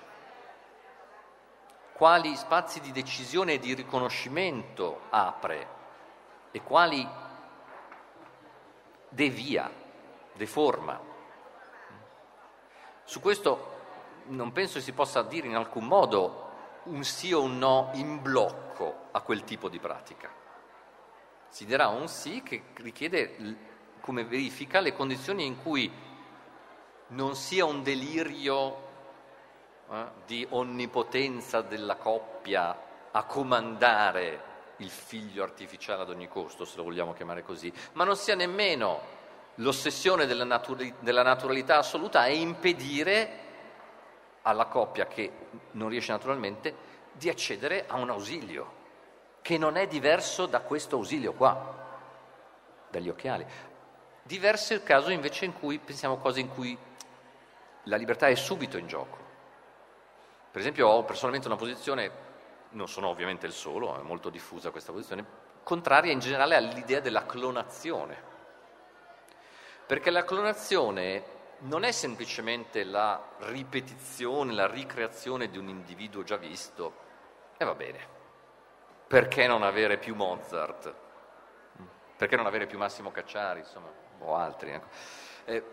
quali 1.93 2.35
spazi 2.35 2.81
di 2.81 2.91
decisione 2.91 3.53
e 3.53 3.59
di 3.59 3.73
riconoscimento 3.73 5.01
apre 5.09 5.67
e 6.51 6.61
quali 6.61 7.07
devia, 9.09 9.71
deforma. 10.33 10.99
Su 13.03 13.19
questo 13.19 13.73
non 14.25 14.51
penso 14.51 14.79
si 14.79 14.91
possa 14.91 15.21
dire 15.21 15.47
in 15.47 15.55
alcun 15.55 15.85
modo 15.85 16.44
un 16.85 17.03
sì 17.03 17.31
o 17.33 17.41
un 17.41 17.57
no 17.57 17.91
in 17.93 18.21
blocco 18.21 19.07
a 19.11 19.21
quel 19.21 19.43
tipo 19.43 19.69
di 19.69 19.79
pratica. 19.79 20.29
Si 21.47 21.65
dirà 21.65 21.87
un 21.87 22.07
sì 22.07 22.43
che 22.43 22.63
richiede 22.75 23.37
come 24.01 24.25
verifica 24.25 24.79
le 24.79 24.93
condizioni 24.93 25.45
in 25.45 25.61
cui 25.61 25.91
non 27.07 27.35
sia 27.35 27.65
un 27.65 27.81
delirio 27.81 28.83
eh, 29.89 30.05
di 30.25 30.45
onnipotenza 30.49 31.61
della 31.61 31.95
coppia 31.95 32.83
a 33.11 33.23
comandare 33.23 34.53
il 34.77 34.89
figlio 34.89 35.43
artificiale 35.43 36.01
ad 36.01 36.09
ogni 36.09 36.27
costo, 36.27 36.65
se 36.65 36.75
lo 36.75 36.83
vogliamo 36.83 37.13
chiamare 37.13 37.43
così, 37.43 37.71
ma 37.93 38.03
non 38.03 38.17
sia 38.17 38.35
nemmeno 38.35 39.13
l'ossessione 39.55 40.25
della, 40.25 40.43
natura- 40.43 40.93
della 40.99 41.23
naturalità 41.23 41.77
assoluta 41.77 42.21
a 42.21 42.27
impedire 42.27 43.43
alla 44.45 44.65
coppia 44.65 45.07
che 45.07 45.31
non 45.71 45.89
riesce 45.89 46.11
naturalmente 46.11 46.93
di 47.11 47.29
accedere 47.29 47.85
a 47.87 47.95
un 47.97 48.09
ausilio, 48.09 48.83
che 49.41 49.57
non 49.57 49.75
è 49.77 49.87
diverso 49.87 50.45
da 50.45 50.61
questo 50.61 50.95
ausilio 50.95 51.33
qua, 51.33 51.83
dagli 52.89 53.09
occhiali. 53.09 53.45
Diverso 54.23 54.73
è 54.73 54.75
il 54.75 54.83
caso 54.83 55.11
invece 55.11 55.45
in 55.45 55.53
cui 55.53 55.79
pensiamo 55.79 56.17
cose 56.17 56.39
in 56.39 56.49
cui 56.49 56.77
la 57.83 57.95
libertà 57.95 58.27
è 58.27 58.35
subito 58.35 58.77
in 58.77 58.87
gioco. 58.87 59.17
Per 60.51 60.61
esempio 60.61 60.87
ho 60.87 61.03
personalmente 61.03 61.47
una 61.47 61.57
posizione, 61.57 62.11
non 62.71 62.87
sono 62.87 63.07
ovviamente 63.07 63.45
il 63.45 63.53
solo, 63.53 63.99
è 63.99 64.03
molto 64.03 64.29
diffusa 64.29 64.71
questa 64.71 64.91
posizione, 64.91 65.25
contraria 65.63 66.11
in 66.11 66.19
generale 66.19 66.55
all'idea 66.55 66.99
della 66.99 67.25
clonazione 67.25 68.33
perché 69.85 70.09
la 70.09 70.23
clonazione 70.23 71.23
non 71.59 71.83
è 71.83 71.91
semplicemente 71.91 72.83
la 72.83 73.21
ripetizione, 73.39 74.53
la 74.53 74.67
ricreazione 74.67 75.49
di 75.49 75.57
un 75.57 75.69
individuo 75.69 76.23
già 76.23 76.37
visto, 76.37 76.93
e 77.57 77.65
va 77.65 77.75
bene. 77.75 78.13
Perché 79.07 79.47
non 79.47 79.63
avere 79.63 79.97
più 79.97 80.15
Mozart? 80.15 80.93
Perché 82.17 82.35
non 82.35 82.45
avere 82.45 82.65
più 82.65 82.77
Massimo 82.77 83.11
Cacciari, 83.11 83.59
insomma, 83.59 83.89
o 84.19 84.35
altri? 84.35 84.71
Ecco. 84.71 84.87
Eh, 85.45 85.63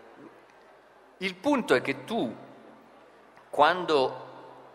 il 1.17 1.35
punto 1.35 1.73
è 1.73 1.81
che 1.81 2.03
tu, 2.03 2.35
quando 3.49 4.31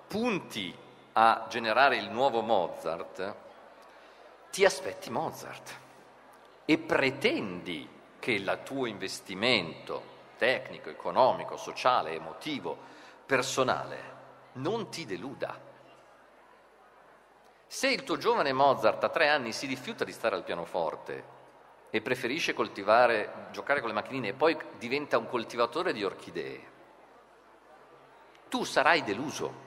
punti 0.06 0.74
a 1.12 1.46
generare 1.48 1.96
il 1.96 2.10
nuovo 2.10 2.42
Mozart, 2.42 3.34
ti 4.50 4.64
aspetti 4.64 5.10
Mozart 5.10 5.78
e 6.64 6.78
pretendi 6.78 7.88
che 8.18 8.32
il 8.32 8.60
tuo 8.64 8.86
investimento 8.86 10.16
tecnico, 10.38 10.88
economico, 10.88 11.58
sociale, 11.58 12.14
emotivo, 12.14 12.78
personale 13.26 14.16
non 14.52 14.88
ti 14.88 15.04
deluda. 15.04 15.66
Se 17.66 17.88
il 17.88 18.02
tuo 18.02 18.16
giovane 18.16 18.52
Mozart 18.52 19.04
a 19.04 19.10
tre 19.10 19.28
anni 19.28 19.52
si 19.52 19.66
rifiuta 19.66 20.04
di 20.04 20.12
stare 20.12 20.34
al 20.34 20.44
pianoforte 20.44 21.36
e 21.90 22.00
preferisce 22.00 22.54
coltivare, 22.54 23.48
giocare 23.50 23.80
con 23.80 23.88
le 23.88 23.94
macchinine 23.94 24.28
e 24.28 24.34
poi 24.34 24.56
diventa 24.78 25.18
un 25.18 25.26
coltivatore 25.28 25.92
di 25.92 26.04
orchidee, 26.04 26.76
tu 28.48 28.64
sarai 28.64 29.02
deluso. 29.02 29.66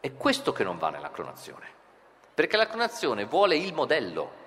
È 0.00 0.12
questo 0.14 0.50
che 0.50 0.64
non 0.64 0.78
va 0.78 0.90
nella 0.90 1.12
clonazione, 1.12 1.68
perché 2.34 2.56
la 2.56 2.66
clonazione 2.66 3.24
vuole 3.24 3.56
il 3.56 3.72
modello, 3.72 4.40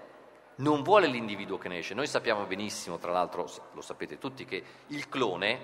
non 0.58 0.84
vuole 0.84 1.08
l'individuo 1.08 1.58
che 1.58 1.68
ne 1.68 1.80
esce. 1.80 1.94
Noi 1.94 2.08
sappiamo 2.08 2.46
benissimo, 2.46 2.98
tra 2.98 3.12
l'altro 3.12 3.50
lo 3.74 3.82
sapete 3.82 4.18
tutti, 4.18 4.46
che 4.46 4.64
il 4.88 5.10
clone 5.10 5.60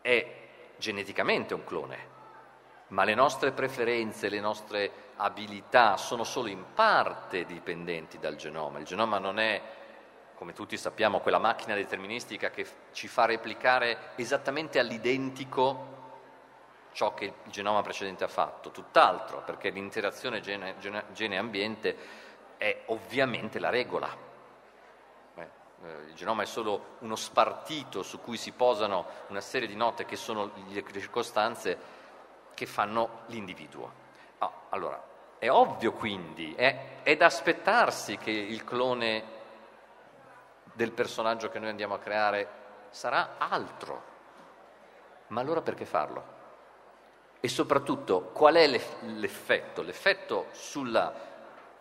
è 0.00 0.36
geneticamente 0.76 1.54
un 1.54 1.64
clone, 1.64 2.16
ma 2.88 3.04
le 3.04 3.14
nostre 3.14 3.52
preferenze, 3.52 4.28
le 4.28 4.40
nostre 4.40 4.90
abilità 5.16 5.96
sono 5.96 6.24
solo 6.24 6.48
in 6.48 6.64
parte 6.74 7.44
dipendenti 7.44 8.18
dal 8.18 8.36
genoma. 8.36 8.78
Il 8.78 8.84
genoma 8.84 9.18
non 9.18 9.38
è, 9.38 9.60
come 10.34 10.52
tutti 10.52 10.76
sappiamo, 10.76 11.20
quella 11.20 11.38
macchina 11.38 11.74
deterministica 11.74 12.50
che 12.50 12.66
ci 12.92 13.08
fa 13.08 13.26
replicare 13.26 14.12
esattamente 14.16 14.78
all'identico 14.78 15.96
ciò 16.92 17.14
che 17.14 17.24
il 17.26 17.32
genoma 17.50 17.82
precedente 17.82 18.24
ha 18.24 18.28
fatto, 18.28 18.70
tutt'altro, 18.70 19.42
perché 19.44 19.70
l'interazione 19.70 20.40
gene-ambiente 20.40 22.26
è 22.58 22.82
ovviamente 22.86 23.58
la 23.58 23.70
regola. 23.70 24.26
Eh, 25.36 25.48
il 26.08 26.14
genoma 26.14 26.42
è 26.42 26.46
solo 26.46 26.96
uno 26.98 27.16
spartito 27.16 28.02
su 28.02 28.20
cui 28.20 28.36
si 28.36 28.52
posano 28.52 29.06
una 29.28 29.40
serie 29.40 29.68
di 29.68 29.76
note 29.76 30.04
che 30.04 30.16
sono 30.16 30.50
le 30.68 30.84
circostanze 30.92 31.78
che 32.52 32.66
fanno 32.66 33.20
l'individuo. 33.26 33.92
Oh, 34.38 34.52
allora, 34.70 35.02
è 35.38 35.48
ovvio 35.48 35.92
quindi, 35.92 36.52
è, 36.54 37.02
è 37.02 37.16
da 37.16 37.26
aspettarsi 37.26 38.18
che 38.18 38.32
il 38.32 38.64
clone 38.64 39.36
del 40.72 40.90
personaggio 40.92 41.48
che 41.48 41.60
noi 41.60 41.70
andiamo 41.70 41.94
a 41.94 41.98
creare 41.98 42.48
sarà 42.90 43.36
altro. 43.38 44.16
Ma 45.28 45.40
allora 45.40 45.60
perché 45.60 45.84
farlo? 45.84 46.36
E 47.40 47.48
soprattutto 47.48 48.30
qual 48.32 48.56
è 48.56 48.66
l'effetto? 48.66 49.82
L'effetto 49.82 50.46
sulla 50.50 51.14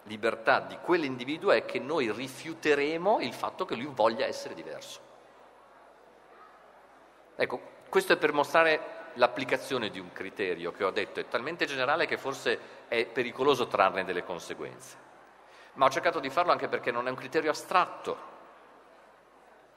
libertà 0.08 0.62
di 0.62 0.78
quell'individuo 0.82 1.52
è 1.52 1.66
che 1.66 1.80
noi 1.80 2.12
rifiuteremo 2.12 3.20
il 3.20 3.34
fatto 3.34 3.66
che 3.66 3.76
lui 3.76 3.90
voglia 3.94 4.26
essere 4.26 4.54
diverso. 4.54 5.02
Ecco, 7.36 7.62
questo 7.90 8.14
è 8.14 8.18
per 8.18 8.34
mostrare 8.34 8.96
l'applicazione 9.14 9.90
di 9.90 10.00
un 10.00 10.12
criterio 10.12 10.72
che 10.72 10.84
ho 10.84 10.92
detto 10.92 11.20
è 11.20 11.28
talmente 11.28 11.66
generale 11.66 12.06
che 12.06 12.18
forse 12.18 12.86
è 12.88 13.06
pericoloso 13.06 13.68
trarne 13.68 14.04
delle 14.04 14.24
conseguenze. 14.24 15.06
Ma 15.74 15.86
ho 15.86 15.90
cercato 15.90 16.20
di 16.20 16.30
farlo 16.30 16.52
anche 16.52 16.68
perché 16.68 16.92
non 16.92 17.08
è 17.08 17.12
un 17.12 17.16
criterio 17.16 17.52
astratto. 17.52 18.36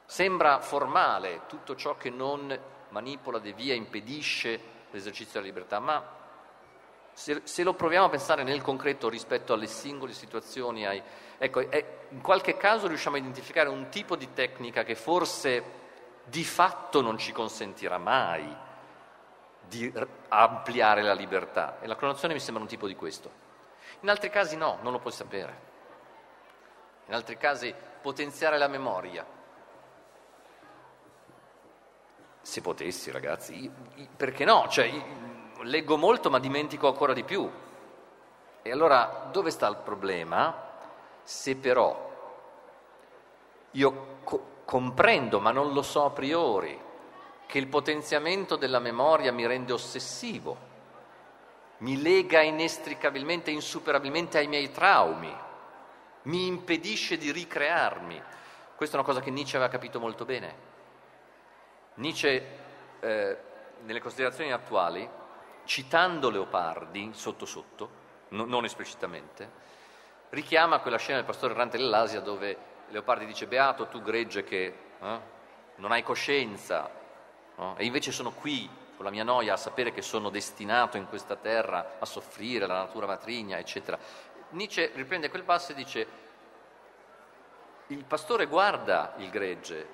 Sembra 0.05 0.59
formale 0.59 1.41
tutto 1.47 1.75
ciò 1.75 1.95
che 1.95 2.09
non 2.09 2.57
manipola, 2.89 3.39
devia, 3.39 3.73
impedisce 3.73 4.59
l'esercizio 4.89 5.33
della 5.33 5.45
libertà, 5.45 5.79
ma 5.79 6.19
se, 7.21 7.41
se, 7.43 7.61
lo 7.61 7.75
proviamo 7.75 8.07
a 8.07 8.09
pensare 8.09 8.41
nel 8.41 8.63
concreto 8.63 9.07
rispetto 9.07 9.53
alle 9.53 9.67
singole 9.67 10.11
situazioni, 10.11 10.87
ai, 10.87 10.99
ecco, 11.37 11.69
è, 11.69 11.85
in 12.09 12.19
qualche 12.19 12.57
caso 12.57 12.87
riusciamo 12.87 13.15
a 13.15 13.19
identificare 13.19 13.69
un 13.69 13.89
tipo 13.89 14.15
di 14.15 14.33
tecnica 14.33 14.83
che 14.83 14.95
forse 14.95 15.63
di 16.23 16.43
fatto 16.43 16.99
non 17.01 17.19
ci 17.19 17.31
consentirà 17.31 17.99
mai 17.99 18.57
di 19.67 19.93
ampliare 20.29 21.03
la 21.03 21.13
libertà 21.13 21.79
e 21.79 21.85
la 21.85 21.95
clonazione 21.95 22.33
mi 22.33 22.39
sembra 22.39 22.63
un 22.63 22.69
tipo 22.69 22.87
di 22.87 22.95
questo. 22.95 23.31
In 23.99 24.09
altri 24.09 24.31
casi 24.31 24.57
no, 24.57 24.79
non 24.81 24.91
lo 24.91 24.97
puoi 24.97 25.13
sapere. 25.13 25.69
In 27.05 27.13
altri 27.13 27.37
casi 27.37 27.71
potenziare 28.01 28.57
la 28.57 28.67
memoria. 28.67 29.23
Se 32.41 32.61
potessi, 32.61 33.11
ragazzi, 33.11 33.71
perché 34.17 34.43
no? 34.43 34.67
Cioè, 34.67 35.29
leggo 35.63 35.97
molto 35.97 36.29
ma 36.29 36.39
dimentico 36.39 36.87
ancora 36.87 37.13
di 37.13 37.23
più. 37.23 37.49
E 38.61 38.71
allora 38.71 39.29
dove 39.31 39.49
sta 39.49 39.67
il 39.67 39.77
problema? 39.77 40.69
Se 41.23 41.55
però 41.55 42.09
io 43.71 44.17
co- 44.23 44.45
comprendo, 44.65 45.39
ma 45.39 45.51
non 45.51 45.73
lo 45.73 45.81
so 45.81 46.05
a 46.05 46.09
priori, 46.11 46.79
che 47.45 47.57
il 47.57 47.67
potenziamento 47.67 48.55
della 48.55 48.79
memoria 48.79 49.31
mi 49.31 49.45
rende 49.45 49.73
ossessivo, 49.73 50.69
mi 51.79 52.01
lega 52.01 52.41
inestricabilmente, 52.41 53.51
insuperabilmente 53.51 54.37
ai 54.37 54.47
miei 54.47 54.71
traumi, 54.71 55.35
mi 56.23 56.45
impedisce 56.45 57.17
di 57.17 57.31
ricrearmi. 57.31 58.21
Questa 58.75 58.95
è 58.95 58.99
una 58.99 59.07
cosa 59.07 59.23
che 59.23 59.31
Nietzsche 59.31 59.57
aveva 59.57 59.71
capito 59.71 59.99
molto 59.99 60.25
bene. 60.25 60.69
Nietzsche, 61.95 62.45
eh, 62.99 63.37
nelle 63.83 63.99
considerazioni 63.99 64.51
attuali, 64.51 65.07
citando 65.71 66.29
Leopardi 66.29 67.11
sotto 67.13 67.45
sotto, 67.45 67.89
no, 68.29 68.43
non 68.43 68.65
esplicitamente, 68.65 69.49
richiama 70.31 70.79
quella 70.79 70.97
scena 70.97 71.15
del 71.15 71.25
pastore 71.25 71.53
errante 71.53 71.77
dell'Asia 71.77 72.19
dove 72.19 72.57
Leopardi 72.89 73.25
dice 73.25 73.47
Beato 73.47 73.87
tu 73.87 74.01
gregge 74.01 74.43
che 74.43 74.65
eh, 74.99 75.19
non 75.75 75.93
hai 75.93 76.03
coscienza, 76.03 76.91
no? 77.55 77.77
e 77.77 77.85
invece 77.85 78.11
sono 78.11 78.31
qui 78.31 78.69
con 78.97 79.05
la 79.05 79.11
mia 79.11 79.23
noia 79.23 79.53
a 79.53 79.57
sapere 79.57 79.93
che 79.93 80.01
sono 80.01 80.29
destinato 80.29 80.97
in 80.97 81.07
questa 81.07 81.37
terra 81.37 81.95
a 81.99 82.05
soffrire 82.05 82.67
la 82.67 82.79
natura 82.79 83.05
matrigna, 83.05 83.57
eccetera. 83.57 83.97
Nietzsche 84.49 84.91
riprende 84.93 85.29
quel 85.29 85.43
passo 85.43 85.71
e 85.71 85.75
dice, 85.75 86.07
il 87.87 88.03
pastore 88.03 88.45
guarda 88.45 89.13
il 89.19 89.29
gregge 89.29 89.87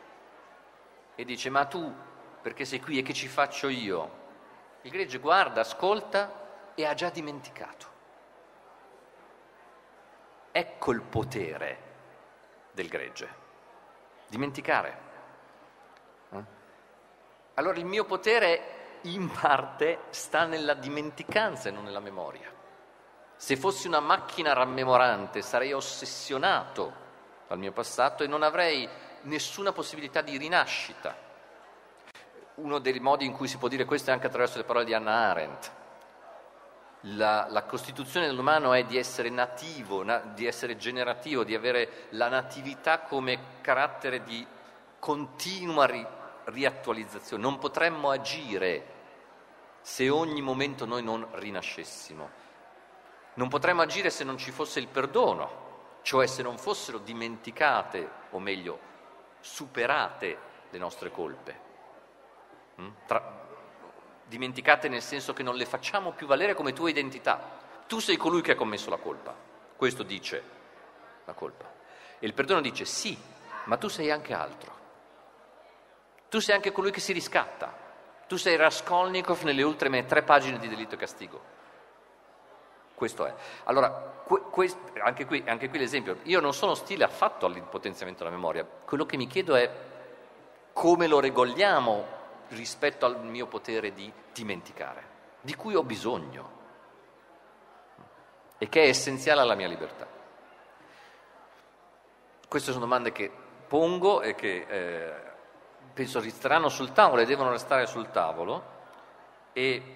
e 1.14 1.24
dice, 1.24 1.52
ma 1.52 1.66
tu 1.66 1.94
perché 2.42 2.66
sei 2.66 2.82
qui 2.82 2.98
e 2.98 3.04
che 3.04 3.14
ci 3.14 3.28
faccio 3.28 3.68
io? 3.68 4.26
Il 4.82 4.92
gregge 4.92 5.18
guarda, 5.20 5.62
ascolta 5.62 6.72
e 6.76 6.86
ha 6.86 6.94
già 6.94 7.10
dimenticato. 7.10 7.86
Ecco 10.52 10.92
il 10.92 11.02
potere 11.02 11.78
del 12.72 12.88
gregge, 12.88 13.30
dimenticare. 14.28 14.98
Eh? 16.32 16.44
Allora 17.56 17.78
il 17.78 17.86
mio 17.86 18.06
potere 18.06 19.00
in 19.02 19.30
parte 19.30 20.06
sta 20.10 20.46
nella 20.46 20.74
dimenticanza 20.74 21.70
e 21.70 21.72
non 21.72 21.84
nella 21.84 22.00
memoria. 22.00 22.52
Se 23.36 23.56
fossi 23.56 23.88
una 23.88 24.00
macchina 24.00 24.54
rammemorante 24.54 25.44
sarei 25.44 25.74
ossessionato 25.74 27.06
dal 27.48 27.60
mio 27.60 27.72
passato 27.72 28.24
e 28.24 28.28
non 28.28 28.42
avrei 28.42 28.90
nessuna 29.22 29.72
possibilità 29.72 30.22
di 30.22 30.38
rinascita. 30.38 31.16
Uno 32.58 32.80
dei 32.80 33.00
modi 33.00 33.24
in 33.24 33.34
cui 33.34 33.48
si 33.48 33.58
può 33.58 33.68
dire 33.68 33.86
questo 33.86 34.10
è 34.10 34.14
anche 34.14 34.26
attraverso 34.26 34.58
le 34.58 34.64
parole 34.64 34.84
di 34.84 34.96
Hannah 34.96 35.30
Arendt. 35.30 35.72
La, 37.02 37.46
la 37.50 37.64
costituzione 37.66 38.26
dell'umano 38.26 38.74
è 38.74 38.84
di 38.84 38.98
essere 38.98 39.30
nativo, 39.30 40.04
na, 40.04 40.18
di 40.18 40.48
essere 40.48 40.76
generativo, 40.76 41.44
di 41.44 41.54
avere 41.54 42.08
la 42.10 42.30
natività 42.30 43.02
come 43.02 43.62
carattere 43.62 44.24
di 44.24 44.44
continua 44.98 45.86
ri, 45.86 46.04
riattualizzazione. 46.46 47.44
Non 47.44 47.60
potremmo 47.60 48.10
agire 48.10 48.96
se 49.82 50.10
ogni 50.10 50.42
momento 50.42 50.88
noi 50.88 51.04
non 51.04 51.28
rinascessimo. 51.34 52.30
Non 53.36 53.50
potremmo 53.50 53.84
agire 53.84 54.10
se 54.10 54.24
non 54.24 54.40
ci 54.40 54.50
fosse 54.50 54.80
il 54.80 54.88
perdono, 54.88 56.00
cioè 56.02 56.26
se 56.26 56.42
non 56.42 56.58
fossero 56.58 56.98
dimenticate, 56.98 58.10
o 58.32 58.40
meglio, 58.40 58.80
superate 59.42 60.38
le 60.72 60.78
nostre 60.80 61.12
colpe. 61.12 61.67
Mm? 62.82 62.90
Tra, 63.06 63.46
dimenticate 64.26 64.90
nel 64.90 65.02
senso 65.02 65.34
che 65.34 65.44
non 65.44 65.56
le 65.56 65.66
facciamo 65.66 66.12
più 66.12 66.28
valere 66.28 66.54
come 66.54 66.74
tua 66.74 66.90
identità. 66.90 67.40
Tu 67.88 68.00
sei 68.00 68.18
colui 68.18 68.42
che 68.42 68.52
ha 68.52 68.56
commesso 68.56 68.90
la 68.90 68.98
colpa. 68.98 69.34
Questo 69.76 70.04
dice 70.04 70.44
la 71.26 71.34
colpa. 71.34 71.66
E 72.20 72.26
il 72.26 72.34
perdono 72.34 72.62
dice 72.62 72.86
sì, 72.86 73.18
ma 73.66 73.78
tu 73.78 73.88
sei 73.88 74.12
anche 74.12 74.34
altro. 74.34 74.76
Tu 76.30 76.40
sei 76.40 76.56
anche 76.56 76.72
colui 76.72 76.92
che 76.92 77.00
si 77.00 77.14
riscatta. 77.14 77.86
Tu 78.28 78.36
sei 78.36 78.58
Raskolnikov 78.58 79.44
nelle 79.44 79.64
ultime 79.64 80.06
tre 80.06 80.24
pagine 80.24 80.60
di 80.60 80.68
delitto 80.68 80.96
e 80.96 80.98
castigo. 80.98 81.56
Questo 82.94 83.26
è. 83.26 83.34
Allora, 83.66 83.90
que, 84.26 84.42
que, 84.50 84.76
anche, 85.02 85.26
qui, 85.26 85.44
anche 85.46 85.70
qui 85.70 85.78
l'esempio. 85.78 86.18
Io 86.24 86.42
non 86.42 86.54
sono 86.54 86.72
ostile 86.72 87.06
affatto 87.06 87.46
all'impotenziamento 87.46 88.24
della 88.24 88.36
memoria. 88.36 88.66
Quello 88.66 89.06
che 89.06 89.16
mi 89.16 89.28
chiedo 89.28 89.56
è 89.56 89.72
come 90.74 91.08
lo 91.08 91.20
regoliamo 91.20 92.17
rispetto 92.50 93.06
al 93.06 93.24
mio 93.24 93.48
potere 93.48 93.94
di 93.94 94.12
dimenticare, 94.34 95.04
di 95.42 95.56
cui 95.56 95.76
ho 95.76 95.84
bisogno 95.84 96.56
e 98.58 98.70
che 98.70 98.84
è 98.84 98.88
essenziale 98.88 99.42
alla 99.42 99.56
mia 99.56 99.68
libertà. 99.68 100.08
Queste 102.48 102.72
sono 102.72 102.86
domande 102.86 103.12
che 103.12 103.32
pongo 103.68 104.22
e 104.22 104.36
che 104.36 104.66
eh, 104.68 105.14
penso 105.94 106.20
resteranno 106.20 106.70
sul 106.70 106.92
tavolo 106.92 107.22
e 107.22 107.26
devono 107.26 107.52
restare 107.52 107.86
sul 107.86 108.10
tavolo 108.10 108.76
e 109.52 109.96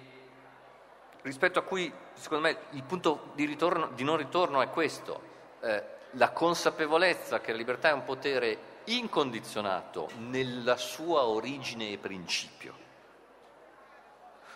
rispetto 1.22 1.58
a 1.58 1.62
cui 1.62 1.92
secondo 2.14 2.48
me 2.48 2.58
il 2.70 2.82
punto 2.82 3.30
di, 3.34 3.44
ritorno, 3.46 3.88
di 3.94 4.04
non 4.04 4.16
ritorno 4.16 4.60
è 4.60 4.68
questo, 4.68 5.20
eh, 5.60 5.84
la 6.10 6.30
consapevolezza 6.30 7.40
che 7.40 7.52
la 7.52 7.58
libertà 7.58 7.88
è 7.88 7.92
un 7.92 8.04
potere 8.04 8.70
incondizionato 8.86 10.10
nella 10.18 10.76
sua 10.76 11.24
origine 11.24 11.90
e 11.90 11.98
principio, 11.98 12.74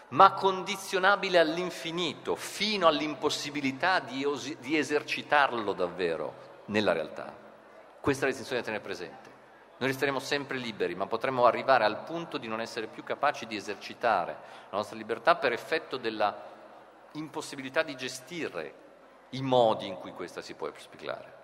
ma 0.08 0.32
condizionabile 0.32 1.38
all'infinito, 1.38 2.36
fino 2.36 2.86
all'impossibilità 2.86 4.00
di, 4.00 4.24
osi- 4.24 4.56
di 4.60 4.76
esercitarlo 4.76 5.72
davvero 5.72 6.62
nella 6.66 6.92
realtà. 6.92 7.34
Questa 8.00 8.22
è 8.22 8.24
la 8.26 8.30
distinzione 8.34 8.60
da 8.60 8.66
tenere 8.66 8.84
presente. 8.84 9.34
Noi 9.78 9.88
resteremo 9.90 10.18
sempre 10.20 10.56
liberi, 10.56 10.94
ma 10.94 11.06
potremmo 11.06 11.44
arrivare 11.44 11.84
al 11.84 12.02
punto 12.04 12.38
di 12.38 12.48
non 12.48 12.60
essere 12.60 12.86
più 12.86 13.02
capaci 13.02 13.46
di 13.46 13.56
esercitare 13.56 14.36
la 14.70 14.76
nostra 14.78 14.96
libertà 14.96 15.36
per 15.36 15.52
effetto 15.52 15.98
della 15.98 16.54
impossibilità 17.12 17.82
di 17.82 17.94
gestire 17.94 18.74
i 19.30 19.42
modi 19.42 19.86
in 19.86 19.96
cui 19.96 20.12
questa 20.12 20.40
si 20.40 20.54
può 20.54 20.68
esplicare. 20.68 21.35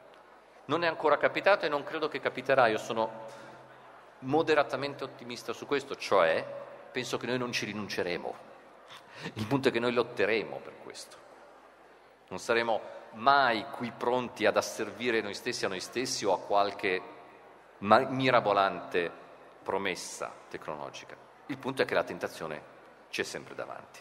Non 0.66 0.84
è 0.84 0.86
ancora 0.86 1.16
capitato 1.16 1.66
e 1.66 1.68
non 1.68 1.82
credo 1.82 2.08
che 2.08 2.20
capiterà, 2.20 2.68
io 2.68 2.78
sono 2.78 3.26
moderatamente 4.20 5.04
ottimista 5.04 5.52
su 5.52 5.66
questo, 5.66 5.96
cioè 5.96 6.44
penso 6.90 7.16
che 7.16 7.26
noi 7.26 7.38
non 7.38 7.52
ci 7.52 7.64
rinunceremo. 7.64 8.50
Il 9.34 9.46
punto 9.46 9.68
è 9.68 9.70
che 9.72 9.80
noi 9.80 9.92
lotteremo 9.92 10.58
per 10.58 10.74
questo. 10.82 11.16
Non 12.28 12.38
saremo 12.38 12.80
mai 13.12 13.66
qui 13.70 13.90
pronti 13.90 14.46
ad 14.46 14.56
asservire 14.56 15.20
noi 15.20 15.34
stessi 15.34 15.64
a 15.64 15.68
noi 15.68 15.80
stessi 15.80 16.24
o 16.24 16.32
a 16.32 16.38
qualche 16.38 17.02
mirabolante 17.78 19.10
promessa 19.62 20.32
tecnologica. 20.48 21.16
Il 21.46 21.58
punto 21.58 21.82
è 21.82 21.84
che 21.84 21.94
la 21.94 22.04
tentazione 22.04 22.62
ci 23.10 23.20
è 23.20 23.24
sempre 23.24 23.54
davanti. 23.54 24.00